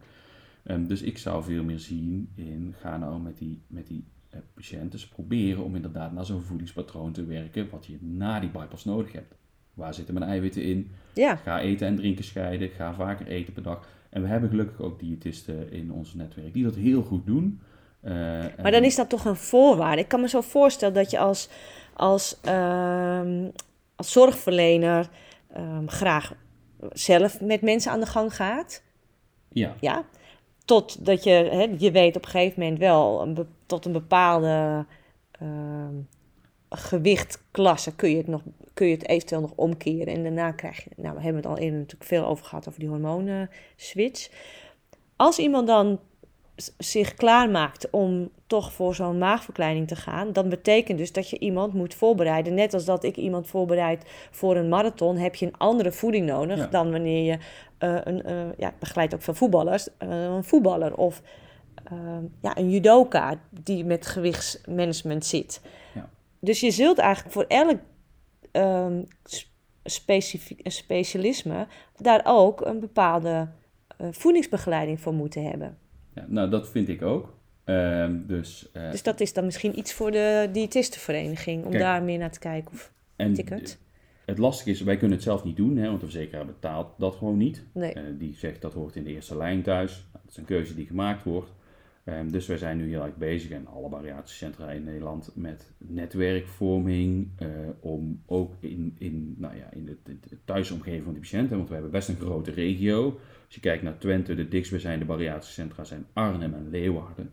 Um, 0.70 0.86
dus 0.86 1.02
ik 1.02 1.18
zou 1.18 1.44
veel 1.44 1.64
meer 1.64 1.78
zien 1.78 2.28
in, 2.34 2.74
ga 2.80 2.96
nou 2.96 3.20
met 3.20 3.38
die, 3.38 3.62
met 3.66 3.86
die 3.86 4.04
uh, 4.34 4.40
patiënten 4.54 4.90
dus 4.90 5.08
proberen 5.08 5.64
om 5.64 5.74
inderdaad 5.74 6.12
naar 6.12 6.24
zo'n 6.24 6.42
voedingspatroon 6.42 7.12
te 7.12 7.24
werken 7.24 7.68
wat 7.70 7.86
je 7.86 7.96
na 8.00 8.40
die 8.40 8.50
bypass 8.50 8.84
nodig 8.84 9.12
hebt. 9.12 9.34
Waar 9.74 9.94
zitten 9.94 10.14
mijn 10.14 10.30
eiwitten 10.30 10.62
in? 10.62 10.90
Ja. 11.14 11.36
Ga 11.36 11.60
eten 11.60 11.86
en 11.86 11.96
drinken 11.96 12.24
scheiden, 12.24 12.68
ga 12.68 12.94
vaker 12.94 13.26
eten 13.26 13.52
per 13.52 13.62
dag. 13.62 13.88
En 14.10 14.22
we 14.22 14.28
hebben 14.28 14.48
gelukkig 14.50 14.80
ook 14.80 15.00
diëtisten 15.00 15.72
in 15.72 15.92
ons 15.92 16.14
netwerk 16.14 16.52
die 16.52 16.64
dat 16.64 16.74
heel 16.74 17.02
goed 17.02 17.26
doen. 17.26 17.60
Uh, 18.02 18.12
maar 18.62 18.70
dan 18.70 18.84
is 18.84 18.96
dat 18.96 19.08
toch 19.08 19.24
een 19.24 19.36
voorwaarde. 19.36 20.02
Ik 20.02 20.08
kan 20.08 20.20
me 20.20 20.28
zo 20.28 20.40
voorstellen 20.40 20.94
dat 20.94 21.10
je 21.10 21.18
als, 21.18 21.48
als, 21.92 22.40
uh, 22.44 23.44
als 23.96 24.12
zorgverlener 24.12 25.08
um, 25.56 25.88
graag 25.88 26.34
zelf 26.92 27.40
met 27.40 27.62
mensen 27.62 27.92
aan 27.92 28.00
de 28.00 28.06
gang 28.06 28.34
gaat. 28.34 28.82
Ja. 29.48 29.76
ja? 29.80 30.04
Totdat 30.66 31.24
je, 31.24 31.30
hè, 31.30 31.74
je 31.78 31.90
weet 31.90 32.16
op 32.16 32.24
een 32.24 32.30
gegeven 32.30 32.62
moment 32.62 32.78
wel, 32.78 33.22
een 33.22 33.46
tot 33.66 33.84
een 33.84 33.92
bepaalde 33.92 34.84
uh, 35.42 35.48
gewichtklasse 36.70 37.94
kun 37.94 38.10
je, 38.10 38.16
het 38.16 38.26
nog, 38.26 38.40
kun 38.74 38.86
je 38.86 38.94
het 38.94 39.08
eventueel 39.08 39.40
nog 39.40 39.52
omkeren. 39.54 40.14
En 40.14 40.22
daarna 40.22 40.52
krijg 40.52 40.84
je, 40.84 40.90
nou 40.96 41.14
we 41.14 41.22
hebben 41.22 41.42
het 41.42 41.50
al 41.50 41.58
eerder 41.58 41.78
natuurlijk 41.78 42.10
veel 42.10 42.26
over 42.26 42.44
gehad 42.44 42.68
over 42.68 42.80
die 42.80 42.88
hormonen 42.88 43.50
switch. 43.76 44.30
Als 45.16 45.38
iemand 45.38 45.66
dan 45.66 46.00
zich 46.78 47.14
klaarmaakt 47.14 47.90
om 47.90 48.30
toch 48.46 48.72
voor 48.72 48.94
zo'n 48.94 49.18
maagverkleining 49.18 49.88
te 49.88 49.96
gaan, 49.96 50.32
dan 50.32 50.48
betekent 50.48 50.98
dus 50.98 51.12
dat 51.12 51.30
je 51.30 51.38
iemand 51.38 51.74
moet 51.74 51.94
voorbereiden. 51.94 52.54
Net 52.54 52.74
als 52.74 52.84
dat 52.84 53.04
ik 53.04 53.16
iemand 53.16 53.46
voorbereid 53.46 54.04
voor 54.30 54.56
een 54.56 54.68
marathon, 54.68 55.16
heb 55.16 55.34
je 55.34 55.46
een 55.46 55.58
andere 55.58 55.92
voeding 55.92 56.26
nodig 56.26 56.68
dan 56.68 56.90
wanneer 56.90 57.24
je 57.24 57.38
uh, 57.78 57.98
een, 58.04 58.30
uh, 58.30 58.52
ja, 58.56 58.72
begeleid 58.78 59.14
ook 59.14 59.22
veel 59.22 59.34
voetballers, 59.34 59.88
uh, 59.88 60.24
een 60.24 60.44
voetballer 60.44 60.96
of 60.96 61.22
ja, 62.42 62.56
een 62.56 62.70
judoka 62.70 63.40
die 63.50 63.84
met 63.84 64.06
gewichtsmanagement 64.06 65.24
zit. 65.24 65.60
Ja. 65.94 66.08
Dus 66.40 66.60
je 66.60 66.70
zult 66.70 66.98
eigenlijk 66.98 67.34
voor 67.34 67.44
elk 67.48 67.78
um, 68.52 69.06
specifiek, 69.84 70.60
specialisme 70.64 71.66
daar 71.96 72.20
ook 72.24 72.60
een 72.60 72.80
bepaalde 72.80 73.48
voedingsbegeleiding 74.10 75.00
voor 75.00 75.14
moeten 75.14 75.42
hebben. 75.44 75.78
Ja, 76.14 76.24
nou, 76.28 76.50
dat 76.50 76.68
vind 76.68 76.88
ik 76.88 77.02
ook. 77.02 77.34
Um, 77.64 78.26
dus, 78.26 78.70
dus 78.72 79.02
dat 79.02 79.20
is 79.20 79.32
dan 79.32 79.44
misschien 79.44 79.78
iets 79.78 79.92
voor 79.92 80.10
de 80.10 80.48
diëtistenvereniging 80.52 81.64
om 81.64 81.72
daar 81.72 82.02
meer 82.02 82.18
naar 82.18 82.30
te 82.30 82.38
kijken 82.38 82.72
of 82.72 82.92
en 83.16 83.34
ticket. 83.34 83.78
Het 84.26 84.38
lastige 84.38 84.70
is, 84.70 84.80
wij 84.80 84.96
kunnen 84.96 85.16
het 85.16 85.26
zelf 85.26 85.44
niet 85.44 85.56
doen, 85.56 85.76
hè, 85.76 85.86
want 85.86 86.00
de 86.00 86.06
verzekeraar 86.06 86.46
betaalt 86.46 86.94
dat 86.98 87.14
gewoon 87.14 87.36
niet. 87.36 87.62
Nee. 87.72 87.94
Uh, 87.94 88.02
die 88.18 88.34
zegt 88.34 88.62
dat 88.62 88.72
hoort 88.72 88.96
in 88.96 89.04
de 89.04 89.10
eerste 89.10 89.36
lijn 89.36 89.62
thuis. 89.62 89.92
Nou, 90.12 90.24
dat 90.24 90.30
is 90.30 90.36
een 90.36 90.44
keuze 90.44 90.74
die 90.74 90.86
gemaakt 90.86 91.22
wordt. 91.22 91.52
Um, 92.04 92.32
dus 92.32 92.46
wij 92.46 92.56
zijn 92.56 92.76
nu 92.76 92.88
heel 92.88 93.02
erg 93.04 93.16
bezig, 93.16 93.50
en 93.50 93.66
alle 93.66 93.88
variatiecentra 93.88 94.70
in 94.70 94.84
Nederland, 94.84 95.30
met 95.34 95.72
netwerkvorming. 95.78 97.28
Uh, 97.42 97.48
om 97.80 98.22
ook 98.26 98.54
in, 98.60 98.94
in, 98.98 99.34
nou 99.38 99.56
ja, 99.56 99.72
in 99.72 99.84
de, 99.84 100.18
thuisomgeving 100.44 101.04
van 101.04 101.14
de 101.14 101.20
patiënten, 101.20 101.56
want 101.56 101.68
we 101.68 101.74
hebben 101.74 101.92
best 101.92 102.08
een 102.08 102.16
grote 102.16 102.50
regio. 102.50 103.04
Als 103.44 103.54
je 103.54 103.60
kijkt 103.60 103.82
naar 103.82 103.98
Twente, 103.98 104.34
de 104.34 104.48
dichtstbijzijnde 104.48 105.04
variatiecentra 105.04 105.84
zijn 105.84 106.06
Arnhem 106.12 106.54
en 106.54 106.70
Leeuwarden. 106.70 107.32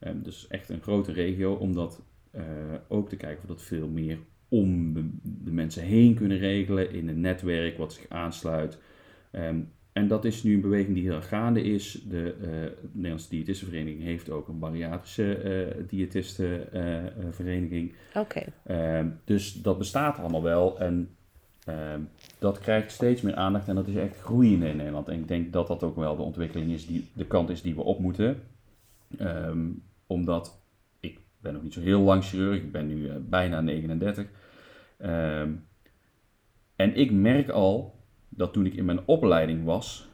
Um, 0.00 0.22
dus 0.22 0.46
echt 0.46 0.68
een 0.68 0.82
grote 0.82 1.12
regio, 1.12 1.54
omdat 1.54 2.02
uh, 2.34 2.42
ook 2.88 3.08
te 3.08 3.16
kijken 3.16 3.42
of 3.42 3.48
dat 3.48 3.62
veel 3.62 3.88
meer 3.88 4.18
om 4.50 4.92
de, 5.22 5.52
mensen 5.52 5.82
heen 5.82 6.14
kunnen 6.14 6.38
regelen 6.38 6.92
in 6.92 7.08
een 7.08 7.20
netwerk 7.20 7.78
wat 7.78 7.92
zich 7.92 8.06
aansluit. 8.08 8.78
Um, 9.32 9.68
en 9.92 10.08
dat 10.08 10.24
is 10.24 10.42
nu 10.42 10.54
een 10.54 10.60
beweging 10.60 10.94
die 10.94 11.10
heel 11.10 11.22
gaande 11.22 11.62
is. 11.62 12.04
De 12.08 12.34
uh, 12.40 12.48
Nederlandse 12.92 13.28
Diëtistenvereniging 13.28 14.02
heeft 14.02 14.30
ook 14.30 14.48
een 14.48 14.58
bariatrische 14.58 15.42
uh, 15.44 15.66
diëtistenvereniging. 15.88 17.92
Oké. 18.14 18.42
Ehm, 18.64 19.08
dus 19.24 19.62
dat 19.62 19.78
bestaat 19.78 20.18
allemaal 20.18 20.42
wel. 20.42 20.80
En 20.80 21.08
ehm, 21.64 22.00
dat 22.38 22.58
krijgt 22.58 22.92
steeds 22.92 23.22
meer 23.22 23.34
aandacht 23.34 23.68
en 23.68 23.74
dat 23.74 23.88
is 23.88 23.94
echt 23.94 24.20
groeiende 24.20 24.68
in 24.68 24.76
Nederland. 24.76 25.08
En 25.08 25.18
ik 25.18 25.28
denk 25.28 25.52
dat 25.52 25.66
dat 25.66 25.82
ook 25.82 25.96
wel 25.96 26.16
de 26.16 26.22
ontwikkeling 26.22 26.70
is, 26.70 26.86
die, 26.86 27.08
de 27.12 27.26
kant 27.26 27.50
is 27.50 27.62
die 27.62 27.74
we 27.74 27.82
op 27.82 27.98
moeten. 27.98 28.42
Ehm, 29.18 29.68
omdat 30.06 30.60
ik 31.00 31.18
ben 31.40 31.52
nog 31.52 31.62
niet 31.62 31.72
zo 31.72 31.80
heel 31.80 32.00
lang 32.00 32.24
chirurg, 32.24 32.56
ik 32.56 32.72
ben 32.72 32.86
nu 32.86 33.10
bijna 33.28 33.60
39. 33.60 34.26
En 36.76 36.94
ik 36.94 37.10
merk 37.10 37.48
al 37.48 37.98
dat 38.28 38.52
toen 38.52 38.66
ik 38.66 38.74
in 38.74 38.84
mijn 38.84 39.00
opleiding 39.06 39.64
was, 39.64 40.08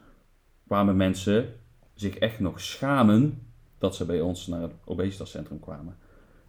kwamen 0.67 0.95
mensen 0.95 1.53
zich 1.93 2.17
echt 2.17 2.39
nog 2.39 2.61
schamen 2.61 3.41
dat 3.77 3.95
ze 3.95 4.05
bij 4.05 4.21
ons 4.21 4.47
naar 4.47 4.61
het 4.61 4.73
obesitascentrum 4.85 5.59
kwamen. 5.59 5.95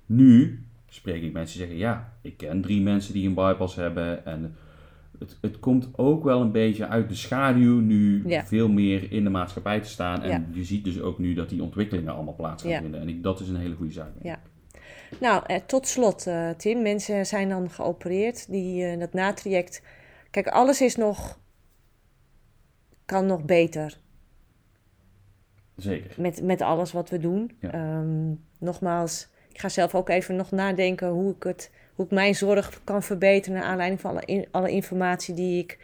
Nu 0.07 0.63
spreek 0.87 1.23
ik 1.23 1.33
mensen 1.33 1.59
die 1.59 1.67
zeggen, 1.67 1.87
ja, 1.87 2.13
ik 2.21 2.37
ken 2.37 2.61
drie 2.61 2.81
mensen 2.81 3.13
die 3.13 3.29
een 3.29 3.35
bypass 3.35 3.75
hebben 3.75 4.25
en 4.27 4.55
het, 5.19 5.39
het 5.41 5.59
komt 5.59 5.89
ook 5.93 6.25
wel 6.25 6.41
een 6.41 6.53
beetje 6.53 6.87
uit 6.87 7.09
de 7.09 7.15
schaduw 7.15 7.81
nu 7.81 8.25
veel 8.45 8.69
meer 8.69 9.13
in 9.13 9.25
de 9.25 9.31
maatschappij 9.31 9.81
te 9.81 9.89
staan. 9.89 10.23
En 10.23 10.47
je 10.53 10.65
ziet 10.65 10.85
dus 10.85 11.01
ook 11.01 11.19
nu 11.19 11.35
dat 11.35 11.49
die 11.49 11.63
ontwikkelingen 11.63 12.15
allemaal 12.15 12.35
plaats 12.35 12.63
gaan 12.63 12.83
vinden. 12.83 13.01
En 13.01 13.09
ik, 13.09 13.23
dat 13.23 13.41
is 13.41 13.49
een 13.49 13.57
hele 13.57 13.75
goede 13.75 13.93
zaak. 13.93 14.13
Ja. 14.23 14.41
Nou, 15.21 15.43
eh, 15.47 15.57
tot 15.67 15.87
slot, 15.87 16.27
uh, 16.27 16.51
Tim. 16.51 16.83
Mensen 16.83 17.27
zijn 17.27 17.49
dan 17.49 17.71
geopereerd. 17.71 18.51
Die, 18.51 18.85
uh, 18.85 18.99
dat 18.99 19.13
natraject. 19.13 19.83
Kijk, 20.31 20.49
alles 20.49 20.81
is 20.81 20.97
nog 20.97 21.39
kan 23.09 23.27
nog 23.27 23.45
beter. 23.45 23.99
Zeker. 25.77 26.15
Met, 26.17 26.43
met 26.43 26.61
alles 26.61 26.93
wat 26.93 27.11
we 27.11 27.19
doen. 27.19 27.57
Ehm, 27.61 28.33
nogmaals, 28.59 29.29
ik 29.53 29.61
ga 29.61 29.69
zelf 29.69 29.95
ook 29.95 30.09
even 30.09 30.37
nog 30.37 30.51
nadenken 30.51 31.09
hoe 31.09 31.35
ik, 31.35 31.43
het, 31.43 31.71
hoe 31.95 32.05
ik 32.05 32.11
mijn 32.11 32.35
zorg 32.35 32.81
kan 32.85 33.03
verbeteren... 33.03 33.59
naar 33.59 33.69
aanleiding 33.69 34.01
van 34.01 34.11
alle, 34.11 34.49
alle 34.51 34.71
informatie 34.71 35.35
die 35.35 35.63
ik 35.63 35.79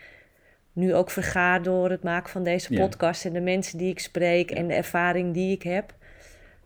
nu 0.72 0.94
ook 0.94 1.10
vergaar... 1.10 1.62
door 1.62 1.90
het 1.90 2.02
maken 2.02 2.30
van 2.30 2.42
deze 2.42 2.74
podcast... 2.74 3.24
en 3.24 3.32
de 3.32 3.40
mensen 3.40 3.78
die 3.78 3.90
ik 3.90 3.98
spreek 3.98 4.50
en 4.50 4.68
de 4.68 4.74
ervaring 4.74 5.34
die 5.34 5.52
ik 5.52 5.62
heb. 5.62 5.94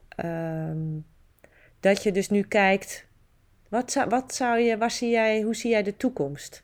Ehm, 0.09 0.99
dat 1.81 2.03
je 2.03 2.13
dus 2.13 2.31
nu 2.31 2.43
kijkt... 2.43 3.07
Wat 3.69 3.93
zou, 3.93 4.09
wat 4.09 4.35
zou 4.35 4.59
je, 4.59 4.79
waar 4.79 4.91
zie 4.91 5.11
jij, 5.11 5.43
hoe 5.43 5.55
zie 5.55 5.71
jij 5.71 5.83
de 5.83 5.97
toekomst? 5.97 6.63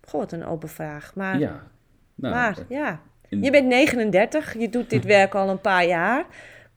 Goh, 0.00 0.20
wat 0.20 0.32
een 0.32 0.44
open 0.44 0.68
vraag. 0.68 1.14
Maar 1.14 1.38
ja, 1.38 1.70
nou, 2.14 2.34
maar 2.34 2.58
ja, 2.68 3.00
je 3.28 3.50
bent 3.50 3.66
39, 3.66 4.58
je 4.58 4.68
doet 4.68 4.90
dit 4.90 5.04
werk 5.04 5.34
al 5.34 5.48
een 5.48 5.60
paar 5.60 5.86
jaar. 5.86 6.26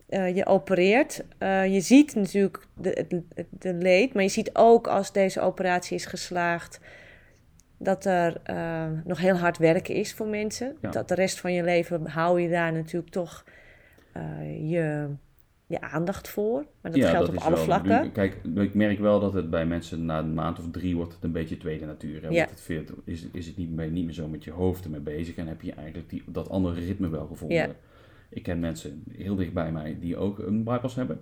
Uh, 0.10 0.36
je 0.36 0.46
opereert. 0.46 1.24
Uh, 1.40 1.74
je 1.74 1.82
ziet 1.82 2.16
natuurlijk 2.16 2.66
de, 2.74 3.06
de, 3.08 3.46
de, 3.50 3.74
leed, 3.74 4.14
maar 4.14 4.24
je 4.24 4.30
ziet 4.30 4.50
ook 4.54 4.88
als 4.88 5.12
deze 5.12 5.42
operatie 5.42 5.96
is 5.96 6.06
geslaagd 6.06 6.80
dat 7.78 8.06
er 8.06 8.42
uh, 8.50 8.86
nog 9.04 9.20
heel 9.20 9.38
hard 9.38 9.58
werken 9.58 9.96
is 9.96 10.14
voor 10.14 10.28
mensen. 10.28 10.78
Dat 10.82 11.08
de 11.08 11.16
rest 11.16 11.40
van 11.40 11.54
je 11.54 11.64
leven 11.64 12.08
hou 12.08 12.42
je 12.42 12.50
daar 12.50 12.74
natuurlijk 12.74 13.12
toch 13.12 13.46
je 14.62 15.08
je 15.72 15.82
aandacht 15.82 16.30
voor. 16.30 16.66
Maar 16.82 16.92
dat 16.92 17.06
geldt 17.06 17.30
op 17.30 17.36
alle 17.36 17.58
vlakken. 17.58 18.12
kijk, 18.12 18.38
ik 18.56 18.74
merk 18.74 19.00
wel 19.00 19.20
dat 19.20 19.34
het 19.34 19.50
bij 19.50 19.66
mensen 19.66 20.06
na 20.06 20.20
een 20.20 20.34
maand 20.34 20.60
of 20.60 20.72
drie 20.72 20.96
wordt 20.96 21.14
het 21.14 21.24
een 21.24 21.32
beetje 21.32 21.58
tweede 21.58 21.86
natuur. 21.86 22.22
Hè? 22.22 22.28
Ja. 22.28 22.46
Het 22.50 22.62
veel, 22.62 22.84
is, 23.04 23.28
is 23.32 23.48
het 23.48 23.58
niet 23.58 23.70
meer, 23.70 23.92
niet 23.92 24.06
meer 24.06 24.14
zo 24.14 24.28
met 24.28 24.44
je 24.44 24.52
hoofd 24.52 24.84
ermee 24.84 25.00
bezig 25.00 25.36
en 25.36 25.48
heb 25.48 25.62
je 25.62 25.74
eigenlijk 25.74 26.10
die, 26.10 26.24
dat 26.26 26.50
andere 26.50 26.80
ritme 26.80 27.10
wel 27.10 27.26
gevonden. 27.28 27.58
Ja. 27.58 27.70
Ik 28.30 28.44
ken 28.44 28.60
mensen 28.60 29.04
heel 29.12 29.36
dicht 29.36 29.54
bij 29.54 29.72
mij 29.72 29.98
die 30.00 30.18
ook 30.18 30.40
een 30.40 30.64
bypass 30.64 30.96
hebben. 30.96 31.20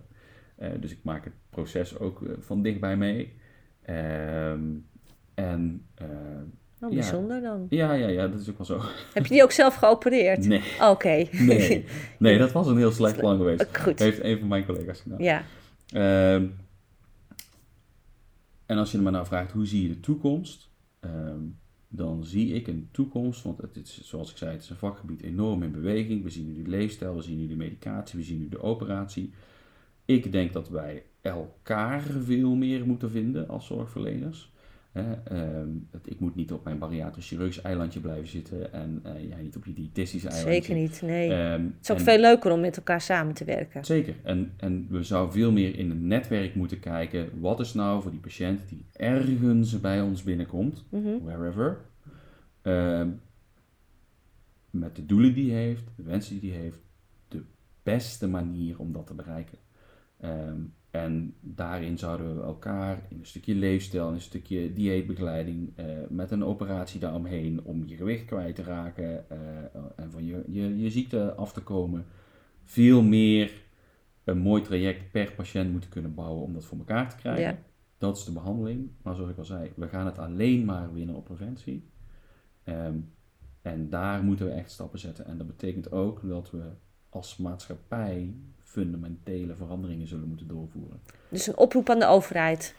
Uh, 0.59 0.69
dus 0.79 0.91
ik 0.91 0.99
maak 1.03 1.23
het 1.23 1.33
proces 1.49 1.99
ook 1.99 2.21
uh, 2.21 2.31
van 2.39 2.61
dichtbij 2.61 2.97
mee. 2.97 3.33
Uh, 3.89 4.51
en 5.33 5.85
uh, 6.01 6.07
Oh, 6.81 6.89
bijzonder 6.89 7.41
dan. 7.41 7.65
Ja, 7.69 7.93
ja, 7.93 8.07
ja, 8.07 8.27
dat 8.27 8.39
is 8.39 8.49
ook 8.49 8.57
wel 8.57 8.65
zo. 8.65 8.81
Heb 9.13 9.25
je 9.25 9.33
die 9.33 9.43
ook 9.43 9.51
zelf 9.51 9.75
geopereerd? 9.75 10.47
Nee. 10.47 10.61
Oké. 10.81 11.27
Nee. 11.31 11.85
nee, 12.19 12.37
dat 12.37 12.51
was 12.51 12.67
een 12.67 12.77
heel 12.77 12.91
slecht 12.91 13.17
plan 13.17 13.37
geweest. 13.37 13.77
Goed. 13.77 13.99
Heeft 13.99 14.23
een 14.23 14.39
van 14.39 14.47
mijn 14.47 14.65
collega's 14.65 15.01
gedaan. 15.01 15.23
Ja. 15.23 15.43
Uh, 15.93 16.33
en 18.65 18.77
als 18.77 18.91
je 18.91 18.97
me 18.97 19.09
nou 19.09 19.25
vraagt, 19.25 19.51
hoe 19.51 19.65
zie 19.65 19.81
je 19.81 19.87
de 19.87 19.99
toekomst? 19.99 20.69
Uh, 21.05 21.11
dan 21.87 22.23
zie 22.23 22.53
ik 22.53 22.67
een 22.67 22.89
toekomst, 22.91 23.43
want 23.43 23.61
het 23.61 23.75
is, 23.75 24.01
zoals 24.03 24.31
ik 24.31 24.37
zei, 24.37 24.51
het 24.51 24.61
is 24.61 24.69
een 24.69 24.75
vakgebied 24.75 25.21
enorm 25.21 25.63
in 25.63 25.71
beweging. 25.71 26.23
We 26.23 26.29
zien 26.29 26.45
nu 26.45 26.61
de 26.63 26.69
leefstijl, 26.69 27.15
we 27.15 27.21
zien 27.21 27.37
nu 27.37 27.47
de 27.47 27.55
medicatie, 27.55 28.19
we 28.19 28.25
zien 28.25 28.39
nu 28.39 28.49
de 28.49 28.61
operatie. 28.61 29.33
Ik 30.05 30.31
denk 30.31 30.53
dat 30.53 30.69
wij 30.69 31.03
elkaar 31.21 32.01
veel 32.01 32.55
meer 32.55 32.85
moeten 32.85 33.11
vinden 33.11 33.47
als 33.47 33.65
zorgverleners. 33.65 34.51
Ehm, 34.91 35.69
ik 36.03 36.19
moet 36.19 36.35
niet 36.35 36.51
op 36.51 36.63
mijn 36.63 36.77
bariatrisch 36.77 37.27
chirurgisch 37.27 37.61
eilandje 37.61 37.99
blijven 37.99 38.27
zitten 38.27 38.73
en 38.73 39.03
uh, 39.05 39.29
jij 39.29 39.41
niet 39.41 39.55
op 39.55 39.65
je 39.65 39.73
diëtistische 39.73 40.27
eilandje. 40.27 40.61
Zeker 40.61 40.75
niet, 40.75 41.01
nee. 41.01 41.33
Ehm, 41.33 41.63
het 41.63 41.73
is 41.81 41.91
ook 41.91 41.99
veel 41.99 42.19
leuker 42.19 42.51
om 42.51 42.59
met 42.59 42.77
elkaar 42.77 43.01
samen 43.01 43.33
te 43.33 43.43
werken. 43.43 43.85
Zeker. 43.85 44.15
En, 44.23 44.53
en 44.57 44.87
we 44.89 45.03
zouden 45.03 45.33
veel 45.33 45.51
meer 45.51 45.77
in 45.77 45.89
een 45.89 46.07
netwerk 46.07 46.55
moeten 46.55 46.79
kijken. 46.79 47.39
Wat 47.39 47.59
is 47.59 47.73
nou 47.73 48.01
voor 48.01 48.11
die 48.11 48.19
patiënt 48.19 48.69
die 48.69 48.85
ergens 48.93 49.79
bij 49.79 50.01
ons 50.01 50.23
binnenkomt, 50.23 50.83
mhm. 50.89 51.23
wherever, 51.23 51.77
ehm, 52.61 53.09
met 54.69 54.95
de 54.95 55.05
doelen 55.05 55.33
die 55.33 55.51
hij 55.51 55.63
heeft, 55.63 55.83
de 55.95 56.03
wensen 56.03 56.39
die 56.39 56.51
hij 56.51 56.61
heeft, 56.61 56.79
de 57.27 57.41
beste 57.83 58.27
manier 58.27 58.79
om 58.79 58.91
dat 58.91 59.07
te 59.07 59.13
bereiken. 59.13 59.57
En 60.91 61.35
daarin 61.39 61.97
zouden 61.97 62.35
we 62.35 62.41
elkaar 62.41 63.05
in 63.09 63.19
een 63.19 63.25
stukje 63.25 63.55
leefstijl, 63.55 64.07
in 64.07 64.13
een 64.13 64.21
stukje 64.21 64.73
dieetbegeleiding, 64.73 65.79
uh, 65.79 65.85
met 66.09 66.31
een 66.31 66.43
operatie 66.43 66.99
daaromheen 66.99 67.63
om 67.63 67.87
je 67.87 67.95
gewicht 67.95 68.25
kwijt 68.25 68.55
te 68.55 68.63
raken 68.63 69.25
uh, 69.31 69.37
en 69.95 70.11
van 70.11 70.25
je, 70.25 70.43
je, 70.47 70.77
je 70.77 70.89
ziekte 70.89 71.33
af 71.33 71.53
te 71.53 71.61
komen, 71.61 72.05
veel 72.63 73.01
meer 73.01 73.51
een 74.23 74.37
mooi 74.37 74.61
traject 74.61 75.11
per 75.11 75.33
patiënt 75.33 75.71
moeten 75.71 75.89
kunnen 75.89 76.13
bouwen 76.13 76.43
om 76.43 76.53
dat 76.53 76.65
voor 76.65 76.77
elkaar 76.77 77.09
te 77.09 77.15
krijgen. 77.15 77.43
Ja. 77.43 77.57
Dat 77.97 78.17
is 78.17 78.23
de 78.23 78.31
behandeling. 78.31 78.89
Maar 79.01 79.15
zoals 79.15 79.29
ik 79.29 79.37
al 79.37 79.45
zei, 79.45 79.71
we 79.75 79.87
gaan 79.87 80.05
het 80.05 80.17
alleen 80.17 80.65
maar 80.65 80.93
winnen 80.93 81.15
op 81.15 81.25
preventie. 81.25 81.89
Um, 82.63 83.11
en 83.61 83.89
daar 83.89 84.23
moeten 84.23 84.45
we 84.45 84.51
echt 84.51 84.71
stappen 84.71 84.99
zetten. 84.99 85.25
En 85.25 85.37
dat 85.37 85.47
betekent 85.47 85.91
ook 85.91 86.27
dat 86.27 86.51
we 86.51 86.63
als 87.09 87.37
maatschappij 87.37 88.35
fundamentele 88.69 89.55
veranderingen 89.55 90.07
zullen 90.07 90.27
moeten 90.27 90.47
doorvoeren. 90.47 90.99
Dus 91.29 91.47
een 91.47 91.57
oproep 91.57 91.89
aan 91.89 91.99
de 91.99 92.05
overheid. 92.05 92.75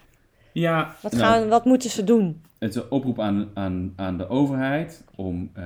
Ja. 0.53 0.95
Wat, 1.01 1.11
nou, 1.11 1.23
gaan, 1.23 1.49
wat 1.49 1.65
moeten 1.65 1.89
ze 1.89 2.03
doen? 2.03 2.41
Het 2.59 2.69
is 2.69 2.75
een 2.75 2.91
oproep 2.91 3.19
aan, 3.19 3.49
aan, 3.53 3.93
aan 3.95 4.17
de 4.17 4.27
overheid 4.27 5.05
om 5.15 5.51
uh, 5.57 5.63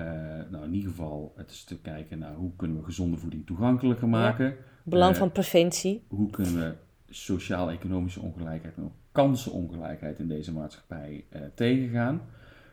nou 0.50 0.64
in 0.64 0.74
ieder 0.74 0.90
geval 0.90 1.34
het 1.36 1.50
eens 1.50 1.64
te 1.64 1.78
kijken 1.82 2.20
naar 2.20 2.36
hoe 2.36 2.52
kunnen 2.56 2.78
we 2.78 2.84
gezonde 2.84 3.18
voeding 3.18 3.46
toegankelijker 3.46 4.08
maken. 4.08 4.46
Ja. 4.46 4.54
Belang 4.84 5.14
uh, 5.14 5.20
van 5.20 5.32
preventie. 5.32 6.04
Hoe 6.08 6.30
kunnen 6.30 6.56
we 6.56 6.74
sociaal-economische 7.10 8.20
ongelijkheid 8.20 8.76
en 8.76 8.84
ook 8.84 8.94
kansenongelijkheid 9.12 10.20
in 10.20 10.28
deze 10.28 10.54
maatschappij 10.54 11.26
uh, 11.36 11.42
tegengaan. 11.56 12.22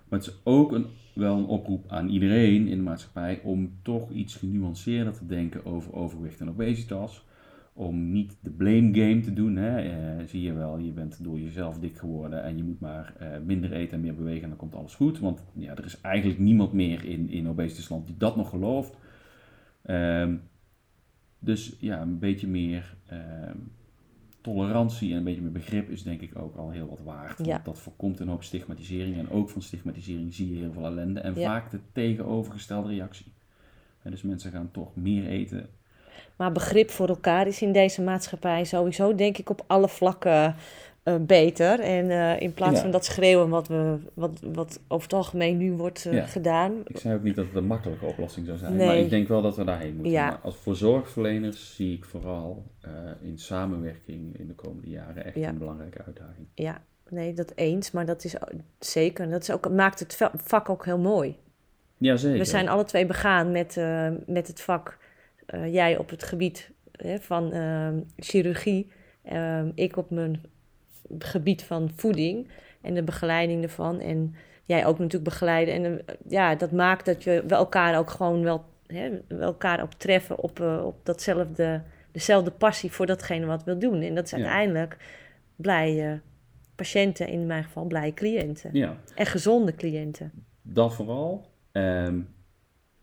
Maar 0.08 0.18
het 0.18 0.28
is 0.28 0.40
ook 0.44 0.72
een, 0.72 0.86
wel 1.14 1.36
een 1.36 1.46
oproep 1.46 1.84
aan 1.88 2.08
iedereen 2.08 2.68
in 2.68 2.76
de 2.76 2.82
maatschappij 2.82 3.40
om 3.42 3.72
toch 3.82 4.10
iets 4.10 4.34
genuanceerder 4.34 5.12
te 5.12 5.26
denken 5.26 5.64
over 5.64 5.94
overgewicht 5.94 6.40
en 6.40 6.48
obesitas 6.48 7.24
om 7.72 8.12
niet 8.12 8.36
de 8.40 8.50
blame 8.50 8.94
game 8.94 9.20
te 9.20 9.32
doen. 9.32 9.56
Hè. 9.56 9.80
Eh, 9.80 10.26
zie 10.26 10.42
je 10.42 10.52
wel, 10.52 10.78
je 10.78 10.92
bent 10.92 11.24
door 11.24 11.40
jezelf 11.40 11.78
dik 11.78 11.96
geworden 11.96 12.42
en 12.42 12.56
je 12.56 12.64
moet 12.64 12.80
maar 12.80 13.14
uh, 13.20 13.28
minder 13.44 13.72
eten 13.72 13.94
en 13.94 14.00
meer 14.00 14.14
bewegen 14.14 14.42
en 14.42 14.48
dan 14.48 14.58
komt 14.58 14.74
alles 14.74 14.94
goed. 14.94 15.18
Want 15.18 15.44
ja, 15.52 15.76
er 15.76 15.84
is 15.84 16.00
eigenlijk 16.00 16.38
niemand 16.38 16.72
meer 16.72 17.04
in, 17.04 17.30
in 17.30 17.48
obesitasland 17.48 18.06
die 18.06 18.16
dat 18.16 18.36
nog 18.36 18.48
gelooft. 18.48 18.96
Um, 19.86 20.42
dus 21.38 21.76
ja, 21.80 22.00
een 22.00 22.18
beetje 22.18 22.48
meer 22.48 22.96
uh, 23.12 23.18
tolerantie 24.40 25.10
en 25.10 25.16
een 25.16 25.24
beetje 25.24 25.40
meer 25.40 25.52
begrip 25.52 25.90
is 25.90 26.02
denk 26.02 26.20
ik 26.20 26.38
ook 26.38 26.56
al 26.56 26.70
heel 26.70 26.88
wat 26.88 27.02
waard. 27.02 27.38
Ja. 27.38 27.52
Want 27.52 27.64
dat 27.64 27.78
voorkomt 27.78 28.20
een 28.20 28.28
hoop 28.28 28.42
stigmatisering 28.42 29.16
en 29.16 29.30
ook 29.30 29.50
van 29.50 29.62
stigmatisering 29.62 30.34
zie 30.34 30.52
je 30.52 30.58
heel 30.58 30.72
veel 30.72 30.84
ellende 30.84 31.20
en 31.20 31.34
ja. 31.34 31.46
vaak 31.46 31.70
de 31.70 31.80
tegenovergestelde 31.92 32.88
reactie. 32.88 33.32
En 34.02 34.10
dus 34.10 34.22
mensen 34.22 34.50
gaan 34.50 34.70
toch 34.70 34.96
meer 34.96 35.26
eten 35.26 35.68
maar 36.36 36.52
begrip 36.52 36.90
voor 36.90 37.08
elkaar 37.08 37.46
is 37.46 37.62
in 37.62 37.72
deze 37.72 38.02
maatschappij 38.02 38.64
sowieso, 38.64 39.14
denk 39.14 39.38
ik, 39.38 39.50
op 39.50 39.64
alle 39.66 39.88
vlakken 39.88 40.54
uh, 41.04 41.14
beter. 41.20 41.80
En 41.80 42.04
uh, 42.04 42.40
in 42.40 42.54
plaats 42.54 42.80
van 42.80 42.90
dat 42.90 43.04
schreeuwen 43.04 43.48
wat, 43.48 43.68
we, 43.68 43.96
wat, 44.14 44.40
wat 44.52 44.80
over 44.88 45.04
het 45.04 45.12
algemeen 45.12 45.56
nu 45.56 45.72
wordt 45.72 46.04
uh, 46.06 46.12
ja. 46.12 46.24
gedaan. 46.24 46.72
Ik 46.86 46.98
zei 46.98 47.14
ook 47.14 47.22
niet 47.22 47.36
dat 47.36 47.46
het 47.46 47.54
een 47.54 47.66
makkelijke 47.66 48.04
oplossing 48.04 48.46
zou 48.46 48.58
zijn. 48.58 48.76
Nee. 48.76 48.86
Maar 48.86 48.96
ik 48.96 49.10
denk 49.10 49.28
wel 49.28 49.42
dat 49.42 49.56
we 49.56 49.64
daarheen 49.64 49.94
moeten. 49.94 50.12
Ja. 50.12 50.26
Maar 50.26 50.38
als 50.42 50.56
voor 50.56 50.76
zorgverleners 50.76 51.74
zie 51.76 51.96
ik 51.96 52.04
vooral 52.04 52.62
in 53.22 53.38
samenwerking 53.38 54.38
in 54.38 54.46
de 54.46 54.54
komende 54.54 54.90
jaren 54.90 55.24
echt 55.24 55.36
een 55.36 55.58
belangrijke 55.58 56.02
uitdaging. 56.06 56.46
Ja, 56.54 56.82
nee, 57.08 57.34
dat 57.34 57.52
eens. 57.54 57.90
Maar 57.90 58.06
dat 58.06 58.24
is 58.24 58.34
zeker. 58.78 59.30
Dat 59.30 59.42
is 59.42 59.50
ook, 59.50 59.70
maakt 59.70 59.98
het 59.98 60.18
vak 60.34 60.68
ook 60.68 60.84
heel 60.84 60.98
mooi. 60.98 61.36
Ja, 62.02 62.16
zeker. 62.16 62.38
We 62.38 62.44
zijn 62.44 62.68
alle 62.68 62.84
twee 62.84 63.06
begaan 63.06 63.50
met, 63.50 63.76
eh, 63.76 64.08
met 64.26 64.46
het 64.46 64.60
vak. 64.60 64.98
Eh, 65.52 65.72
jij 65.72 65.96
op 65.98 66.10
het 66.10 66.22
gebied 66.22 66.70
hè, 66.92 67.18
van 67.18 67.52
ehm, 67.52 68.00
chirurgie. 68.16 68.90
ehm, 69.22 69.70
ik 69.74 69.96
op 69.96 70.10
mijn 70.10 70.42
gebied 71.18 71.62
van 71.64 71.90
voeding 71.96 72.48
en 72.80 72.94
de 72.94 73.02
begeleiding 73.02 73.62
ervan. 73.62 74.00
En 74.00 74.34
jij 74.64 74.86
ook 74.86 74.98
natuurlijk 74.98 75.24
begeleiden. 75.30 75.74
En 75.74 76.06
eh, 76.06 76.14
ja, 76.28 76.54
dat 76.54 76.72
maakt 76.72 77.04
dat 77.04 77.24
we 77.24 77.44
wel 77.46 77.58
elkaar 77.58 77.98
ook 77.98 78.10
gewoon 78.10 78.42
wel, 78.42 78.64
hè, 78.86 79.10
elkaar 79.40 79.82
ook 79.82 79.92
treffen 79.94 80.38
op, 80.38 80.60
eh, 80.60 80.84
op 80.84 80.96
datzelfde, 81.02 81.82
dezelfde 82.12 82.50
passie 82.50 82.92
voor 82.92 83.06
datgene 83.06 83.46
wat 83.46 83.64
we 83.64 83.70
wil 83.78 83.90
doen. 83.90 84.02
En 84.02 84.14
dat 84.14 84.24
is 84.24 84.30
Ja. 84.30 84.36
uiteindelijk 84.36 84.96
blije 85.56 86.20
patiënten, 86.74 87.28
in 87.28 87.46
mijn 87.46 87.64
geval 87.64 87.84
blije 87.84 88.14
cliënten. 88.14 88.70
Ja, 88.72 88.96
En 89.14 89.26
gezonde 89.26 89.74
cliënten. 89.74 90.32
dat 90.62 90.94
vooral. 90.94 91.50
Ehm, 91.72 92.20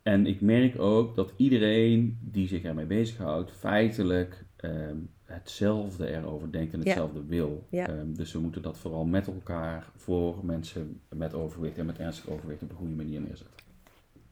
en 0.03 0.25
ik 0.27 0.41
merk 0.41 0.79
ook 0.79 1.15
dat 1.15 1.33
iedereen 1.35 2.17
die 2.21 2.47
zich 2.47 2.63
ermee 2.63 2.85
bezighoudt, 2.85 3.51
feitelijk 3.51 4.45
ehm, 4.55 4.97
hetzelfde 5.25 6.11
erover 6.11 6.51
denkt 6.51 6.73
en 6.73 6.79
Ja. 6.79 6.85
hetzelfde 6.85 7.25
wil. 7.25 7.63
Ja. 7.69 7.87
Ehm, 7.87 8.13
dus 8.13 8.31
we 8.33 8.39
moeten 8.39 8.61
dat 8.61 8.77
vooral 8.77 9.05
met 9.05 9.27
elkaar 9.27 9.85
voor 9.95 10.45
mensen 10.45 11.01
met 11.09 11.33
overgewicht 11.33 11.77
en 11.77 11.85
met 11.85 11.99
ernstig 11.99 12.29
overgewicht 12.29 12.61
op 12.61 12.69
een 12.69 12.75
goede 12.75 12.95
manier 12.95 13.19
neerzetten. 13.21 13.55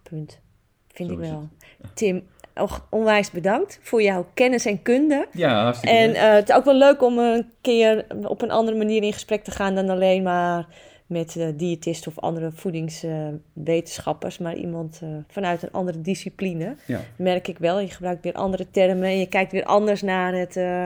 Punt. 0.03 0.39
Vind 0.88 1.09
Zo 1.09 1.15
ik 1.15 1.22
wel. 1.22 1.49
Tim, 1.93 2.24
ook 2.55 2.88
onwijs 2.89 3.32
bedankt 3.32 3.80
voor 3.82 4.01
jouw 4.01 4.28
kennis 4.34 4.65
en 4.65 4.82
kunde. 4.82 5.28
Ja, 5.34 5.63
hartstikke 5.63 5.95
En 5.97 6.13
eh, 6.13 6.34
het 6.34 6.49
is 6.49 6.55
ook 6.55 6.65
wel 6.65 6.76
leuk 6.76 7.01
om 7.01 7.18
een 7.18 7.51
keer 7.61 8.05
op 8.24 8.41
een 8.41 8.51
andere 8.51 8.78
manier 8.78 9.03
in 9.03 9.13
gesprek 9.13 9.43
te 9.43 9.51
gaan 9.51 9.76
dan 9.76 9.89
alleen 9.89 10.24
maar 10.24 10.68
met 11.08 11.36
eh, 11.36 11.47
diëtisten 11.55 12.12
of 12.12 12.20
andere 12.20 12.51
voedingswetenschappers, 12.51 14.38
maar 14.38 14.55
iemand 14.55 14.99
eh, 15.03 15.10
vanuit 15.28 15.64
een 15.64 15.72
andere 15.72 16.01
discipline. 16.01 16.76
Ja. 16.86 17.01
Merk 17.16 17.47
ik 17.47 17.58
wel. 17.58 17.80
Je 17.80 17.89
gebruikt 17.89 18.24
weer 18.24 18.34
andere 18.34 18.70
termen 18.72 19.03
en 19.03 19.20
je 19.20 19.28
kijkt 19.28 19.51
weer 19.51 19.66
anders 19.66 20.01
naar 20.01 20.34
het, 20.34 20.55
eh, 20.55 20.86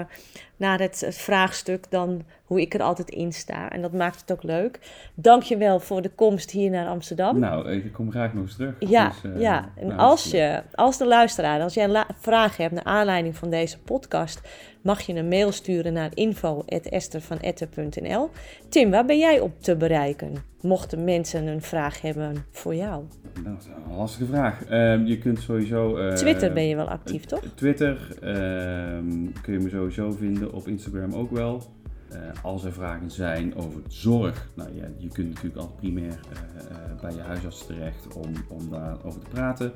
naar 0.61 0.79
het, 0.79 0.99
het 0.99 1.17
vraagstuk 1.17 1.85
dan 1.89 2.21
hoe 2.45 2.61
ik 2.61 2.73
er 2.73 2.81
altijd 2.81 3.09
in 3.09 3.33
sta. 3.33 3.69
En 3.69 3.81
dat 3.81 3.93
maakt 3.93 4.21
het 4.21 4.31
ook 4.31 4.43
leuk. 4.43 4.79
Dank 5.15 5.43
je 5.43 5.57
wel 5.57 5.79
voor 5.79 6.01
de 6.01 6.09
komst 6.09 6.51
hier 6.51 6.69
naar 6.69 6.87
Amsterdam. 6.87 7.39
Nou, 7.39 7.71
ik 7.71 7.93
kom 7.93 8.11
graag 8.11 8.33
nog 8.33 8.43
eens 8.43 8.55
terug. 8.55 8.73
Ja, 8.79 9.07
Dus, 9.07 9.31
eh, 9.31 9.39
ja. 9.41 9.69
En 9.75 9.87
nou, 9.87 9.99
als 9.99 10.07
hartstikke 10.09 10.45
je, 10.45 10.61
als 10.75 10.97
de 10.97 11.07
luisteraar, 11.07 11.61
als 11.61 11.73
jij 11.73 11.89
een 11.89 12.03
vragen 12.19 12.63
hebt 12.63 12.75
naar 12.75 12.83
aanleiding 12.83 13.35
van 13.35 13.49
deze 13.49 13.79
podcast, 13.79 14.41
mag 14.81 15.01
je 15.01 15.13
een 15.13 15.27
mail 15.27 15.51
sturen 15.51 15.93
naar 15.93 16.09
info.estervanetten.nl. 16.13 18.29
Tim, 18.69 18.91
waar 18.91 19.05
ben 19.05 19.19
jij 19.19 19.39
op 19.39 19.61
te 19.61 19.75
bereiken? 19.75 20.33
Mochten 20.61 21.03
mensen 21.03 21.47
een 21.47 21.61
vraag 21.61 22.01
hebben 22.01 22.45
voor 22.51 22.75
jou. 22.75 23.03
Nou, 23.43 23.55
dat 23.55 23.63
is 23.63 23.69
een 23.89 23.95
lastige 23.97 24.25
vraag. 24.25 24.63
Ehm, 24.65 25.05
je 25.05 25.17
kunt 25.17 25.39
sowieso... 25.39 25.97
eh, 25.97 26.13
Twitter 26.13 26.53
ben 26.53 26.67
je 26.67 26.75
wel 26.75 26.89
actief, 26.89 27.25
toch? 27.25 27.43
Twitter 27.55 28.15
ehm, 28.21 29.25
kun 29.41 29.53
je 29.53 29.59
me 29.59 29.69
sowieso 29.69 30.11
vinden, 30.11 30.50
op 30.51 30.67
Instagram 30.67 31.13
ook 31.13 31.31
wel. 31.31 31.63
Eh, 32.11 32.43
als 32.43 32.63
er 32.63 32.73
vragen 32.73 33.11
zijn 33.11 33.55
over 33.55 33.81
zorg, 33.87 34.49
nou 34.53 34.75
ja, 34.75 34.85
je 34.97 35.07
kunt 35.07 35.27
natuurlijk 35.27 35.55
altijd 35.55 35.75
primair 35.75 36.19
eh, 36.29 36.39
eh, 36.39 37.01
bij 37.01 37.13
je 37.13 37.21
huisarts 37.21 37.65
terecht 37.65 38.13
om, 38.15 38.33
om 38.47 38.69
daarover 38.69 39.19
te 39.19 39.29
praten. 39.29 39.71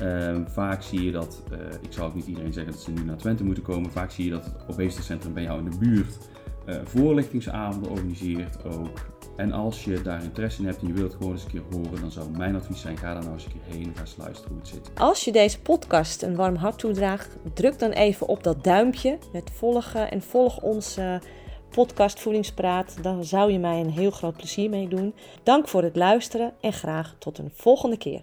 Ehm, 0.00 0.46
vaak 0.46 0.82
zie 0.82 1.02
je 1.02 1.10
dat, 1.10 1.42
ik 1.80 1.92
zal 1.92 2.06
ook 2.06 2.14
niet 2.14 2.26
iedereen 2.26 2.52
zeggen 2.52 2.72
dat 2.72 2.82
ze 2.82 2.90
nu 2.90 3.04
naar 3.04 3.16
Twente 3.16 3.44
moeten 3.44 3.62
komen, 3.62 3.90
vaak 3.90 4.10
zie 4.10 4.24
je 4.24 4.30
dat 4.30 4.44
het 4.44 4.54
obesitascentrum 4.66 5.32
bij 5.32 5.42
jou 5.42 5.58
in 5.58 5.70
de 5.70 5.78
buurt 5.78 6.18
voorlichtingsavonden 6.84 7.90
organiseert 7.90 8.64
ook. 8.64 9.11
En 9.36 9.52
als 9.52 9.84
je 9.84 10.02
daar 10.02 10.22
interesse 10.22 10.60
in 10.60 10.66
hebt 10.66 10.80
en 10.80 10.86
je 10.86 10.92
wilt 10.92 11.14
gewoon 11.14 11.32
eens 11.32 11.44
een 11.44 11.50
keer 11.50 11.62
horen, 11.70 12.00
dan 12.00 12.10
zou 12.10 12.30
mijn 12.30 12.56
advies 12.56 12.80
zijn, 12.80 12.96
ga 12.96 13.12
daar 13.12 13.22
nou 13.22 13.34
eens 13.34 13.44
een 13.44 13.52
keer 13.52 13.76
heen 13.76 13.84
en 13.84 14.06
ga 14.06 14.22
luisteren 14.22 14.50
hoe 14.50 14.58
het 14.58 14.68
zit. 14.68 14.90
Als 14.94 15.24
je 15.24 15.32
deze 15.32 15.60
podcast 15.60 16.22
een 16.22 16.36
warm 16.36 16.54
hart 16.54 16.78
toedraagt, 16.78 17.36
druk 17.54 17.78
dan 17.78 17.90
even 17.90 18.26
op 18.26 18.42
dat 18.42 18.64
duimpje 18.64 19.18
met 19.32 19.50
volgen 19.54 20.10
en 20.10 20.22
volg 20.22 20.60
onze 20.60 21.20
podcast 21.70 22.20
Voedingspraat. 22.20 23.02
Daar 23.02 23.24
zou 23.24 23.52
je 23.52 23.58
mij 23.58 23.80
een 23.80 23.90
heel 23.90 24.10
groot 24.10 24.36
plezier 24.36 24.70
mee 24.70 24.88
doen. 24.88 25.14
Dank 25.42 25.68
voor 25.68 25.82
het 25.82 25.96
luisteren 25.96 26.52
en 26.60 26.72
graag 26.72 27.14
tot 27.18 27.38
een 27.38 27.50
volgende 27.54 27.98
keer. 27.98 28.22